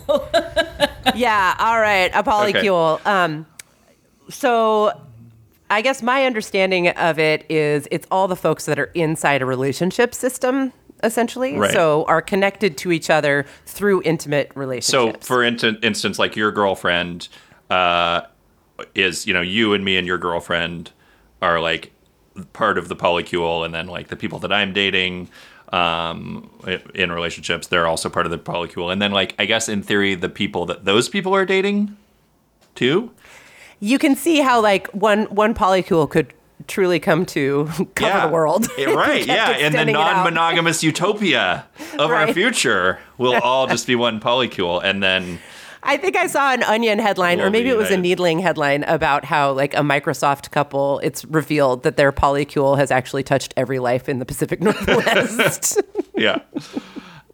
yeah, 1.14 1.54
all 1.58 1.80
right, 1.80 2.10
a 2.14 2.22
polycule. 2.22 3.04
Um, 3.06 3.46
so 4.28 4.92
I 5.70 5.82
guess 5.82 6.02
my 6.02 6.24
understanding 6.24 6.88
of 6.88 7.18
it 7.18 7.44
is 7.50 7.88
it's 7.90 8.06
all 8.10 8.28
the 8.28 8.36
folks 8.36 8.66
that 8.66 8.78
are 8.78 8.90
inside 8.94 9.42
a 9.42 9.46
relationship 9.46 10.14
system, 10.14 10.72
essentially. 11.02 11.56
Right. 11.56 11.72
So 11.72 12.04
are 12.06 12.22
connected 12.22 12.78
to 12.78 12.92
each 12.92 13.10
other 13.10 13.44
through 13.66 14.02
intimate 14.04 14.50
relationships. 14.54 15.26
So, 15.26 15.34
for 15.34 15.42
inten- 15.42 15.82
instance, 15.84 16.18
like 16.18 16.36
your 16.36 16.50
girlfriend 16.52 17.28
uh, 17.70 18.22
is, 18.94 19.26
you 19.26 19.34
know, 19.34 19.42
you 19.42 19.74
and 19.74 19.84
me 19.84 19.96
and 19.96 20.06
your 20.06 20.18
girlfriend 20.18 20.90
are 21.42 21.60
like 21.60 21.92
part 22.52 22.78
of 22.78 22.88
the 22.88 22.96
polycule, 22.96 23.64
and 23.64 23.74
then 23.74 23.86
like 23.88 24.08
the 24.08 24.16
people 24.16 24.38
that 24.40 24.52
I'm 24.52 24.72
dating 24.72 25.28
um, 25.70 26.50
in 26.94 27.12
relationships, 27.12 27.66
they're 27.66 27.86
also 27.86 28.08
part 28.08 28.26
of 28.26 28.30
the 28.30 28.38
polycule, 28.38 28.90
and 28.90 29.02
then 29.02 29.12
like 29.12 29.34
I 29.38 29.44
guess 29.44 29.68
in 29.68 29.82
theory, 29.82 30.14
the 30.14 30.28
people 30.28 30.64
that 30.66 30.84
those 30.84 31.08
people 31.08 31.34
are 31.34 31.44
dating 31.44 31.96
too. 32.74 33.10
You 33.80 33.98
can 33.98 34.16
see 34.16 34.40
how 34.40 34.60
like 34.60 34.88
one 34.88 35.24
one 35.26 35.54
polycule 35.54 36.08
could 36.08 36.32
truly 36.66 37.00
come 37.00 37.24
to 37.26 37.68
cover 37.94 38.26
the 38.26 38.32
world. 38.32 38.68
Yeah, 38.78 38.92
right. 38.92 39.26
Yeah. 39.26 39.50
In 39.52 39.58
the 39.60 39.66
extending 39.66 39.94
it 39.94 39.98
out. 39.98 40.14
non 40.16 40.24
monogamous 40.24 40.82
utopia 40.82 41.66
of 41.98 42.10
our 42.10 42.32
future, 42.32 42.98
we'll 43.16 43.40
all 43.40 43.66
just 43.66 43.86
be 43.86 43.94
one 43.94 44.20
polycule. 44.20 44.82
And 44.82 45.02
then, 45.02 45.38
I 45.82 45.96
think 45.96 46.16
I 46.16 46.26
saw 46.26 46.52
an 46.52 46.62
Onion 46.62 46.98
headline, 46.98 47.40
or 47.40 47.50
maybe 47.50 47.68
it 47.68 47.76
was 47.76 47.90
a. 47.90 47.96
Needling 47.96 48.40
headline 48.40 48.84
about 48.84 49.24
how, 49.24 49.52
like, 49.52 49.74
a 49.74 49.78
Microsoft 49.78 50.50
couple, 50.50 50.98
it's 51.00 51.24
revealed 51.24 51.82
that 51.84 51.96
their 51.96 52.12
polycule 52.12 52.76
has 52.76 52.90
actually 52.90 53.22
touched 53.22 53.54
every 53.56 53.78
life 53.78 54.08
in 54.08 54.18
the 54.18 54.24
Pacific 54.24 54.60
Northwest. 54.60 55.80
yeah. 56.16 56.40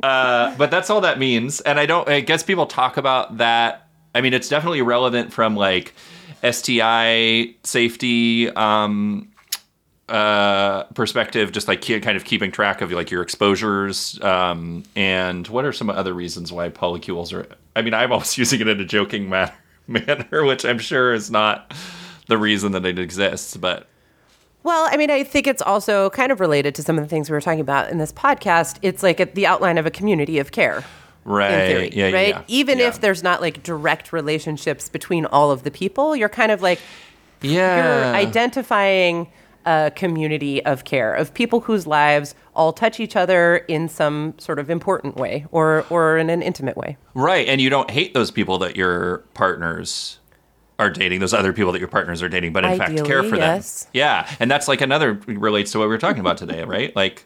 Uh, 0.03 0.55
but 0.57 0.71
that's 0.71 0.91
all 0.91 1.01
that 1.01 1.19
means. 1.19 1.61
And 1.63 1.81
I 1.81 1.87
don't, 1.87 2.09
I 2.09 2.21
guess 2.21 2.43
people 2.43 2.67
talk 2.67 2.97
about 2.97 3.39
that. 3.39 3.89
I 4.15 4.21
mean, 4.21 4.35
it's 4.35 4.49
definitely 4.49 4.83
relevant 4.83 5.33
from 5.33 5.57
like 5.57 5.95
STI 6.49 7.55
safety 7.63 8.51
um, 8.51 9.33
uh, 10.09 10.85
perspective, 10.95 11.53
just 11.53 11.69
like 11.69 11.81
kind 11.83 12.17
of 12.17 12.25
keeping 12.25 12.51
track 12.51 12.81
of 12.81 12.93
like 12.93 13.11
your 13.11 13.23
exposures. 13.23 14.21
Um, 14.23 14.85
and 14.95 15.47
what 15.49 15.65
are 15.65 15.73
some 15.73 15.91
other 15.91 16.13
reasons 16.13 16.53
why 16.53 16.69
polycules 16.69 17.33
are? 17.33 17.47
I 17.75 17.83
mean, 17.83 17.95
I'm 17.95 18.13
always 18.13 18.37
using 18.39 18.61
it 18.61 18.69
in 18.69 18.81
a 18.81 18.85
joking 18.85 19.29
manner, 19.29 19.55
manner, 19.87 20.45
which 20.45 20.65
I'm 20.65 20.79
sure 20.79 21.15
is 21.15 21.31
not 21.31 21.73
the 22.27 22.39
reason 22.39 22.73
that 22.73 22.85
it 22.87 22.99
exists, 22.99 23.57
but 23.57 23.89
well, 24.65 24.89
I 24.91 24.97
mean, 24.97 25.11
I 25.11 25.25
think 25.25 25.47
it's 25.47 25.61
also 25.61 26.09
kind 26.09 26.33
of 26.33 26.41
related 26.41 26.75
to 26.77 26.83
some 26.83 26.97
of 26.97 27.05
the 27.05 27.09
things 27.09 27.29
we 27.29 27.35
were 27.35 27.43
talking 27.43 27.61
about 27.61 27.91
in 27.91 27.99
this 27.99 28.13
podcast. 28.13 28.79
It's 28.81 29.03
like 29.03 29.35
the 29.35 29.47
outline 29.47 29.77
of 29.77 29.85
a 29.85 29.91
community 29.91 30.39
of 30.39 30.53
care. 30.53 30.83
Right, 31.25 31.67
theory, 31.67 31.91
yeah, 31.93 32.11
right? 32.11 32.29
yeah. 32.29 32.43
Even 32.49 32.79
Yeah. 32.79 32.89
if 32.89 33.01
there's 33.01 33.23
not 33.23 33.41
like 33.41 33.63
direct 33.63 34.13
relationships 34.13 34.89
between 34.89 35.27
all 35.27 35.51
of 35.51 35.63
the 35.63 35.71
people, 35.71 36.15
you're 36.17 36.29
kind 36.29 36.53
of 36.53 36.63
like 36.63 36.81
yeah, 37.43 38.07
you're 38.07 38.15
identifying 38.15 39.29
a 39.67 39.91
community 39.97 40.63
of 40.67 40.85
care 40.85 41.15
of 41.15 41.33
people 41.33 41.61
whose 41.61 41.87
lives 41.87 42.35
all 42.55 42.73
touch 42.73 43.01
each 43.01 43.17
other 43.17 43.57
in 43.69 43.89
some 43.89 44.35
sort 44.39 44.59
of 44.59 44.69
important 44.71 45.17
way 45.17 45.47
or 45.53 45.85
or 45.91 46.19
in 46.19 46.29
an 46.31 46.43
intimate 46.43 46.77
way. 46.77 46.97
Right, 47.15 47.49
and 47.49 47.61
you 47.61 47.71
don't 47.71 47.91
hate 47.91 48.15
those 48.15 48.31
people 48.31 48.59
that 48.59 48.77
your 48.77 49.19
partners 49.35 50.19
are 50.79 50.91
dating, 50.91 51.21
those 51.21 51.33
other 51.33 51.53
people 51.53 51.71
that 51.73 51.79
your 51.79 51.89
partners 51.89 52.21
are 52.23 52.29
dating, 52.29 52.53
but 52.53 52.65
in 52.65 52.77
fact 52.77 52.97
care 53.05 53.21
Ideally, 53.21 53.29
for 53.31 53.37
yes. 53.37 53.85
them. 53.85 53.91
Yeah, 53.95 54.35
and 54.41 54.51
that's 54.51 54.69
like 54.69 54.81
another 54.81 55.15
relates 55.27 55.73
to 55.73 55.79
what 55.79 55.85
we 55.85 55.89
were 55.89 55.99
talking 55.99 56.21
about 56.21 56.37
today, 56.37 56.65
right? 56.65 56.95
Like 56.97 57.25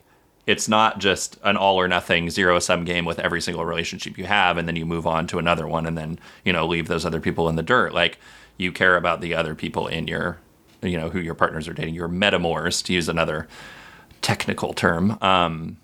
it's 0.49 0.67
not 0.67 0.99
just 0.99 1.39
an 1.43 1.59
all 1.59 1.77
or 1.77 1.87
nothing 1.87 2.31
zero 2.31 2.59
sum 2.59 2.87
game 2.87 3.05
with 3.05 3.19
every 3.19 3.39
single 3.39 3.67
relationship 3.67 4.17
you 4.17 4.25
have 4.25 4.57
and 4.57 4.67
then 4.67 4.77
you 4.77 4.87
move 4.87 5.07
on 5.07 5.27
to 5.27 5.39
another 5.39 5.67
one 5.67 5.85
and 5.85 5.97
then, 5.99 6.19
you 6.43 6.55
know, 6.55 6.67
leave 6.67 6.89
those 6.89 7.05
other 7.05 7.21
people 7.21 7.51
in 7.51 7.57
the 7.57 7.63
dirt. 7.63 7.93
Like 7.93 8.19
you 8.57 8.73
care 8.73 8.97
about 8.97 9.21
the 9.21 9.35
other 9.35 9.55
people 9.55 9.87
in 9.87 10.09
your 10.09 10.39
you 10.81 10.97
know, 10.97 11.11
who 11.11 11.21
your 11.21 11.35
partners 11.35 11.69
are 11.69 11.75
dating, 11.75 11.95
your 11.95 12.09
metamors 12.09 12.83
to 12.85 12.95
use 12.95 13.11
another 13.11 13.47
technical 14.23 14.73
term. 14.73 15.19
Um 15.21 15.77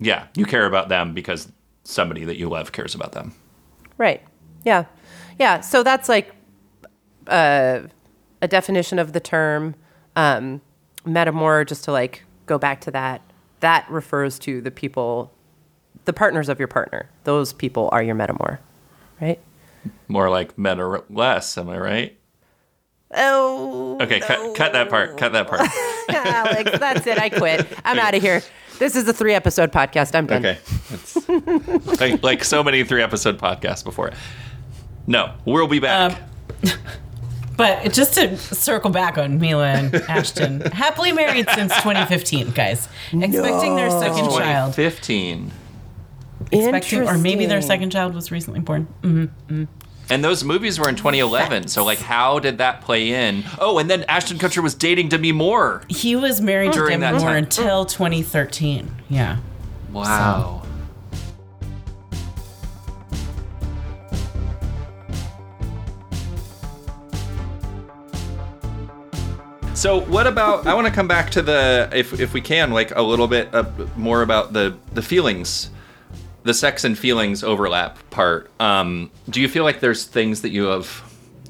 yeah, 0.00 0.28
you 0.34 0.46
care 0.46 0.64
about 0.64 0.88
them 0.88 1.12
because 1.12 1.52
somebody 1.84 2.24
that 2.24 2.38
you 2.38 2.48
love 2.48 2.72
cares 2.72 2.94
about 2.94 3.12
them. 3.12 3.34
Right. 3.98 4.22
Yeah. 4.64 4.86
Yeah. 5.38 5.60
So 5.60 5.82
that's 5.82 6.08
like 6.08 6.32
uh, 7.26 7.80
a 8.40 8.48
definition 8.48 8.98
of 8.98 9.12
the 9.12 9.20
term. 9.20 9.74
Um, 10.16 10.62
metamor, 11.06 11.66
just 11.66 11.84
to 11.84 11.92
like 11.92 12.24
go 12.46 12.58
back 12.58 12.80
to 12.82 12.90
that, 12.90 13.20
that 13.60 13.90
refers 13.90 14.38
to 14.40 14.60
the 14.60 14.70
people, 14.70 15.32
the 16.04 16.12
partners 16.12 16.48
of 16.48 16.58
your 16.58 16.68
partner. 16.68 17.08
Those 17.24 17.52
people 17.52 17.88
are 17.92 18.02
your 18.02 18.14
metamor, 18.14 18.58
right? 19.20 19.40
More 20.08 20.30
like 20.30 20.58
meta 20.58 21.04
less, 21.10 21.56
am 21.58 21.68
I 21.68 21.78
right? 21.78 22.18
Oh. 23.14 23.98
Okay, 24.00 24.20
cut 24.20 24.54
cut 24.54 24.72
that 24.74 24.90
part. 24.90 25.16
Cut 25.16 25.32
that 25.32 25.48
part. 25.48 25.62
Alex, 26.10 26.78
that's 26.78 27.06
it. 27.06 27.18
I 27.18 27.30
quit. 27.30 27.66
I'm 27.84 27.98
out 27.98 28.14
of 28.14 28.22
here. 28.22 28.42
This 28.78 28.94
is 28.94 29.08
a 29.08 29.12
three 29.12 29.34
episode 29.34 29.72
podcast. 29.72 30.14
I'm 30.14 30.26
done. 30.26 30.44
Okay. 30.44 30.58
Like, 31.98 32.22
like 32.22 32.44
so 32.44 32.62
many 32.62 32.84
three 32.84 33.02
episode 33.02 33.38
podcasts 33.38 33.82
before. 33.82 34.12
No, 35.06 35.34
we'll 35.46 35.66
be 35.66 35.80
back. 35.80 36.20
Um, 36.62 36.70
But 37.58 37.92
just 37.92 38.14
to 38.14 38.38
circle 38.38 38.90
back 38.90 39.18
on 39.18 39.38
Mila 39.40 39.66
and 39.66 39.94
Ashton, 40.08 40.60
happily 40.60 41.10
married 41.12 41.46
since 41.50 41.74
2015, 41.74 42.52
guys. 42.52 42.88
Expecting 43.12 43.74
their 43.74 43.90
second 43.90 44.30
child. 44.30 44.74
2015. 44.74 45.50
Expecting, 46.52 47.06
or 47.08 47.18
maybe 47.18 47.46
their 47.46 47.60
second 47.60 47.90
child 47.90 48.14
was 48.14 48.30
recently 48.30 48.60
born. 48.60 48.86
Mm-hmm. 49.02 49.64
And 50.10 50.24
those 50.24 50.44
movies 50.44 50.78
were 50.78 50.88
in 50.88 50.94
2011. 50.96 51.68
So 51.68 51.84
like 51.84 51.98
how 51.98 52.38
did 52.38 52.58
that 52.58 52.80
play 52.80 53.10
in? 53.12 53.44
Oh, 53.58 53.78
and 53.78 53.90
then 53.90 54.04
Ashton 54.04 54.38
Kutcher 54.38 54.62
was 54.62 54.74
dating 54.74 55.08
Demi 55.08 55.32
Moore. 55.32 55.82
He 55.88 56.16
was 56.16 56.40
married 56.40 56.72
to 56.72 56.78
During 56.78 57.00
Demi 57.00 57.12
that 57.18 57.20
Moore 57.20 57.30
time. 57.30 57.36
until 57.44 57.84
2013. 57.84 58.88
Yeah. 59.10 59.38
Wow. 59.92 60.62
So 60.62 60.67
what 69.86 70.26
about? 70.26 70.66
I 70.66 70.74
want 70.74 70.86
to 70.86 70.92
come 70.92 71.06
back 71.06 71.30
to 71.30 71.42
the, 71.42 71.88
if 71.92 72.18
if 72.18 72.32
we 72.32 72.40
can, 72.40 72.72
like 72.72 72.90
a 72.96 73.02
little 73.02 73.28
bit 73.28 73.54
uh, 73.54 73.70
more 73.96 74.22
about 74.22 74.52
the 74.52 74.76
the 74.92 75.02
feelings, 75.02 75.70
the 76.42 76.52
sex 76.52 76.84
and 76.84 76.98
feelings 76.98 77.44
overlap 77.44 77.98
part. 78.10 78.50
Um, 78.58 79.10
do 79.28 79.40
you 79.40 79.48
feel 79.48 79.64
like 79.64 79.80
there's 79.80 80.04
things 80.04 80.42
that 80.42 80.50
you 80.50 80.64
have 80.64 81.02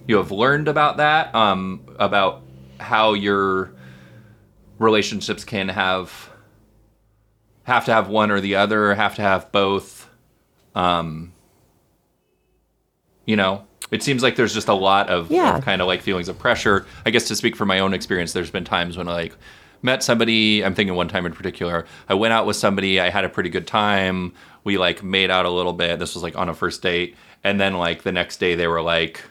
you 0.07 0.17
have 0.17 0.31
learned 0.31 0.69
about 0.69 0.99
that? 0.99 1.35
Um, 1.35 1.81
about 1.99 2.43
how 2.81 3.15
your 3.15 3.73
relationships 4.79 5.45
can 5.45 5.69
have 5.69 6.29
have 7.65 7.85
to 7.85 7.93
have 7.93 8.09
one 8.09 8.31
or 8.31 8.41
the 8.41 8.57
other, 8.57 8.91
or 8.91 8.95
have 8.95 9.15
to 9.15 9.23
have 9.23 9.51
both. 9.53 10.09
Um, 10.75 11.33
you 13.29 13.37
know, 13.37 13.63
it 13.91 14.03
seems 14.03 14.23
like 14.23 14.37
there's 14.37 14.55
just 14.55 14.69
a 14.69 14.75
lot 14.75 15.09
of, 15.11 15.31
Yeah. 15.31 15.59
of 15.59 15.65
kind 15.65 15.81
of 15.83 15.87
like 15.87 16.01
feelings 16.03 16.29
of 16.29 16.39
pressure. 16.39 16.87
I 17.07 17.11
guess 17.11 17.29
to 17.29 17.37
speak 17.37 17.55
from 17.57 17.69
my 17.69 17.79
own 17.79 17.93
experience, 17.93 18.33
there's 18.33 18.51
been 18.51 18.65
times 18.65 18.97
when 18.97 19.07
I 19.07 19.13
like 19.13 19.37
met 19.83 20.03
somebody. 20.03 20.65
I'm 20.65 20.75
thinking 20.75 20.97
one 20.97 21.09
time 21.09 21.27
in 21.27 21.33
particular, 21.33 21.85
I 22.09 22.15
went 22.15 22.33
out 22.33 22.47
with 22.47 22.57
somebody, 22.57 22.99
I 23.01 23.11
had 23.11 23.25
a 23.25 23.29
pretty 23.29 23.51
good 23.51 23.67
time. 23.67 24.33
We 24.65 24.79
like 24.79 25.03
made 25.03 25.31
out 25.31 25.45
a 25.47 25.51
little 25.51 25.73
bit. 25.75 25.99
This 25.99 26.15
was 26.15 26.23
like 26.23 26.37
on 26.37 26.49
a 26.49 26.55
first 26.55 26.81
date, 26.83 27.17
and 27.45 27.61
then 27.61 27.75
like 27.75 28.03
the 28.03 28.13
next 28.13 28.39
day 28.39 28.55
they 28.55 28.67
were 28.67 28.83
like, 28.83 29.23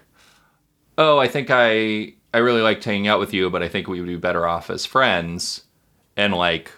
"Oh, 0.97 1.17
I 1.19 1.27
think 1.27 1.49
I 1.51 2.13
I 2.33 2.37
really 2.39 2.61
liked 2.61 2.83
hanging 2.83 3.07
out 3.07 3.19
with 3.19 3.33
you, 3.33 3.49
but 3.49 3.61
I 3.63 3.67
think 3.67 3.87
we 3.87 3.99
would 3.99 4.07
be 4.07 4.15
better 4.15 4.47
off 4.47 4.69
as 4.69 4.85
friends." 4.85 5.63
And 6.15 6.33
like 6.33 6.71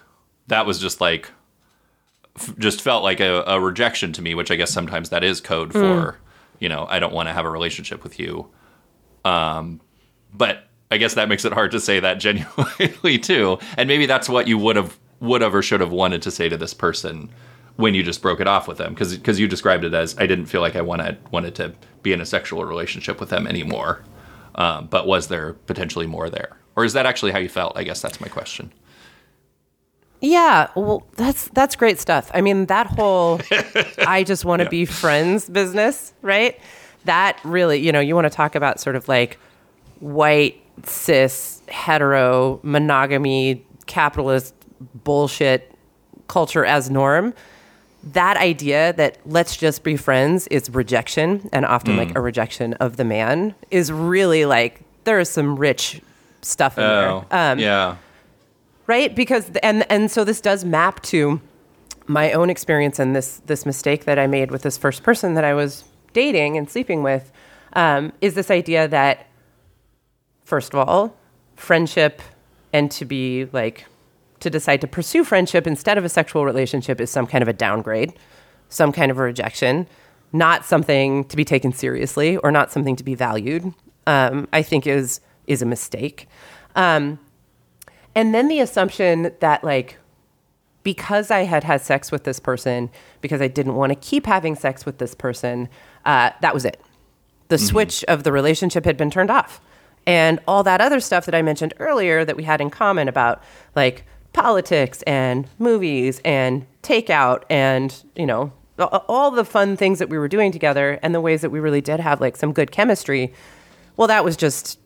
that 0.47 0.65
was 0.65 0.79
just 0.79 0.99
like 0.99 1.31
f- 2.35 2.57
just 2.57 2.81
felt 2.81 3.03
like 3.03 3.19
a, 3.21 3.43
a 3.45 3.59
rejection 3.61 4.11
to 4.13 4.21
me, 4.21 4.35
which 4.35 4.51
I 4.51 4.55
guess 4.55 4.71
sometimes 4.71 5.09
that 5.09 5.23
is 5.23 5.39
code 5.39 5.71
for, 5.71 5.79
mm. 5.79 6.15
You 6.59 6.69
know, 6.69 6.85
I 6.89 6.99
don't 6.99 7.13
want 7.13 7.29
to 7.29 7.33
have 7.33 7.45
a 7.45 7.49
relationship 7.49 8.03
with 8.03 8.19
you. 8.19 8.49
Um, 9.25 9.81
but 10.33 10.65
I 10.91 10.97
guess 10.97 11.15
that 11.15 11.29
makes 11.29 11.45
it 11.45 11.53
hard 11.53 11.71
to 11.71 11.79
say 11.79 11.99
that 11.99 12.15
genuinely 12.19 13.17
too. 13.17 13.59
And 13.77 13.87
maybe 13.87 14.05
that's 14.05 14.29
what 14.29 14.47
you 14.47 14.57
would 14.57 14.75
have 14.75 14.97
would 15.19 15.41
have 15.41 15.53
or 15.53 15.61
should 15.61 15.81
have 15.81 15.91
wanted 15.91 16.21
to 16.21 16.31
say 16.31 16.47
to 16.47 16.55
this 16.55 16.73
person 16.73 17.29
when 17.75 17.93
you 17.93 18.03
just 18.03 18.21
broke 18.21 18.39
it 18.39 18.47
off 18.47 18.67
with 18.67 18.77
them 18.77 18.93
because 18.93 19.17
because 19.17 19.39
you 19.39 19.47
described 19.47 19.83
it 19.83 19.93
as 19.93 20.17
I 20.17 20.27
didn't 20.27 20.45
feel 20.47 20.61
like 20.61 20.75
I 20.75 20.81
wanted 20.81 21.17
wanted 21.31 21.55
to 21.55 21.73
be 22.03 22.13
in 22.13 22.21
a 22.21 22.25
sexual 22.25 22.65
relationship 22.65 23.19
with 23.19 23.29
them 23.29 23.47
anymore. 23.47 24.03
Um, 24.55 24.87
but 24.87 25.07
was 25.07 25.27
there 25.27 25.53
potentially 25.53 26.07
more 26.07 26.29
there? 26.29 26.57
Or 26.75 26.83
is 26.83 26.93
that 26.93 27.05
actually 27.05 27.31
how 27.31 27.39
you 27.39 27.49
felt? 27.49 27.77
I 27.77 27.83
guess 27.83 28.01
that's 28.01 28.19
my 28.19 28.27
question. 28.27 28.71
Yeah, 30.21 30.67
well, 30.75 31.03
that's 31.15 31.47
that's 31.49 31.75
great 31.75 31.99
stuff. 31.99 32.29
I 32.33 32.41
mean, 32.41 32.65
that 32.65 32.87
whole 32.87 33.39
I 33.99 34.23
just 34.23 34.43
want 34.45 34.59
to 34.59 34.65
Yeah. 34.65 34.69
be 34.69 34.85
friends 34.85 35.49
business, 35.49 36.13
right? 36.21 36.59
That 37.05 37.39
really, 37.43 37.79
you 37.79 37.91
know, 37.91 37.99
you 38.01 38.15
want 38.15 38.25
to 38.25 38.29
talk 38.29 38.55
about 38.55 38.79
sort 38.79 38.95
of 38.97 39.07
like 39.07 39.39
white 39.99 40.61
cis 40.83 41.61
hetero 41.69 42.59
monogamy 42.63 43.65
capitalist 43.85 44.53
bullshit 45.03 45.71
culture 46.27 46.65
as 46.65 46.89
norm. 46.89 47.33
That 48.13 48.37
idea 48.37 48.93
that 48.93 49.17
let's 49.25 49.57
just 49.57 49.83
be 49.83 49.97
friends 49.97 50.47
is 50.47 50.69
rejection 50.69 51.49
and 51.51 51.65
often 51.65 51.97
like 51.97 52.15
a 52.15 52.21
rejection 52.21 52.73
of 52.75 52.95
the 52.97 53.03
man 53.03 53.55
is 53.71 53.91
really 53.91 54.45
like 54.45 54.81
there 55.03 55.19
is 55.19 55.29
some 55.29 55.57
rich 55.57 56.01
stuff 56.41 56.77
in 56.77 56.83
Oh, 56.85 57.25
there. 57.29 57.51
Um, 57.51 57.59
yeah. 57.59 57.95
Right? 58.89 59.15
Because 59.15 59.51
and 59.61 59.89
and 59.91 60.09
so 60.09 60.23
this 60.23 60.41
does 60.41 60.65
map 60.65 61.01
to 61.03 61.39
my 62.07 62.31
own 62.31 62.49
experience 62.49 62.97
and 62.97 63.15
this 63.15 63.39
this 63.45 63.63
mistake 63.67 64.05
that 64.05 64.17
i 64.17 64.25
made 64.25 64.49
with 64.49 64.63
this 64.63 64.79
first 64.79 65.03
person 65.03 65.35
that 65.35 65.43
i 65.43 65.53
was 65.53 65.83
dating 66.11 66.57
and 66.57 66.67
sleeping 66.67 67.03
with 67.03 67.31
um, 67.73 68.11
is 68.19 68.33
this 68.33 68.49
idea 68.49 68.87
that 68.87 69.27
first 70.43 70.73
of 70.73 70.79
all 70.79 71.15
friendship 71.55 72.19
and 72.73 72.89
to 72.89 73.05
be 73.05 73.45
like 73.53 73.85
to 74.39 74.49
decide 74.49 74.81
to 74.81 74.87
pursue 74.87 75.23
friendship 75.23 75.67
instead 75.67 75.99
of 75.99 76.03
a 76.03 76.09
sexual 76.09 76.45
relationship 76.45 76.99
is 76.99 77.11
some 77.11 77.27
kind 77.27 77.43
of 77.43 77.47
a 77.47 77.53
downgrade 77.53 78.11
some 78.69 78.91
kind 78.91 79.11
of 79.11 79.19
a 79.19 79.21
rejection 79.21 79.85
not 80.33 80.65
something 80.65 81.23
to 81.25 81.37
be 81.37 81.45
taken 81.45 81.71
seriously 81.71 82.37
or 82.37 82.51
not 82.51 82.71
something 82.71 82.95
to 82.95 83.03
be 83.03 83.13
valued 83.13 83.71
um, 84.07 84.47
i 84.51 84.63
think 84.63 84.87
is 84.87 85.21
is 85.49 85.61
a 85.61 85.65
mistake. 85.65 86.27
Um, 86.75 87.19
and 88.15 88.33
then 88.33 88.47
the 88.47 88.59
assumption 88.59 89.31
that 89.39 89.63
like 89.63 89.97
because 90.83 91.29
I 91.29 91.41
had 91.41 91.63
had 91.63 91.81
sex 91.81 92.11
with 92.11 92.23
this 92.23 92.39
person, 92.39 92.89
because 93.21 93.41
I 93.41 93.47
didn't 93.47 93.75
want 93.75 93.91
to 93.91 93.95
keep 93.95 94.25
having 94.25 94.55
sex 94.55 94.85
with 94.85 94.97
this 94.97 95.13
person, 95.13 95.69
uh, 96.05 96.31
that 96.41 96.53
was 96.53 96.65
it. 96.65 96.81
The 97.49 97.57
switch 97.57 98.03
of 98.05 98.23
the 98.23 98.31
relationship 98.31 98.85
had 98.85 98.95
been 98.95 99.11
turned 99.11 99.29
off. 99.29 99.59
And 100.07 100.39
all 100.47 100.63
that 100.63 100.81
other 100.81 100.99
stuff 100.99 101.25
that 101.25 101.35
I 101.35 101.41
mentioned 101.41 101.73
earlier 101.79 102.23
that 102.23 102.37
we 102.37 102.43
had 102.43 102.61
in 102.61 102.69
common 102.69 103.07
about 103.07 103.43
like 103.75 104.05
politics 104.33 105.01
and 105.03 105.47
movies 105.59 106.21
and 106.23 106.65
takeout 106.81 107.43
and, 107.49 108.03
you 108.15 108.25
know, 108.25 108.53
all 108.79 109.29
the 109.29 109.43
fun 109.43 109.75
things 109.75 109.99
that 109.99 110.09
we 110.09 110.17
were 110.17 110.29
doing 110.29 110.51
together 110.51 110.99
and 111.03 111.13
the 111.13 111.21
ways 111.21 111.41
that 111.41 111.49
we 111.49 111.59
really 111.59 111.81
did 111.81 111.99
have 111.99 112.21
like 112.21 112.37
some 112.37 112.53
good 112.53 112.71
chemistry. 112.71 113.33
Well, 113.97 114.07
that 114.07 114.23
was 114.23 114.37
just 114.37 114.79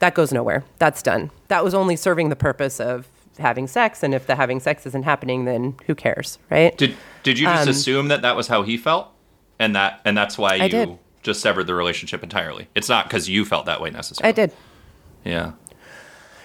that 0.00 0.14
goes 0.14 0.32
nowhere. 0.32 0.64
That's 0.78 1.02
done. 1.02 1.30
That 1.48 1.64
was 1.64 1.72
only 1.74 1.96
serving 1.96 2.28
the 2.28 2.36
purpose 2.36 2.80
of 2.80 3.08
having 3.38 3.66
sex, 3.66 4.02
and 4.02 4.12
if 4.14 4.26
the 4.26 4.34
having 4.36 4.60
sex 4.60 4.84
isn't 4.86 5.04
happening, 5.04 5.44
then 5.46 5.74
who 5.86 5.94
cares, 5.94 6.38
right? 6.50 6.76
Did 6.76 6.94
did 7.22 7.38
you 7.38 7.46
just 7.46 7.62
Um, 7.62 7.68
assume 7.68 8.08
that 8.08 8.22
that 8.22 8.36
was 8.36 8.48
how 8.48 8.62
he 8.62 8.76
felt, 8.76 9.08
and 9.58 9.74
that 9.76 10.00
and 10.04 10.16
that's 10.16 10.36
why 10.36 10.56
I 10.56 10.64
you 10.64 10.68
did. 10.68 10.98
just 11.22 11.40
severed 11.40 11.66
the 11.66 11.74
relationship 11.74 12.22
entirely? 12.22 12.68
It's 12.74 12.88
not 12.88 13.06
because 13.08 13.28
you 13.28 13.44
felt 13.44 13.66
that 13.66 13.80
way 13.80 13.90
necessarily. 13.90 14.28
I 14.28 14.32
did. 14.32 14.52
Yeah. 15.24 15.52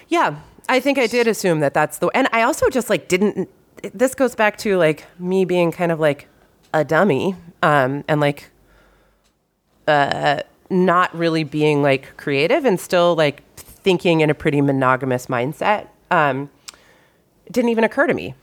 Yeah, 0.08 0.36
I 0.68 0.80
think 0.80 0.98
I 0.98 1.06
did 1.06 1.26
assume 1.26 1.60
that 1.60 1.74
that's 1.74 1.98
the. 1.98 2.08
And 2.14 2.28
I 2.32 2.42
also 2.42 2.68
just 2.70 2.88
like 2.88 3.08
didn't. 3.08 3.48
This 3.92 4.14
goes 4.14 4.34
back 4.34 4.56
to 4.58 4.76
like 4.78 5.04
me 5.18 5.44
being 5.44 5.72
kind 5.72 5.90
of 5.92 5.98
like 6.00 6.28
a 6.72 6.84
dummy, 6.84 7.34
um, 7.62 8.04
and 8.08 8.20
like, 8.20 8.50
uh, 9.88 10.40
not 10.70 11.14
really 11.14 11.44
being 11.44 11.82
like 11.82 12.16
creative 12.16 12.64
and 12.64 12.78
still 12.80 13.14
like 13.14 13.42
thinking 13.86 14.20
in 14.20 14.30
a 14.30 14.34
pretty 14.34 14.60
monogamous 14.60 15.26
mindset. 15.26 15.86
Um, 16.10 16.50
it 17.46 17.52
didn't 17.52 17.70
even 17.70 17.84
occur 17.84 18.08
to 18.08 18.14
me 18.14 18.34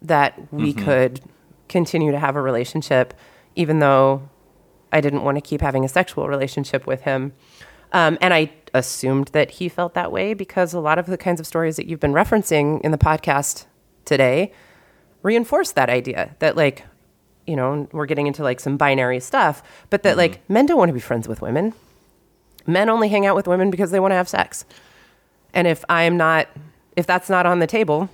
that 0.00 0.50
we 0.50 0.72
could 0.72 1.20
continue 1.68 2.10
to 2.10 2.18
have 2.18 2.36
a 2.36 2.40
relationship, 2.40 3.12
even 3.54 3.80
though 3.80 4.30
I 4.92 5.02
didn't 5.02 5.24
want 5.24 5.36
to 5.36 5.42
keep 5.42 5.60
having 5.60 5.84
a 5.84 5.88
sexual 5.88 6.26
relationship 6.26 6.86
with 6.86 7.02
him. 7.02 7.34
Um, 7.92 8.16
and 8.22 8.32
I 8.32 8.50
assumed 8.72 9.28
that 9.34 9.50
he 9.50 9.68
felt 9.68 9.92
that 9.92 10.10
way 10.10 10.32
because 10.32 10.72
a 10.72 10.80
lot 10.80 10.98
of 10.98 11.04
the 11.04 11.18
kinds 11.18 11.38
of 11.38 11.46
stories 11.46 11.76
that 11.76 11.84
you've 11.86 12.00
been 12.00 12.14
referencing 12.14 12.80
in 12.80 12.92
the 12.92 12.98
podcast 12.98 13.66
today 14.06 14.52
reinforce 15.22 15.72
that 15.72 15.90
idea 15.90 16.34
that, 16.38 16.56
like, 16.56 16.86
you 17.46 17.56
know, 17.56 17.86
we're 17.92 18.06
getting 18.06 18.26
into 18.26 18.42
like 18.42 18.58
some 18.58 18.78
binary 18.78 19.20
stuff, 19.20 19.62
but 19.90 20.02
that 20.04 20.16
like 20.16 20.40
men 20.48 20.64
don't 20.64 20.78
want 20.78 20.88
to 20.88 20.94
be 20.94 21.00
friends 21.00 21.28
with 21.28 21.42
women. 21.42 21.74
Men 22.66 22.88
only 22.88 23.08
hang 23.08 23.26
out 23.26 23.36
with 23.36 23.46
women 23.46 23.70
because 23.70 23.90
they 23.90 24.00
want 24.00 24.12
to 24.12 24.16
have 24.16 24.28
sex. 24.28 24.64
And 25.52 25.66
if 25.66 25.84
I'm 25.88 26.16
not, 26.16 26.48
if 26.96 27.06
that's 27.06 27.28
not 27.28 27.46
on 27.46 27.58
the 27.58 27.66
table, 27.66 28.08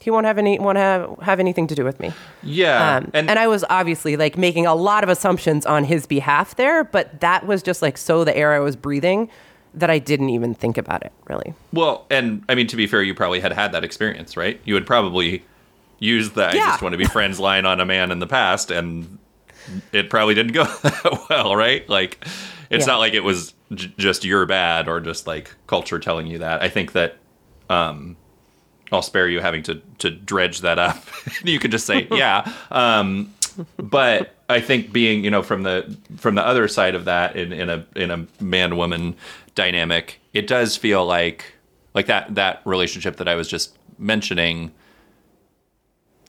he 0.00 0.10
won't 0.10 0.26
have 0.26 0.38
any 0.38 0.58
want 0.58 0.76
to 0.76 0.80
have, 0.80 1.18
have 1.22 1.40
anything 1.40 1.66
to 1.68 1.74
do 1.74 1.84
with 1.84 2.00
me. 2.00 2.12
Yeah. 2.42 2.96
Um, 2.96 3.10
and, 3.14 3.30
I 3.30 3.46
was 3.46 3.64
obviously 3.70 4.16
like 4.16 4.36
making 4.36 4.66
a 4.66 4.74
lot 4.74 5.04
of 5.04 5.10
assumptions 5.10 5.64
on 5.64 5.84
his 5.84 6.06
behalf 6.06 6.56
there, 6.56 6.84
but 6.84 7.20
that 7.20 7.46
was 7.46 7.62
just 7.62 7.82
like 7.82 7.96
so 7.96 8.24
the 8.24 8.36
air 8.36 8.52
I 8.52 8.58
was 8.58 8.74
breathing 8.74 9.30
that 9.74 9.90
I 9.90 9.98
didn't 9.98 10.30
even 10.30 10.54
think 10.54 10.76
about 10.76 11.02
it 11.02 11.12
really. 11.28 11.54
well, 11.72 12.04
and 12.10 12.44
I 12.48 12.54
mean 12.54 12.66
to 12.66 12.76
be 12.76 12.86
fair, 12.86 13.02
you 13.02 13.14
probably 13.14 13.40
had 13.40 13.52
had 13.52 13.72
that 13.72 13.84
experience, 13.84 14.36
right? 14.36 14.60
You 14.64 14.74
had 14.74 14.86
probably 14.86 15.44
used 15.98 16.34
the 16.34 16.48
"I 16.48 16.52
just 16.52 16.82
want 16.82 16.92
to 16.92 16.98
be 16.98 17.04
friends" 17.04 17.38
line 17.40 17.64
on 17.64 17.80
a 17.80 17.86
man 17.86 18.10
in 18.10 18.18
the 18.18 18.26
past, 18.26 18.70
and 18.70 19.18
it 19.92 20.10
probably 20.10 20.34
didn't 20.34 20.52
go 20.52 20.64
that 20.64 21.26
well, 21.30 21.56
right? 21.56 21.88
Like, 21.88 22.26
it's 22.72 22.86
Yeah. 22.86 22.92
not 22.94 22.98
like 22.98 23.14
it 23.14 23.22
was 23.22 23.54
j- 23.74 23.92
just 23.98 24.24
your 24.24 24.46
bad 24.46 24.88
or 24.88 25.00
just 25.00 25.26
like 25.26 25.54
culture 25.68 25.98
telling 26.00 26.26
you 26.26 26.38
that. 26.38 26.62
I 26.62 26.68
think 26.68 26.92
that 26.92 27.18
um, 27.70 28.16
I'll 28.90 29.02
spare 29.02 29.28
you 29.28 29.40
having 29.40 29.62
to 29.64 29.80
to 29.98 30.10
dredge 30.10 30.60
that 30.62 30.78
up. 30.78 31.04
you 31.44 31.58
can 31.60 31.70
just 31.70 31.86
say, 31.86 32.08
yeah. 32.12 32.50
Um, 32.70 33.32
but 33.76 34.34
I 34.48 34.60
think 34.60 34.92
being, 34.92 35.24
you 35.24 35.30
know, 35.30 35.42
from 35.42 35.62
the 35.62 35.96
from 36.16 36.34
the 36.34 36.44
other 36.46 36.66
side 36.68 36.94
of 36.94 37.04
that 37.04 37.36
in, 37.36 37.52
in 37.52 37.70
a 37.70 37.86
in 37.94 38.10
a 38.10 38.26
man 38.42 38.76
woman 38.76 39.14
dynamic, 39.54 40.20
it 40.32 40.46
does 40.46 40.76
feel 40.76 41.04
like 41.06 41.44
like 41.94 42.06
that 42.06 42.34
that 42.34 42.62
relationship 42.64 43.16
that 43.16 43.28
I 43.28 43.34
was 43.34 43.48
just 43.48 43.76
mentioning. 43.98 44.72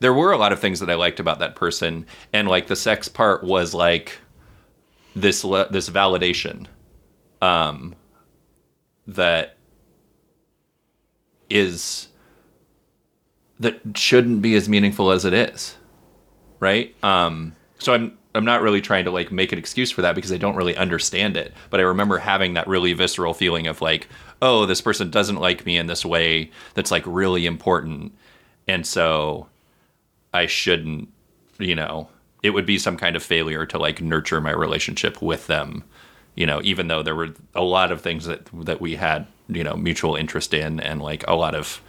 There 0.00 0.12
were 0.12 0.32
a 0.32 0.36
lot 0.36 0.52
of 0.52 0.60
things 0.60 0.80
that 0.80 0.90
I 0.90 0.94
liked 0.96 1.20
about 1.20 1.38
that 1.38 1.54
person, 1.56 2.04
and 2.32 2.48
like 2.48 2.66
the 2.66 2.76
sex 2.76 3.08
part 3.08 3.44
was 3.44 3.72
like 3.74 4.18
this 5.14 5.44
le- 5.44 5.68
this 5.70 5.88
validation 5.88 6.66
um, 7.42 7.94
that 9.06 9.56
is 11.50 12.08
that 13.60 13.80
shouldn't 13.94 14.42
be 14.42 14.54
as 14.54 14.68
meaningful 14.68 15.10
as 15.10 15.24
it 15.24 15.32
is 15.32 15.76
right? 16.60 16.94
Um 17.04 17.54
so 17.78 17.92
i'm 17.92 18.16
i'm 18.34 18.44
not 18.44 18.62
really 18.62 18.80
trying 18.80 19.04
to 19.04 19.10
like 19.10 19.30
make 19.30 19.52
an 19.52 19.58
excuse 19.58 19.90
for 19.90 20.02
that 20.02 20.14
because 20.14 20.32
i 20.32 20.36
don't 20.36 20.56
really 20.56 20.76
understand 20.76 21.36
it 21.36 21.52
but 21.70 21.80
i 21.80 21.82
remember 21.82 22.18
having 22.18 22.54
that 22.54 22.66
really 22.66 22.92
visceral 22.92 23.34
feeling 23.34 23.66
of 23.66 23.80
like 23.80 24.08
oh 24.42 24.64
this 24.66 24.80
person 24.80 25.10
doesn't 25.10 25.36
like 25.36 25.66
me 25.66 25.76
in 25.76 25.86
this 25.86 26.04
way 26.04 26.50
that's 26.74 26.90
like 26.90 27.02
really 27.06 27.46
important 27.46 28.12
and 28.66 28.86
so 28.86 29.46
i 30.32 30.46
shouldn't 30.46 31.08
you 31.58 31.74
know 31.74 32.08
it 32.44 32.50
would 32.50 32.66
be 32.66 32.78
some 32.78 32.96
kind 32.96 33.16
of 33.16 33.22
failure 33.22 33.66
to 33.66 33.78
like 33.78 34.00
nurture 34.00 34.40
my 34.40 34.52
relationship 34.52 35.20
with 35.20 35.46
them 35.48 35.82
you 36.36 36.46
know 36.46 36.60
even 36.62 36.86
though 36.86 37.02
there 37.02 37.16
were 37.16 37.30
a 37.54 37.62
lot 37.62 37.90
of 37.90 38.00
things 38.00 38.26
that 38.26 38.48
that 38.52 38.80
we 38.80 38.94
had 38.94 39.26
you 39.48 39.64
know 39.64 39.74
mutual 39.74 40.14
interest 40.14 40.54
in 40.54 40.78
and 40.78 41.02
like 41.02 41.26
a 41.26 41.34
lot 41.34 41.54
of 41.54 41.80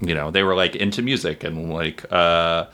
you 0.00 0.14
know, 0.14 0.30
they 0.30 0.42
were 0.42 0.54
like 0.54 0.74
into 0.74 1.02
music 1.02 1.44
and 1.44 1.72
like 1.72 2.10
uh, 2.10 2.66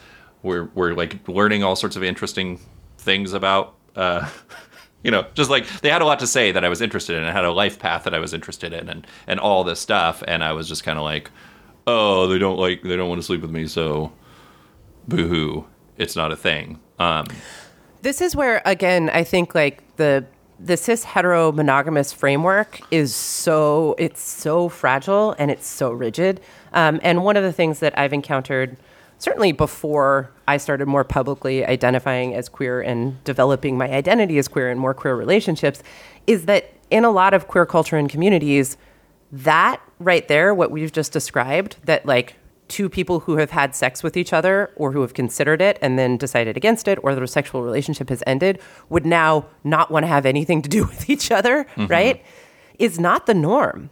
we're 0.43 0.71
we're 0.75 0.95
like 0.95 1.27
learning 1.29 1.63
all 1.63 1.77
sorts 1.77 1.97
of 1.97 2.03
interesting 2.03 2.61
things 2.99 3.33
about. 3.33 3.75
Uh, 3.95 4.29
you 5.03 5.11
know, 5.11 5.27
just 5.35 5.51
like 5.51 5.69
they 5.81 5.91
had 5.91 6.03
a 6.03 6.05
lot 6.05 6.19
to 6.21 6.27
say 6.27 6.53
that 6.53 6.65
I 6.65 6.69
was 6.69 6.81
interested 6.81 7.17
in. 7.17 7.25
I 7.25 7.33
had 7.33 7.45
a 7.45 7.53
life 7.53 7.79
path 7.79 8.05
that 8.05 8.15
I 8.15 8.19
was 8.19 8.33
interested 8.33 8.73
in, 8.73 8.89
and 8.89 9.07
and 9.27 9.41
all 9.41 9.65
this 9.65 9.81
stuff. 9.81 10.23
And 10.27 10.43
I 10.43 10.53
was 10.53 10.69
just 10.69 10.85
kind 10.85 10.99
of 10.99 11.05
like, 11.05 11.31
oh, 11.87 12.27
they 12.29 12.39
don't 12.39 12.59
like, 12.59 12.83
they 12.83 12.97
don't 12.97 13.09
want 13.09 13.21
to 13.21 13.27
sleep 13.27 13.43
with 13.43 13.51
me, 13.51 13.67
so 13.67 14.13
boo 15.09 15.29
hoo, 15.29 15.67
it's 15.99 16.17
not 16.17 16.33
a 16.33 16.37
thing. 16.37 16.79
Um, 16.99 17.27
This 18.03 18.21
is 18.21 18.37
where, 18.37 18.63
again, 18.65 19.11
I 19.11 19.25
think 19.25 19.55
like 19.55 19.97
the 19.97 20.25
the 20.59 20.77
cis 20.77 21.05
hetero 21.05 21.53
monogamous 21.53 22.13
framework 22.13 22.81
is 22.91 23.15
so 23.15 23.95
it's 23.99 24.23
so 24.23 24.69
fragile 24.69 25.35
and 25.39 25.51
it's 25.51 25.67
so 25.67 25.91
rigid. 25.91 26.41
Um, 26.73 26.99
and 27.03 27.25
one 27.25 27.37
of 27.37 27.43
the 27.43 27.53
things 27.53 27.81
that 27.81 27.99
I've 27.99 28.13
encountered, 28.13 28.77
certainly 29.19 29.53
before 29.53 30.31
I 30.49 30.57
started 30.57 30.87
more 30.87 31.05
publicly 31.05 31.67
identifying 31.67 32.35
as 32.35 32.49
queer 32.49 32.81
and 32.81 33.23
developing 33.25 33.77
my 33.77 33.91
identity 33.91 34.39
as 34.39 34.49
queer 34.49 34.71
and 34.71 34.81
more 34.81 34.95
queer 34.95 35.15
relationships, 35.15 35.83
is 36.27 36.47
that 36.47 36.73
in 36.91 37.05
a 37.05 37.11
lot 37.11 37.35
of 37.35 37.49
queer 37.49 37.67
culture 37.67 37.97
and 37.97 38.09
communities, 38.09 38.77
that 39.33 39.81
right 39.99 40.27
there, 40.29 40.55
what 40.55 40.71
we've 40.71 40.93
just 40.93 41.13
described, 41.13 41.77
that 41.85 42.07
like 42.07 42.37
two 42.69 42.89
people 42.89 43.21
who 43.21 43.37
have 43.37 43.51
had 43.51 43.75
sex 43.75 44.03
with 44.03 44.17
each 44.17 44.33
other 44.33 44.73
or 44.77 44.93
who 44.93 45.01
have 45.01 45.15
considered 45.15 45.63
it 45.63 45.79
and 45.81 45.99
then 45.99 46.17
decided 46.17 46.57
against 46.57 46.89
it 46.89 46.99
or 47.03 47.15
their 47.15 47.27
sexual 47.27 47.63
relationship 47.63 48.09
has 48.09 48.23
ended 48.27 48.61
would 48.89 49.07
now 49.07 49.47
not 49.65 49.91
want 49.91 50.03
to 50.03 50.09
have 50.09 50.27
anything 50.27 50.63
to 50.63 50.69
do 50.69 50.85
with 50.87 51.09
each 51.09 51.31
other, 51.31 51.67
right? 51.77 52.25
Is 52.79 52.99
not 52.99 53.27
the 53.27 53.35
norm. 53.35 53.91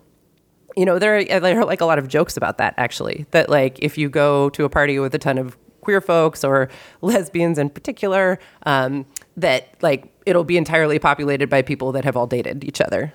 You 0.76 0.84
know, 0.84 0.98
there 0.98 1.18
are, 1.18 1.40
there 1.40 1.60
are 1.60 1.64
like 1.64 1.80
a 1.80 1.84
lot 1.84 1.98
of 1.98 2.08
jokes 2.08 2.36
about 2.36 2.58
that 2.58 2.74
actually. 2.76 3.26
That 3.30 3.48
like 3.48 3.78
if 3.80 3.96
you 3.96 4.08
go 4.08 4.50
to 4.50 4.64
a 4.64 4.68
party 4.68 4.98
with 4.98 5.14
a 5.14 5.18
ton 5.18 5.38
of 5.38 5.56
queer 5.80 6.00
folks 6.00 6.42
or 6.42 6.68
lesbians 7.00 7.58
in 7.58 7.70
particular, 7.70 8.38
um, 8.66 9.06
that 9.36 9.76
like 9.82 10.12
it'll 10.26 10.44
be 10.44 10.56
entirely 10.56 10.98
populated 10.98 11.48
by 11.48 11.62
people 11.62 11.92
that 11.92 12.04
have 12.04 12.16
all 12.16 12.26
dated 12.26 12.64
each 12.64 12.80
other. 12.80 13.12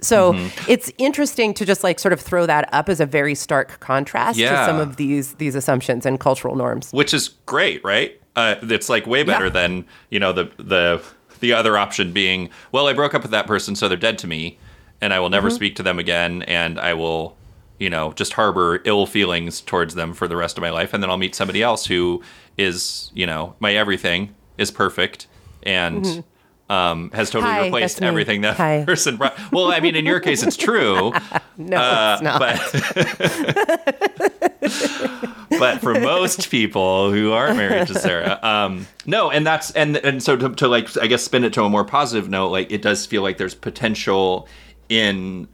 So 0.00 0.32
mm-hmm. 0.32 0.70
it's 0.70 0.92
interesting 0.98 1.54
to 1.54 1.64
just 1.64 1.82
like 1.84 1.98
sort 1.98 2.12
of 2.12 2.20
throw 2.20 2.46
that 2.46 2.68
up 2.72 2.88
as 2.88 3.00
a 3.00 3.06
very 3.06 3.34
stark 3.34 3.80
contrast 3.80 4.38
to 4.38 4.64
some 4.66 4.78
of 4.78 4.96
these 4.96 5.34
these 5.34 5.54
assumptions 5.54 6.04
and 6.06 6.18
cultural 6.18 6.56
norms. 6.56 6.92
which 6.92 7.14
is 7.14 7.28
great, 7.46 7.82
right? 7.84 8.20
Uh, 8.34 8.56
it's 8.62 8.88
like 8.88 9.06
way 9.06 9.22
better 9.22 9.44
Yeah. 9.46 9.50
than 9.50 9.84
you 10.10 10.18
know 10.18 10.32
the 10.32 10.50
the 10.56 11.02
the 11.40 11.52
other 11.52 11.76
option 11.76 12.12
being, 12.12 12.50
well, 12.70 12.86
I 12.86 12.92
broke 12.92 13.14
up 13.14 13.22
with 13.22 13.32
that 13.32 13.46
person, 13.46 13.74
so 13.74 13.88
they're 13.88 13.96
dead 13.96 14.16
to 14.18 14.26
me, 14.28 14.58
and 15.00 15.12
I 15.12 15.18
will 15.20 15.28
never 15.28 15.48
mm-hmm. 15.48 15.56
speak 15.56 15.76
to 15.76 15.82
them 15.82 15.98
again, 15.98 16.42
and 16.42 16.78
I 16.78 16.94
will, 16.94 17.36
you 17.78 17.90
know, 17.90 18.12
just 18.12 18.34
harbor 18.34 18.80
ill 18.84 19.06
feelings 19.06 19.60
towards 19.60 19.96
them 19.96 20.14
for 20.14 20.28
the 20.28 20.36
rest 20.36 20.56
of 20.56 20.62
my 20.62 20.70
life, 20.70 20.94
and 20.94 21.02
then 21.02 21.10
I'll 21.10 21.16
meet 21.18 21.34
somebody 21.34 21.60
else 21.60 21.84
who 21.86 22.22
is, 22.56 23.10
you 23.12 23.26
know, 23.26 23.56
my 23.58 23.74
everything 23.74 24.34
is 24.56 24.70
perfect 24.70 25.26
and. 25.62 26.04
Mm-hmm. 26.04 26.20
Um, 26.72 27.10
has 27.12 27.28
totally 27.28 27.52
Hi, 27.52 27.64
replaced 27.64 28.00
everything 28.00 28.40
that 28.42 28.56
Hi. 28.56 28.82
person 28.86 29.16
brought. 29.18 29.36
Well, 29.52 29.70
I 29.70 29.80
mean, 29.80 29.94
in 29.94 30.06
your 30.06 30.20
case, 30.20 30.42
it's 30.42 30.56
true. 30.56 31.12
No, 31.58 31.76
Uh, 31.76 32.14
it's 32.14 32.22
not. 32.22 32.38
but 32.40 32.58
but 35.58 35.80
for 35.82 35.92
most 36.00 36.50
people 36.50 37.12
who 37.12 37.32
aren't 37.32 37.58
married 37.58 37.86
to 37.88 37.94
Sarah, 37.94 38.38
um, 38.42 38.86
no, 39.04 39.30
and 39.30 39.46
that's 39.46 39.70
and 39.72 39.98
and 39.98 40.22
so 40.22 40.34
to, 40.36 40.48
to 40.54 40.66
like 40.66 40.96
I 40.96 41.06
guess 41.08 41.22
spin 41.22 41.44
it 41.44 41.52
to 41.52 41.64
a 41.64 41.68
more 41.68 41.84
positive 41.84 42.30
note, 42.30 42.48
like 42.48 42.72
it 42.72 42.80
does 42.80 43.04
feel 43.04 43.20
like 43.22 43.36
there's 43.36 43.54
potential 43.54 44.48
in 44.88 45.46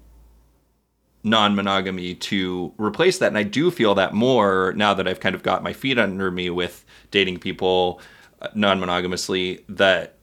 non-monogamy 1.24 2.14
to 2.14 2.72
replace 2.78 3.18
that 3.18 3.26
and 3.26 3.36
i 3.36 3.42
do 3.42 3.72
feel 3.72 3.92
that 3.96 4.14
more 4.14 4.72
now 4.76 4.94
that 4.94 5.08
i've 5.08 5.18
kind 5.18 5.34
of 5.34 5.42
got 5.42 5.64
my 5.64 5.72
feet 5.72 5.98
under 5.98 6.30
me 6.30 6.48
with 6.48 6.84
dating 7.10 7.38
people 7.38 8.00
uh, 8.40 8.48
non-monogamously 8.54 9.62
that 9.68 10.14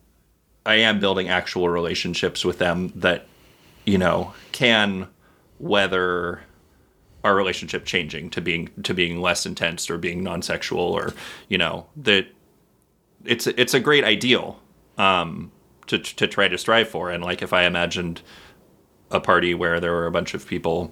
i 0.66 0.76
am 0.76 1.00
building 1.00 1.30
actual 1.30 1.70
relationships 1.70 2.44
with 2.44 2.58
them 2.58 2.92
that 2.96 3.28
you 3.86 3.98
know 3.98 4.34
can 4.52 5.08
weather 5.60 6.42
our 7.24 7.36
relationship 7.36 7.86
changing 7.86 8.30
to 8.30 8.42
being 8.42 8.70
to 8.84 8.94
being 8.94 9.22
less 9.22 9.46
intense 9.46 9.90
or 9.90 9.98
being 9.98 10.24
non-sexual 10.24 10.80
or 10.80 11.14
you 11.50 11.58
know 11.58 11.86
that 11.96 12.28
it's 13.24 13.48
it's 13.48 13.74
a 13.74 13.80
great 13.80 14.04
ideal 14.04 14.60
um 14.98 15.52
to 15.88 15.98
to 15.98 16.28
try 16.28 16.48
to 16.48 16.58
strive 16.58 16.88
for 16.88 17.10
and 17.10 17.24
like 17.24 17.42
if 17.42 17.54
i 17.54 17.64
imagined 17.64 18.22
a 19.12 19.20
party 19.20 19.54
where 19.54 19.80
there 19.80 19.92
were 19.92 20.08
a 20.08 20.12
bunch 20.12 20.34
of 20.34 20.48
people 20.48 20.92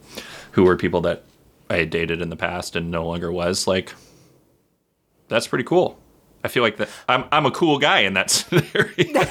who 0.51 0.63
were 0.63 0.75
people 0.75 1.01
that 1.01 1.23
I 1.69 1.77
had 1.77 1.89
dated 1.89 2.21
in 2.21 2.29
the 2.29 2.35
past 2.35 2.75
and 2.75 2.91
no 2.91 3.05
longer 3.05 3.31
was 3.31 3.67
like 3.67 3.93
that's 5.27 5.47
pretty 5.47 5.63
cool. 5.63 5.99
I 6.43 6.47
feel 6.47 6.63
like 6.63 6.77
that 6.77 6.89
I'm 7.07 7.25
I'm 7.31 7.45
a 7.45 7.51
cool 7.51 7.79
guy 7.79 8.01
in 8.01 8.13
that 8.13 8.29
scenario. 8.31 9.25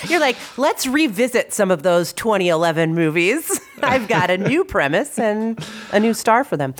You're 0.08 0.20
like, 0.20 0.36
let's 0.56 0.86
revisit 0.86 1.52
some 1.52 1.70
of 1.70 1.82
those 1.82 2.12
2011 2.12 2.94
movies. 2.94 3.60
I've 3.82 4.08
got 4.08 4.30
a 4.30 4.38
new 4.38 4.64
premise 4.64 5.18
and 5.18 5.64
a 5.92 6.00
new 6.00 6.12
star 6.14 6.44
for 6.44 6.56
them. 6.56 6.74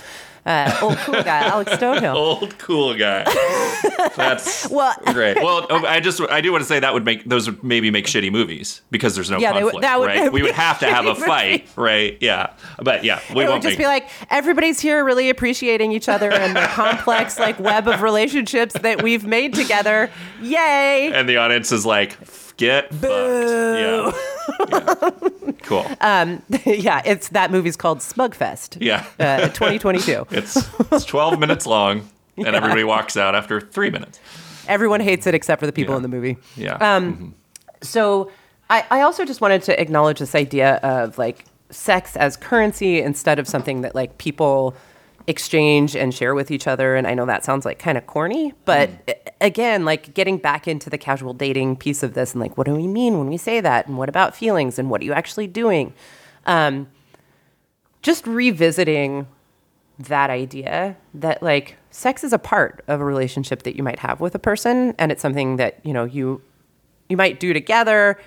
Uh, 0.47 0.79
old 0.81 0.97
cool 0.99 1.23
guy, 1.25 1.45
Alex 1.47 1.73
Stonehill. 1.73 2.15
Old 2.15 2.57
cool 2.59 2.95
guy. 2.95 3.25
That's 4.15 4.71
Well- 4.71 4.95
great. 5.13 5.37
Well, 5.39 5.67
oh, 5.69 5.85
I 5.85 5.99
just 5.99 6.21
I 6.21 6.41
do 6.41 6.53
want 6.53 6.63
to 6.63 6.69
say 6.69 6.79
that 6.79 6.95
would 6.95 7.05
make 7.05 7.25
those 7.25 7.51
would 7.51 7.65
maybe 7.65 7.91
make 7.91 8.07
shitty 8.07 8.31
movies 8.31 8.81
because 8.93 9.17
there's 9.17 9.29
no 9.29 9.39
Yeah, 9.39 9.53
they 9.55 9.65
would- 9.65 9.83
that 9.83 9.99
would- 9.99 10.07
right? 10.07 10.33
We 10.33 10.43
would 10.43 10.55
have 10.55 10.79
to 10.81 10.87
have 10.87 11.05
a 11.07 11.17
fight, 11.17 11.67
right? 11.75 12.17
Yeah, 12.21 12.53
but 12.81 13.03
yeah, 13.03 13.19
we 13.31 13.43
it 13.43 13.47
would 13.47 13.49
won't 13.49 13.63
just 13.65 13.73
make. 13.73 13.79
be 13.79 13.87
like 13.87 14.09
everybody's 14.31 14.79
here 14.79 15.05
really 15.05 15.31
appreciating 15.31 15.91
each 15.91 16.09
other 16.09 16.31
and 16.33 16.55
the 16.55 16.61
complex 16.69 17.39
like 17.41 17.59
web 17.59 17.89
of 17.89 18.01
relationships 18.03 18.75
that 18.75 19.03
we've 19.03 19.27
made 19.27 19.53
together. 19.53 20.11
Yay! 20.41 21.11
and 21.13 21.29
the 21.29 21.39
audience 21.39 21.73
is 21.73 21.85
like, 21.85 22.17
get 22.57 22.93
fucked. 22.95 23.05
Yeah. 23.05 24.13
Yeah. 24.71 25.11
Cool. 25.63 25.85
yeah, 26.65 27.03
it's 27.05 27.29
that 27.31 27.51
movie's 27.51 27.77
called 27.77 27.99
Smugfest. 27.99 28.79
yeah. 28.81 29.05
Uh, 29.19 29.49
2022. 29.49 30.27
It's 30.31 30.57
it's 30.93 31.05
12 31.05 31.39
minutes 31.39 31.67
long, 31.67 32.09
and 32.37 32.49
everybody 32.55 32.85
walks 32.85 33.17
out 33.17 33.35
after 33.35 33.61
three 33.61 33.91
minutes. 33.91 34.21
Everyone 34.69 35.01
hates 35.01 35.27
it 35.27 35.35
except 35.35 35.61
for 35.61 35.67
the 35.67 35.73
people 35.73 35.93
Yeah. 35.93 35.97
in 35.97 36.03
the 36.03 36.09
movie. 36.09 36.37
Yeah. 36.57 36.75
Um, 36.77 37.35
So 37.83 38.31
I, 38.71 38.85
I 38.91 39.01
also 39.03 39.25
just 39.25 39.41
wanted 39.41 39.63
to 39.65 39.81
acknowledge 39.81 40.19
this 40.19 40.35
idea 40.35 40.77
of 40.77 41.19
like 41.19 41.45
sex 41.71 42.17
as 42.17 42.37
currency 42.37 43.01
instead 43.01 43.39
of 43.39 43.47
something 43.49 43.83
that 43.83 43.95
like 43.95 44.19
people 44.19 44.75
exchange 45.27 45.97
and 45.97 46.15
share 46.15 46.35
with 46.35 46.51
each 46.51 46.67
other. 46.67 46.95
And 46.95 47.07
I 47.07 47.15
know 47.15 47.27
that 47.27 47.45
sounds 47.45 47.65
like 47.65 47.79
kind 47.79 47.99
of 47.99 48.07
corny, 48.07 48.53
but 48.65 48.91
a- 49.09 49.17
again, 49.41 49.85
like 49.85 50.15
getting 50.15 50.39
back 50.39 50.69
into 50.69 50.89
the 50.89 50.99
casual 50.99 51.35
dating 51.35 51.77
piece 51.77 52.03
of 52.03 52.15
this 52.15 52.33
and 52.33 52.41
like, 52.41 52.57
what 52.57 52.67
do 52.67 52.75
we 52.75 52.87
mean 52.87 53.19
when 53.19 53.29
we 53.29 53.37
say 53.37 53.61
that? 53.61 53.87
And 53.87 53.99
what 53.99 54.09
about 54.09 54.37
feelings? 54.37 54.79
And 54.79 54.89
what 54.89 55.01
are 55.01 55.05
you 55.05 55.13
actually 55.13 55.47
doing? 55.49 55.93
Um, 56.47 56.89
just 58.03 58.27
revisiting 58.27 59.27
that 59.99 60.31
idea 60.31 60.97
that 61.15 61.43
like 61.43 61.77
sex 61.91 62.23
is 62.23 62.33
a 62.33 62.39
part 62.39 62.85
of 62.87 63.01
a 63.01 63.05
relationship 63.05 63.63
that 63.63 63.77
you 63.77 63.83
might 63.83 63.99
have 63.99 64.21
with 64.21 64.35
a 64.35 64.39
person 64.39 64.95
and 64.99 65.11
it's 65.11 65.23
something 65.23 65.57
that 65.57 65.81
you 65.85 65.93
know 65.93 66.05
you 66.05 66.43
you 67.09 67.17
might 67.17 67.41
do 67.41 67.55
together 67.55 68.21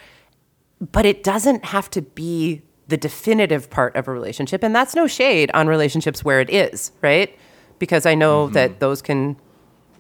but 0.92 1.06
it 1.06 1.24
doesn't 1.24 1.64
have 1.66 1.90
to 1.92 2.02
be 2.02 2.62
the 2.90 2.98
definitive 2.98 3.70
part 3.70 3.96
of 3.96 4.08
a 4.08 4.12
relationship 4.12 4.64
and 4.64 4.76
that's 4.76 4.96
no 4.96 5.08
shade 5.08 5.50
on 5.54 5.68
relationships 5.68 6.24
where 6.24 6.40
it 6.42 6.50
is 6.50 6.92
right? 7.02 7.38
Because 7.78 8.06
i 8.06 8.14
know 8.16 8.48
that 8.50 8.80
those 8.80 9.02
can 9.02 9.38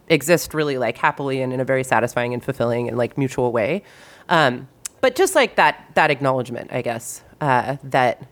exist 0.09 0.53
really 0.53 0.77
like 0.77 0.97
happily 0.97 1.41
and 1.41 1.53
in 1.53 1.59
a 1.59 1.65
very 1.65 1.83
satisfying 1.83 2.33
and 2.33 2.43
fulfilling 2.43 2.87
and 2.87 2.97
like 2.97 3.17
mutual 3.17 3.51
way. 3.51 3.83
Um, 4.27 4.67
but 5.01 5.15
just 5.15 5.33
like 5.33 5.55
that 5.55 5.85
that 5.93 6.11
acknowledgement 6.11 6.73
i 6.73 6.81
guess 6.81 7.23
uh, 7.41 7.77
that 7.83 8.27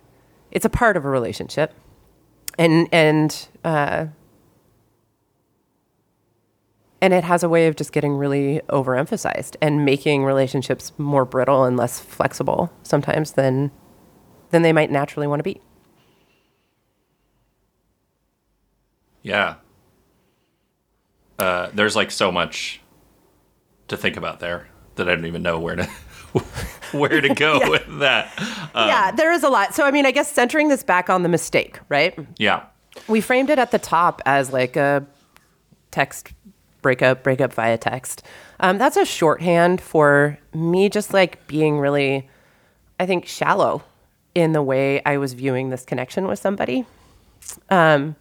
it's 0.51 0.65
a 0.65 0.69
part 0.69 0.97
of 0.97 1.05
a 1.05 1.09
relationship. 1.09 1.73
And 2.57 2.87
and 2.91 3.47
uh, 3.63 4.07
and 6.99 7.13
it 7.13 7.23
has 7.23 7.43
a 7.43 7.49
way 7.49 7.67
of 7.67 7.75
just 7.75 7.91
getting 7.91 8.13
really 8.13 8.61
overemphasized 8.69 9.55
and 9.61 9.85
making 9.85 10.23
relationships 10.23 10.91
more 10.97 11.25
brittle 11.25 11.63
and 11.63 11.77
less 11.77 11.99
flexible 11.99 12.73
sometimes 12.81 13.33
than 13.33 13.71
than 14.51 14.61
they 14.61 14.73
might 14.73 14.91
naturally 14.91 15.27
want 15.27 15.39
to 15.39 15.43
be. 15.43 15.61
yeah. 19.23 19.55
Uh, 21.37 21.69
there's 21.73 21.95
like 21.95 22.09
so 22.11 22.31
much 22.31 22.81
to 23.89 23.97
think 23.97 24.17
about 24.17 24.39
there 24.39 24.67
that 24.95 25.07
I 25.07 25.15
don't 25.15 25.25
even 25.25 25.43
know 25.43 25.59
where 25.59 25.75
to 25.75 25.83
where 26.93 27.21
to 27.21 27.33
go 27.35 27.59
with 27.69 27.85
that. 27.99 28.31
yeah, 28.73 29.11
there 29.11 29.31
is 29.31 29.43
a 29.43 29.49
lot. 29.49 29.75
So 29.75 29.85
I 29.85 29.91
mean, 29.91 30.05
I 30.05 30.11
guess 30.11 30.31
centering 30.31 30.69
this 30.69 30.81
back 30.81 31.09
on 31.09 31.23
the 31.23 31.29
mistake, 31.29 31.79
right? 31.89 32.17
Yeah. 32.37 32.63
We 33.07 33.21
framed 33.21 33.49
it 33.49 33.59
at 33.59 33.71
the 33.71 33.79
top 33.79 34.21
as 34.25 34.51
like 34.51 34.75
a 34.75 35.05
text 35.91 36.33
breakup, 36.81 37.21
breakup 37.21 37.53
via 37.53 37.77
text. 37.77 38.23
Um, 38.59 38.77
that's 38.77 38.97
a 38.97 39.05
shorthand 39.05 39.79
for 39.81 40.39
me 40.53 40.89
just 40.89 41.13
like 41.13 41.45
being 41.47 41.79
really, 41.79 42.27
I 42.99 43.05
think, 43.05 43.27
shallow 43.27 43.83
in 44.37 44.51
the 44.51 44.61
way 44.61 45.01
I 45.03 45.17
was 45.17 45.33
viewing 45.33 45.69
this 45.69 45.83
connection 45.83 46.27
with 46.27 46.37
somebody. 46.37 46.85
Um, 47.69 48.15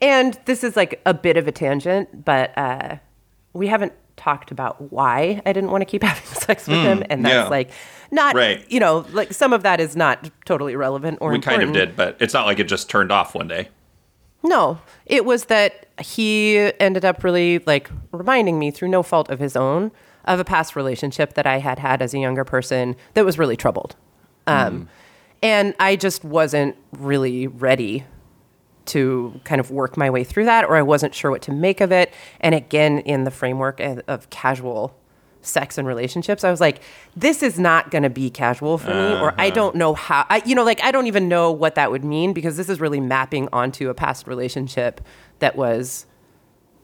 And 0.00 0.38
this 0.46 0.64
is 0.64 0.76
like 0.76 1.00
a 1.04 1.12
bit 1.12 1.36
of 1.36 1.46
a 1.46 1.52
tangent, 1.52 2.24
but 2.24 2.56
uh, 2.56 2.96
we 3.52 3.66
haven't 3.66 3.92
talked 4.16 4.50
about 4.50 4.92
why 4.92 5.42
I 5.44 5.52
didn't 5.52 5.70
want 5.70 5.82
to 5.82 5.86
keep 5.86 6.02
having 6.10 6.24
sex 6.24 6.66
with 6.66 6.78
him, 6.78 7.02
and 7.10 7.24
that's 7.24 7.32
yeah. 7.32 7.48
like 7.48 7.70
not 8.10 8.34
Right. 8.34 8.64
you 8.70 8.80
know 8.80 9.04
like 9.12 9.32
some 9.32 9.52
of 9.52 9.62
that 9.62 9.80
is 9.80 9.96
not 9.96 10.30
totally 10.46 10.74
relevant 10.76 11.18
or 11.20 11.32
We 11.32 11.40
kind 11.40 11.62
of 11.62 11.72
did, 11.72 11.96
but 11.96 12.16
it's 12.20 12.32
not 12.32 12.46
like 12.46 12.58
it 12.58 12.64
just 12.64 12.88
turned 12.88 13.12
off 13.12 13.34
one 13.34 13.48
day. 13.48 13.68
No, 14.42 14.78
it 15.04 15.26
was 15.26 15.46
that 15.46 15.86
he 16.00 16.56
ended 16.80 17.04
up 17.04 17.22
really 17.22 17.58
like 17.66 17.90
reminding 18.12 18.58
me 18.58 18.70
through 18.70 18.88
no 18.88 19.02
fault 19.02 19.28
of 19.28 19.38
his 19.38 19.54
own 19.54 19.90
of 20.24 20.40
a 20.40 20.44
past 20.44 20.76
relationship 20.76 21.34
that 21.34 21.46
I 21.46 21.58
had 21.58 21.78
had 21.78 22.00
as 22.00 22.14
a 22.14 22.18
younger 22.18 22.44
person 22.44 22.96
that 23.14 23.24
was 23.24 23.38
really 23.38 23.56
troubled. 23.56 23.96
Um, 24.46 24.88
And 25.42 25.74
I 25.80 25.96
just 25.96 26.24
wasn't 26.24 26.76
really 26.92 27.46
ready 27.46 28.04
to 28.86 29.40
kind 29.44 29.60
of 29.60 29.70
work 29.70 29.96
my 29.96 30.10
way 30.10 30.24
through 30.24 30.46
that, 30.46 30.64
or 30.64 30.76
I 30.76 30.82
wasn't 30.82 31.14
sure 31.14 31.30
what 31.30 31.42
to 31.42 31.52
make 31.52 31.80
of 31.80 31.92
it. 31.92 32.12
And 32.40 32.54
again, 32.54 32.98
in 33.00 33.24
the 33.24 33.30
framework 33.30 33.80
of, 33.80 34.30
casual 34.30 34.96
sex 35.42 35.78
and 35.78 35.86
relationships, 35.86 36.44
I 36.44 36.50
was 36.50 36.60
like, 36.60 36.82
this 37.16 37.42
is 37.42 37.58
not 37.58 37.90
going 37.90 38.02
to 38.02 38.10
be 38.10 38.28
casual 38.30 38.78
for 38.78 38.90
me, 38.90 39.18
or 39.20 39.34
I 39.38 39.50
don't 39.50 39.76
know 39.76 39.94
how, 39.94 40.26
I, 40.28 40.42
you 40.44 40.54
know, 40.54 40.64
like 40.64 40.82
I 40.82 40.90
don't 40.90 41.06
even 41.06 41.28
know 41.28 41.50
what 41.50 41.76
that 41.76 41.90
would 41.90 42.04
mean 42.04 42.32
because 42.32 42.56
this 42.56 42.68
is 42.68 42.80
really 42.80 43.00
mapping 43.00 43.48
onto 43.52 43.88
a 43.88 43.94
past 43.94 44.26
relationship 44.26 45.00
that 45.38 45.56
was 45.56 46.04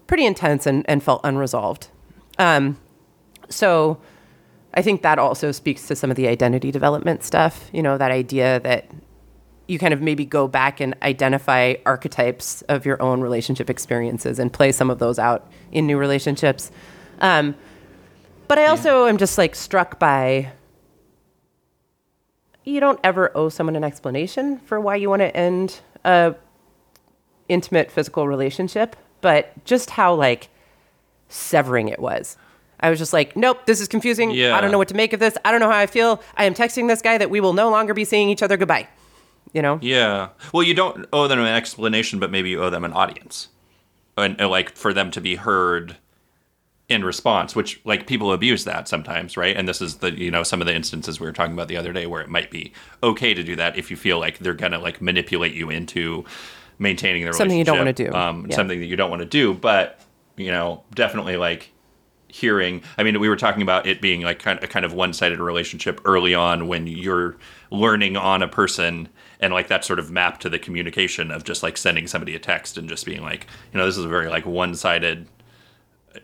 pretty 0.07 0.25
intense 0.25 0.65
and, 0.65 0.89
and 0.89 1.03
felt 1.03 1.21
unresolved. 1.25 1.89
Um, 2.39 2.79
so 3.49 3.99
I 4.77 4.83
think 4.83 5.01
that 5.03 5.19
also 5.19 5.53
speaks 5.53 5.89
to 5.89 5.97
some 5.97 6.11
of 6.11 6.17
the 6.17 6.29
identity 6.29 6.71
development 6.71 7.25
stuff, 7.25 7.71
you 7.73 7.83
know, 7.83 7.97
that 7.97 8.11
idea 8.11 8.61
that 8.61 8.91
you 9.67 9.79
kind 9.79 9.95
of 9.95 10.03
maybe 10.03 10.25
go 10.25 10.47
back 10.47 10.81
and 10.81 10.95
identify 11.03 11.75
archetypes 11.87 12.63
of 12.63 12.85
your 12.85 13.01
own 13.03 13.23
relationship 13.23 13.71
experiences 13.71 14.39
and 14.39 14.53
play 14.53 14.71
some 14.71 14.91
of 14.91 14.99
those 14.99 15.19
out 15.19 15.51
in 15.73 15.87
new 15.87 15.99
relationships. 15.99 16.71
Um, 17.21 17.57
but 18.49 18.59
I 18.59 18.67
also 18.67 19.07
am 19.07 19.17
just 19.17 19.39
like 19.39 19.55
struck 19.55 19.99
by 19.99 20.53
you 22.65 22.81
don't 22.81 23.01
ever 23.03 23.31
owe 23.35 23.49
someone 23.49 23.77
an 23.77 23.85
explanation 23.85 24.59
for 24.59 24.79
why 24.79 24.97
you 24.97 25.09
want 25.09 25.21
to 25.21 25.35
end 25.35 25.81
a 26.05 26.35
intimate 27.49 27.91
physical 27.91 28.29
relationship, 28.29 28.95
but 29.21 29.65
just 29.65 29.91
how 29.91 30.15
like 30.15 30.49
severing 31.29 31.89
it 31.89 31.99
was. 31.99 32.37
I 32.81 32.91
was 32.91 32.99
just 32.99 33.13
like, 33.13 33.37
nope, 33.37 33.67
this 33.67 33.81
is 33.81 33.89
confusing. 33.89 34.31
Yeah. 34.31 34.57
I 34.57 34.61
don't 34.61 34.71
know 34.71 34.79
what 34.79 34.89
to 34.89 34.95
make 34.95 35.13
of 35.13 35.21
this. 35.21 35.37
I 35.45 35.51
don't 35.51 35.61
know 35.61 35.71
how 35.71 35.79
I 35.79 35.87
feel. 35.87 36.23
I 36.37 36.45
am 36.45 36.55
texting 36.55 36.89
this 36.89 37.01
guy 37.03 37.19
that 37.19 37.31
we 37.31 37.41
will 37.41 37.53
no 37.55 37.71
longer 37.71 37.95
be 37.95 38.05
seeing 38.05 38.29
each 38.29 38.43
other 38.43 38.57
goodbye. 38.57 38.89
You 39.53 39.63
know? 39.63 39.79
Yeah. 39.81 40.31
Well, 40.53 40.63
you 40.63 40.75
don't 40.75 41.07
owe 41.13 41.29
them 41.29 41.39
an 41.39 41.47
explanation, 41.47 42.19
but 42.19 42.31
maybe 42.31 42.51
you 42.51 42.63
owe 42.63 42.69
them 42.71 42.85
an 42.85 42.93
audience, 42.93 43.49
and, 44.19 44.39
like 44.39 44.77
for 44.77 44.93
them 44.93 45.11
to 45.13 45.21
be 45.21 45.37
heard 45.37 45.97
in 46.89 47.05
response. 47.05 47.57
Which 47.57 47.81
like 47.85 48.07
people 48.07 48.33
abuse 48.33 48.65
that 48.65 48.89
sometimes, 48.89 49.37
right? 49.37 49.57
And 49.57 49.67
this 49.67 49.81
is 49.81 49.97
the 49.97 50.13
you 50.13 50.31
know 50.31 50.43
some 50.43 50.61
of 50.61 50.67
the 50.67 50.75
instances 50.75 51.19
we 51.19 51.27
were 51.27 51.33
talking 51.33 51.55
about 51.55 51.69
the 51.69 51.77
other 51.77 51.93
day 51.93 52.07
where 52.07 52.21
it 52.21 52.29
might 52.29 52.51
be 52.51 52.73
okay 53.03 53.33
to 53.33 53.43
do 53.43 53.57
that 53.57 53.79
if 53.79 53.91
you 53.91 53.97
feel 53.97 54.19
like 54.19 54.39
they're 54.39 54.53
gonna 54.53 54.79
like 54.79 55.01
manipulate 55.01 55.55
you 55.55 55.71
into 55.71 56.25
maintaining 56.79 57.23
the 57.23 57.29
relationship. 57.29 57.39
Something 57.39 57.59
you 57.59 57.65
don't 57.65 57.79
wanna 57.79 57.93
do. 57.93 58.13
Um, 58.13 58.47
Yeah. 58.51 58.57
Something 58.57 58.81
that 58.81 58.87
you 58.87 58.97
don't 58.97 59.11
want 59.11 59.23
to 59.23 59.27
do, 59.29 59.55
but 59.55 60.01
you 60.37 60.51
know 60.51 60.83
definitely 60.95 61.37
like 61.37 61.73
hearing 62.29 62.83
i 62.99 63.03
mean 63.03 63.19
we 63.21 63.29
were 63.29 63.37
talking 63.37 63.63
about 63.63 63.87
it 63.87 64.01
being 64.01 64.23
like 64.23 64.39
kind 64.41 64.59
of, 64.59 64.65
a 64.65 64.67
kind 64.67 64.85
of 64.85 64.93
one-sided 64.93 65.39
relationship 65.41 66.01
early 66.05 66.35
on 66.35 66.67
when 66.69 66.87
you're 66.87 67.37
learning 67.71 68.17
on 68.17 68.43
a 68.43 68.49
person 68.49 69.09
and 69.41 69.53
like 69.55 69.69
that 69.69 69.85
sort 69.85 69.99
of 69.99 70.11
map 70.11 70.41
to 70.41 70.49
the 70.49 70.59
communication 70.59 71.31
of 71.31 71.45
just 71.45 71.63
like 71.63 71.77
sending 71.77 72.07
somebody 72.07 72.35
a 72.35 72.39
text 72.39 72.77
and 72.77 72.89
just 72.89 73.07
being 73.07 73.23
like 73.23 73.47
you 73.73 73.79
know 73.79 73.87
this 73.87 73.97
is 73.97 74.05
a 74.05 74.09
very 74.09 74.29
like 74.29 74.45
one-sided 74.45 75.27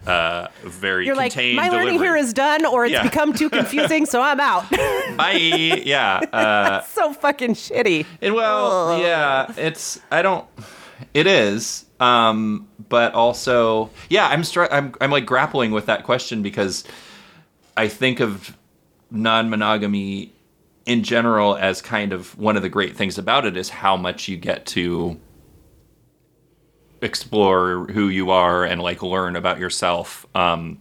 uh 0.06 0.48
very 0.64 1.04
You're 1.06 1.14
like, 1.14 1.32
contained 1.32 1.56
my 1.56 1.68
learning 1.68 1.94
delivery. 1.98 2.06
here 2.08 2.16
is 2.16 2.32
done 2.32 2.64
or 2.64 2.84
it's 2.86 2.92
Yeah. 2.92 3.02
become 3.02 3.32
too 3.34 3.50
confusing, 3.58 4.06
so 4.06 4.22
I'm 4.22 4.40
out. 4.40 4.68
bye 5.16 5.32
yeah 5.32 6.20
uh 6.32 6.80
so 6.82 7.12
fucking 7.12 7.54
shitty. 7.54 8.06
And 8.22 8.34
well, 8.34 8.98
yeah, 8.98 9.52
it's 9.56 10.00
I 10.10 10.22
don't. 10.22 10.46
It 11.12 11.26
is, 11.26 11.84
um, 12.02 12.66
but 12.88 13.14
also, 13.14 13.88
yeah, 14.08 14.26
I'm 14.26 14.42
str- 14.42 14.64
I'm 14.72 14.92
I'm 15.00 15.12
like 15.12 15.24
grappling 15.24 15.70
with 15.70 15.86
that 15.86 16.02
question 16.02 16.42
because 16.42 16.82
I 17.76 17.86
think 17.86 18.18
of 18.18 18.56
non-monogamy 19.12 20.32
in 20.84 21.04
general 21.04 21.54
as 21.54 21.80
kind 21.80 22.12
of 22.12 22.36
one 22.36 22.56
of 22.56 22.62
the 22.62 22.68
great 22.68 22.96
things 22.96 23.18
about 23.18 23.46
it 23.46 23.56
is 23.56 23.68
how 23.68 23.96
much 23.96 24.26
you 24.26 24.36
get 24.36 24.66
to 24.66 25.16
explore 27.00 27.86
who 27.86 28.08
you 28.08 28.32
are 28.32 28.64
and 28.64 28.82
like 28.82 29.00
learn 29.00 29.36
about 29.36 29.60
yourself. 29.60 30.26
Um, 30.34 30.78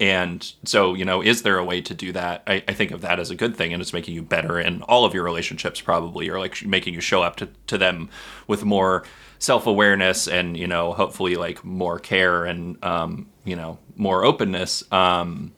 and 0.00 0.52
so, 0.64 0.94
you 0.94 1.04
know, 1.04 1.22
is 1.22 1.42
there 1.42 1.58
a 1.58 1.64
way 1.64 1.80
to 1.80 1.94
do 1.94 2.10
that? 2.10 2.42
I, 2.48 2.64
I 2.66 2.72
think 2.72 2.90
of 2.90 3.02
that 3.02 3.20
as 3.20 3.30
a 3.30 3.36
good 3.36 3.54
thing, 3.54 3.72
and 3.72 3.80
it's 3.80 3.92
making 3.92 4.16
you 4.16 4.22
better 4.22 4.58
in 4.58 4.82
all 4.82 5.04
of 5.04 5.14
your 5.14 5.22
relationships, 5.22 5.80
probably, 5.80 6.28
or 6.28 6.40
like 6.40 6.66
making 6.66 6.94
you 6.94 7.00
show 7.00 7.22
up 7.22 7.36
to, 7.36 7.48
to 7.68 7.78
them 7.78 8.10
with 8.48 8.64
more 8.64 9.04
self 9.40 9.66
awareness 9.66 10.28
and, 10.28 10.56
you 10.56 10.66
know, 10.68 10.92
hopefully 10.92 11.34
like 11.34 11.64
more 11.64 11.98
care 11.98 12.44
and, 12.44 12.82
um, 12.84 13.26
you 13.44 13.56
know, 13.56 13.78
more 13.96 14.24
openness. 14.24 14.84
Um, 14.92 15.52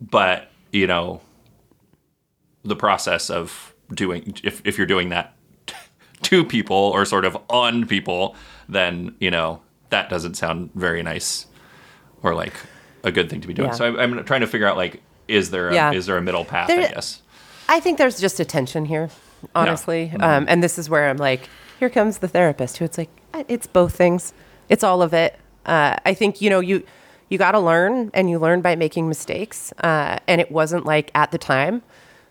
but, 0.00 0.50
you 0.72 0.86
know, 0.88 1.20
the 2.64 2.74
process 2.76 3.30
of 3.30 3.74
doing, 3.94 4.34
if, 4.42 4.60
if 4.64 4.76
you're 4.78 4.86
doing 4.86 5.10
that 5.10 5.34
to 6.22 6.44
people 6.44 6.76
or 6.76 7.04
sort 7.04 7.24
of 7.24 7.36
on 7.48 7.86
people, 7.86 8.34
then, 8.68 9.14
you 9.20 9.30
know, 9.30 9.60
that 9.90 10.08
doesn't 10.10 10.34
sound 10.34 10.70
very 10.74 11.02
nice 11.02 11.46
or 12.22 12.34
like 12.34 12.54
a 13.04 13.12
good 13.12 13.30
thing 13.30 13.40
to 13.42 13.46
be 13.48 13.54
doing. 13.54 13.68
Yeah. 13.68 13.74
So 13.74 13.84
I'm, 13.86 14.14
I'm 14.14 14.24
trying 14.24 14.40
to 14.40 14.46
figure 14.46 14.66
out 14.66 14.76
like, 14.76 15.02
is 15.28 15.50
there 15.50 15.68
a, 15.68 15.74
Yeah. 15.74 15.92
is 15.92 16.06
there 16.06 16.16
a 16.16 16.22
middle 16.22 16.44
path? 16.44 16.70
I 16.70 16.76
guess. 16.88 17.20
I 17.68 17.80
think 17.80 17.98
there's 17.98 18.18
just 18.18 18.40
a 18.40 18.46
tension 18.46 18.86
here, 18.86 19.10
honestly. 19.54 20.10
Um, 20.18 20.46
and 20.48 20.62
this 20.62 20.78
is 20.78 20.88
where 20.88 21.08
I'm 21.10 21.18
like, 21.18 21.50
here 21.78 21.90
comes 21.90 22.18
the 22.18 22.28
therapist 22.28 22.78
who 22.78 22.84
it's 22.84 22.98
like, 22.98 23.10
"Uh, 23.32 23.44
it's 23.48 23.66
both 23.66 23.96
things. 23.96 24.32
It's 24.68 24.84
all 24.84 25.02
of 25.02 25.14
it. 25.14 25.38
Uh, 25.64 25.96
I 26.04 26.14
think, 26.14 26.40
you 26.40 26.50
know, 26.50 26.60
you, 26.60 26.84
you 27.28 27.38
got 27.38 27.52
to 27.52 27.60
learn 27.60 28.10
and 28.14 28.30
you 28.30 28.38
learn 28.38 28.60
by 28.60 28.76
making 28.76 29.08
mistakes. 29.08 29.72
Uh, 29.82 30.18
and 30.26 30.40
it 30.40 30.50
wasn't 30.50 30.86
like 30.86 31.10
at 31.14 31.30
the 31.30 31.38
time, 31.38 31.82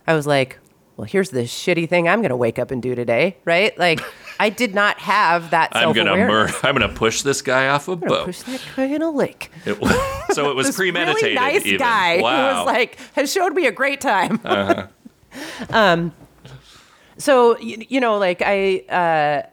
I 0.07 0.13
was 0.13 0.25
like, 0.27 0.59
well, 0.97 1.05
here's 1.05 1.29
the 1.29 1.41
shitty 1.41 1.87
thing 1.87 2.09
I'm 2.09 2.21
going 2.21 2.29
to 2.29 2.35
wake 2.35 2.57
up 2.57 2.71
and 2.71 2.81
do 2.81 2.95
today. 2.95 3.37
Right. 3.45 3.77
Like 3.77 4.01
I 4.39 4.49
did 4.49 4.73
not 4.73 4.99
have 4.99 5.51
that 5.51 5.75
I'm 5.75 5.93
gonna 5.93 6.09
self-awareness. 6.09 6.63
mur- 6.63 6.69
I'm 6.69 6.75
gonna 6.75 6.93
push 6.93 7.21
this 7.21 7.41
guy 7.41 7.67
off 7.67 7.87
a 7.87 7.91
I'm 7.91 7.99
boat. 7.99 8.25
push 8.25 8.41
that 8.41 8.61
guy 8.75 8.85
in 8.85 9.01
a 9.01 9.11
lake. 9.11 9.51
It, 9.65 9.77
so 10.33 10.49
it 10.49 10.55
was 10.55 10.67
this 10.67 10.75
premeditated. 10.75 11.21
really 11.21 11.35
nice 11.35 11.65
even. 11.65 11.79
guy 11.79 12.21
wow. 12.21 12.35
who 12.35 12.57
was 12.57 12.65
like 12.65 12.97
has 13.13 13.31
showed 13.31 13.53
me 13.53 13.67
a 13.67 13.71
great 13.71 14.01
time. 14.01 14.39
Uh-huh. 14.43 14.87
um, 15.69 16.13
so 17.18 17.57
you, 17.59 17.86
you 17.89 17.99
know, 17.99 18.18
like 18.18 18.41
I, 18.43 18.80
uh, 18.89 19.47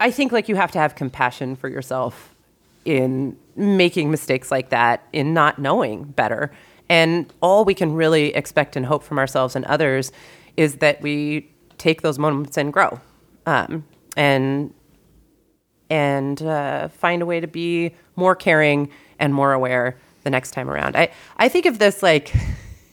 I 0.00 0.10
think 0.10 0.32
like 0.32 0.48
you 0.48 0.56
have 0.56 0.72
to 0.72 0.78
have 0.78 0.94
compassion 0.94 1.56
for 1.56 1.68
yourself 1.68 2.34
in 2.84 3.36
making 3.56 4.10
mistakes 4.10 4.50
like 4.50 4.68
that, 4.70 5.02
in 5.12 5.34
not 5.34 5.58
knowing 5.58 6.04
better, 6.04 6.52
and 6.88 7.32
all 7.40 7.64
we 7.64 7.74
can 7.74 7.94
really 7.94 8.34
expect 8.34 8.76
and 8.76 8.86
hope 8.86 9.02
from 9.02 9.18
ourselves 9.18 9.56
and 9.56 9.64
others 9.64 10.12
is 10.56 10.76
that 10.76 11.00
we 11.02 11.50
take 11.78 12.02
those 12.02 12.18
moments 12.18 12.56
and 12.56 12.72
grow, 12.72 13.00
um, 13.46 13.84
and 14.16 14.72
and 15.90 16.42
uh, 16.42 16.88
find 16.88 17.22
a 17.22 17.26
way 17.26 17.40
to 17.40 17.46
be 17.46 17.94
more 18.16 18.34
caring 18.34 18.90
and 19.18 19.32
more 19.32 19.52
aware 19.52 19.96
the 20.24 20.30
next 20.30 20.50
time 20.50 20.68
around. 20.68 20.96
I, 20.96 21.10
I 21.36 21.48
think 21.48 21.66
of 21.66 21.78
this 21.78 22.02
like 22.02 22.34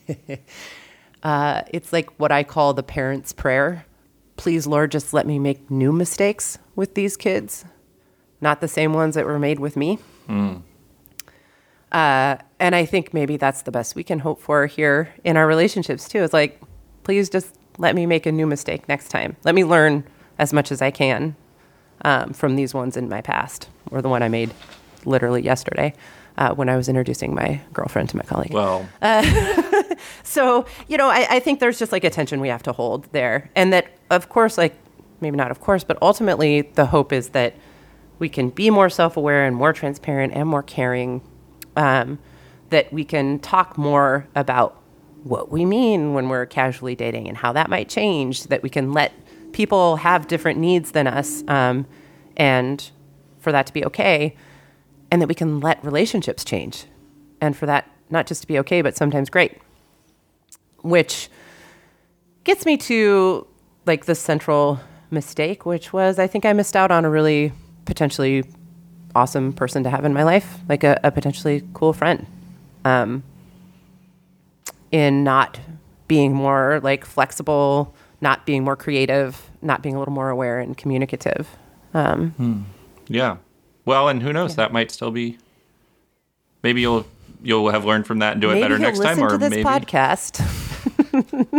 uh, 1.24 1.62
it's 1.72 1.92
like 1.92 2.10
what 2.20 2.32
I 2.32 2.44
call 2.44 2.74
the 2.74 2.84
parent's 2.84 3.34
prayer. 3.34 3.86
Please, 4.36 4.66
Lord, 4.68 4.92
just 4.92 5.14
let 5.14 5.28
me 5.28 5.40
make 5.40 5.70
new 5.70 5.92
mistakes 5.92 6.58
with 6.76 6.96
these 6.96 7.16
kids, 7.16 7.66
not 8.42 8.62
the 8.62 8.68
same 8.68 8.94
ones 8.94 9.16
that 9.16 9.26
were 9.26 9.40
made 9.40 9.60
with 9.60 9.78
me. 9.78 10.00
Uh, 11.92 12.38
and 12.60 12.74
I 12.76 12.86
think 12.86 13.14
maybe 13.14 13.38
that's 13.38 13.62
the 13.62 13.72
best 13.72 13.96
we 13.96 14.04
can 14.04 14.20
hope 14.20 14.42
for 14.42 14.66
here 14.66 15.14
in 15.24 15.38
our 15.38 15.46
relationships 15.46 16.08
too. 16.10 16.20
Is 16.20 16.34
like, 16.34 16.60
please 17.04 17.30
just 17.30 17.56
let 17.78 17.94
me 17.96 18.06
make 18.06 18.26
a 18.26 18.32
new 18.32 18.48
mistake 18.48 18.88
next 18.90 19.10
time. 19.10 19.36
Let 19.44 19.54
me 19.54 19.64
learn 19.64 20.04
as 20.40 20.54
much 20.54 20.72
as 20.72 20.82
I 20.82 20.90
can 20.90 21.36
um, 22.04 22.34
from 22.34 22.56
these 22.56 22.74
ones 22.74 22.98
in 22.98 23.10
my 23.10 23.22
past, 23.22 23.70
or 23.92 24.02
the 24.02 24.10
one 24.10 24.24
I 24.24 24.30
made 24.30 24.52
literally 25.06 25.44
yesterday 25.44 25.94
uh, 26.38 26.56
when 26.56 26.68
I 26.70 26.76
was 26.78 26.90
introducing 26.90 27.36
my 27.36 27.62
girlfriend 27.74 28.10
to 28.10 28.18
my 28.18 28.24
colleague. 28.24 28.54
well, 28.54 28.88
So, 30.22 30.66
you 30.88 30.98
know, 30.98 31.10
I, 31.10 31.28
I 31.30 31.40
think 31.40 31.60
there's 31.60 31.80
just 31.80 31.92
like 31.92 32.04
a 32.04 32.10
tension 32.10 32.40
we 32.40 32.50
have 32.50 32.64
to 32.64 32.72
hold 32.72 33.12
there. 33.12 33.50
And 33.56 33.74
that, 33.74 33.88
of 34.10 34.30
course, 34.30 34.58
like, 34.58 34.76
maybe 35.22 35.38
not 35.38 35.52
of 35.52 35.62
course, 35.62 35.84
but 35.84 35.98
ultimately 36.02 36.62
the 36.62 36.86
hope 36.86 37.14
is 37.14 37.30
that 37.30 37.56
we 38.20 38.30
can 38.30 38.50
be 38.50 38.70
more 38.70 38.90
self 38.90 39.18
aware 39.18 39.46
and 39.46 39.56
more 39.56 39.74
transparent 39.74 40.34
and 40.34 40.48
more 40.48 40.64
caring. 40.64 41.22
Um, 41.76 42.20
that 42.70 42.92
we 42.92 43.04
can 43.04 43.38
talk 43.40 43.78
more 43.78 44.28
about 44.36 44.82
what 45.24 45.52
we 45.52 45.64
mean 45.64 46.14
when 46.14 46.28
we're 46.28 46.46
casually 46.46 46.96
dating 46.96 47.28
and 47.28 47.38
how 47.38 47.54
that 47.54 47.70
might 47.70 47.88
change. 47.88 48.46
That 48.46 48.64
we 48.64 48.70
can 48.70 48.94
let 48.94 49.14
people 49.54 49.98
have 49.98 50.28
different 50.28 50.60
needs 50.60 50.92
than 50.92 51.08
us 51.08 51.44
um, 51.48 51.86
and 52.36 52.92
for 53.40 53.52
that 53.52 53.68
to 53.68 53.74
be 53.74 53.86
okay 53.86 54.36
and 55.12 55.22
that 55.22 55.28
we 55.28 55.36
can 55.36 55.60
let 55.60 55.84
relationships 55.86 56.44
change 56.44 56.86
and 57.40 57.56
for 57.56 57.66
that 57.66 57.90
not 58.10 58.26
just 58.26 58.42
to 58.42 58.48
be 58.48 58.60
okay 58.60 58.82
but 58.82 58.98
sometimes 58.98 59.30
great 59.30 59.60
which 60.84 61.30
gets 62.44 62.66
me 62.66 62.78
to 62.78 63.46
like 63.86 64.06
the 64.06 64.16
central 64.16 64.80
mistake 65.12 65.66
which 65.66 65.92
was 65.92 66.20
i 66.20 66.28
think 66.28 66.46
i 66.46 66.54
missed 66.54 66.76
out 66.76 66.92
on 66.92 67.06
a 67.06 67.10
really 67.10 67.52
potentially 67.86 68.44
awesome 69.16 69.54
person 69.54 69.84
to 69.84 69.90
have 69.90 70.06
in 70.06 70.14
my 70.14 70.24
life 70.24 70.58
like 70.70 70.84
a, 70.84 71.00
a 71.04 71.12
potentially 71.12 71.64
cool 71.74 71.94
friend 71.94 72.26
um, 72.86 73.24
in 74.92 75.24
not 75.24 75.60
being 76.08 76.34
more 76.34 76.80
like 76.84 77.06
flexible 77.06 77.94
not 78.22 78.46
being 78.46 78.64
more 78.64 78.76
creative 78.76 79.50
not 79.62 79.82
being 79.82 79.96
a 79.96 80.00
little 80.00 80.14
more 80.14 80.30
aware 80.30 80.60
and 80.60 80.78
communicative 80.78 81.48
um, 81.94 82.34
Yeah. 83.08 83.38
Well, 83.86 84.10
and 84.10 84.22
who 84.22 84.34
knows? 84.34 84.56
That 84.56 84.72
might 84.72 84.92
still 84.92 85.12
be. 85.12 85.38
Maybe 86.64 86.82
you'll 86.82 87.06
you'll 87.42 87.70
have 87.70 87.86
learned 87.86 88.08
from 88.08 88.20
that 88.20 88.34
and 88.34 88.42
do 88.42 88.50
it 88.52 88.62
better 88.62 88.80
next 88.80 89.00
time, 89.00 89.20
or 89.20 89.38
maybe 89.38 89.64
podcast 89.64 90.42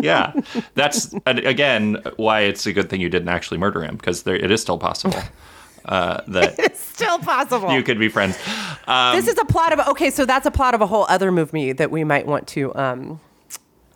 yeah. 0.00 0.32
That's 0.74 1.14
again 1.26 2.02
why 2.16 2.40
it's 2.40 2.66
a 2.66 2.72
good 2.72 2.88
thing 2.90 3.00
you 3.00 3.08
didn't 3.08 3.28
actually 3.28 3.58
murder 3.58 3.82
him 3.82 3.96
because 3.96 4.26
it 4.26 4.50
is 4.50 4.60
still 4.60 4.78
possible 4.78 5.18
uh, 5.86 6.20
that 6.28 6.54
it's 6.58 6.80
still 6.80 7.18
possible 7.18 7.72
you 7.72 7.82
could 7.82 7.98
be 7.98 8.08
friends. 8.08 8.38
Um, 8.86 9.16
this 9.16 9.28
is 9.28 9.38
a 9.38 9.44
plot 9.44 9.72
of 9.78 9.88
okay 9.88 10.10
so 10.10 10.24
that's 10.24 10.46
a 10.46 10.50
plot 10.50 10.74
of 10.74 10.80
a 10.80 10.86
whole 10.86 11.06
other 11.08 11.30
movie 11.32 11.72
that 11.72 11.90
we 11.90 12.04
might 12.04 12.26
want 12.26 12.46
to 12.48 12.74
um 12.74 13.20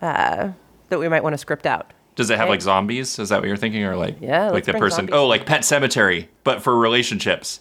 uh 0.03 0.51
that 0.91 0.99
we 0.99 1.09
might 1.09 1.23
want 1.23 1.35
to 1.35 1.39
script 1.39 1.67
out 1.67 1.93
Does 2.17 2.31
it 2.31 2.37
have 2.37 2.45
Okay. 2.47 2.51
like 2.53 2.63
zombies? 2.63 3.19
Is 3.19 3.29
that 3.31 3.41
what 3.41 3.49
you're 3.49 3.57
thinking, 3.57 3.85
or 3.85 3.97
like 3.97 4.17
Yeah, 4.21 4.51
like 4.51 4.65
the 4.65 4.73
person? 4.75 5.07
zombies. 5.09 5.15
Oh, 5.15 5.27
like 5.27 5.45
Pet 5.47 5.63
Sematary, 5.63 6.29
but 6.45 6.63
for 6.63 6.77
relationships. 6.77 7.61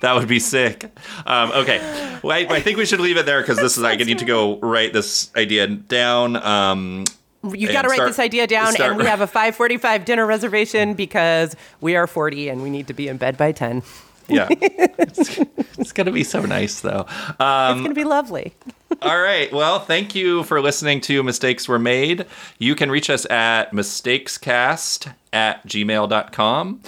That 0.00 0.14
would 0.14 0.28
be 0.28 0.38
sick. 0.38 0.90
Um, 1.26 1.50
okay, 1.52 1.78
well, 2.22 2.36
I, 2.36 2.56
I 2.56 2.60
think 2.60 2.78
we 2.78 2.86
should 2.86 3.00
leave 3.00 3.16
it 3.16 3.26
there 3.26 3.40
because 3.40 3.58
this 3.58 3.76
is 3.76 3.84
I 3.84 3.96
need 3.96 4.18
to 4.18 4.24
go 4.24 4.58
write 4.58 4.92
this 4.92 5.30
idea 5.36 5.66
down. 5.66 6.36
Um, 6.36 7.04
you 7.42 7.68
And 7.68 7.72
got 7.72 7.82
to 7.82 7.88
write 7.88 7.96
start- 7.96 8.10
this 8.10 8.18
idea 8.18 8.46
down 8.46 8.72
start- 8.72 8.90
and 8.90 8.98
we 8.98 9.06
have 9.06 9.20
a 9.20 9.26
545 9.26 10.04
dinner 10.04 10.26
reservation 10.26 10.94
because 10.94 11.56
we 11.80 11.96
are 11.96 12.06
40 12.06 12.48
and 12.50 12.62
we 12.62 12.68
need 12.70 12.86
to 12.88 12.92
be 12.94 13.08
in 13.08 13.16
bed 13.16 13.36
by 13.36 13.52
10 13.52 13.82
yeah, 14.28 14.46
it's, 14.60 15.38
it's 15.78 15.92
gonna 15.92 16.12
be 16.12 16.22
so 16.22 16.42
nice 16.42 16.82
though. 16.82 17.04
Um, 17.40 17.72
it's 17.72 17.80
going 17.80 17.84
to 17.86 17.94
be 17.94 18.04
lovely 18.04 18.54
All 19.02 19.20
right. 19.20 19.50
Well, 19.52 19.78
thank 19.80 20.14
you 20.14 20.42
for 20.44 20.60
listening 20.60 21.00
to 21.02 21.22
Mistakes 21.22 21.66
Were 21.68 21.78
Made. 21.78 22.26
You 22.58 22.74
can 22.74 22.90
reach 22.90 23.08
us 23.08 23.24
at 23.30 23.72
mistakescast 23.72 25.14
at 25.32 25.66
gmail.com. 25.66 26.80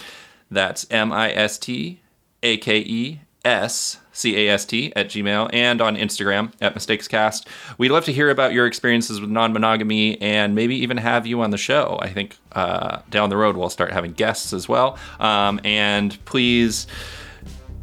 That's 0.51 0.87
M 0.91 1.11
I 1.13 1.33
S 1.33 1.59
T 1.59 2.02
A 2.43 2.57
K 2.57 2.79
E 2.79 3.21
S 3.45 3.99
C 4.13 4.37
A 4.47 4.53
S 4.55 4.65
T 4.65 4.93
at 4.95 5.09
gmail 5.09 5.51
and 5.53 5.81
on 5.81 5.97
Instagram 5.97 6.53
at 6.61 6.75
mistakescast. 6.75 7.47
We'd 7.79 7.91
love 7.91 8.05
to 8.05 8.13
hear 8.13 8.31
about 8.31 8.53
your 8.53 8.67
experiences 8.67 9.21
with 9.21 9.31
non 9.31 9.53
monogamy 9.53 10.21
and 10.21 10.55
maybe 10.55 10.77
even 10.77 10.97
have 10.99 11.27
you 11.27 11.41
on 11.43 11.51
the 11.51 11.59
show. 11.59 11.99
I 12.01 12.09
think 12.11 12.37
uh, 12.53 13.01
down 13.11 13.31
the 13.31 13.37
road 13.37 13.57
we'll 13.57 13.71
start 13.71 13.93
having 13.93 14.13
guests 14.13 14.53
as 14.53 14.69
well. 14.69 14.99
Um, 15.19 15.61
and 15.65 16.23
please 16.25 16.87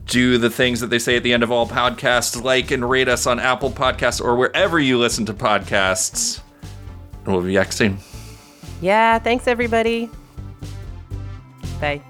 do 0.06 0.38
the 0.38 0.50
things 0.50 0.80
that 0.80 0.88
they 0.88 0.98
say 1.00 1.16
at 1.18 1.24
the 1.24 1.34
end 1.34 1.44
of 1.44 1.52
all 1.52 1.68
podcasts, 1.68 2.42
like 2.42 2.72
and 2.72 2.90
rate 2.90 3.08
us 3.08 3.28
on 3.28 3.40
Apple 3.40 3.70
Podcasts 3.70 4.20
or 4.20 4.36
wherever 4.36 4.80
you 4.80 4.98
listen 4.98 5.26
to 5.28 5.34
podcasts. 5.34 6.42
We'll 7.28 7.42
be 7.42 7.56
back 7.56 7.72
soon. 7.72 8.00
yeah 8.82 9.20
thanks 9.20 9.46
everybody 9.48 10.10
bye 11.82 12.02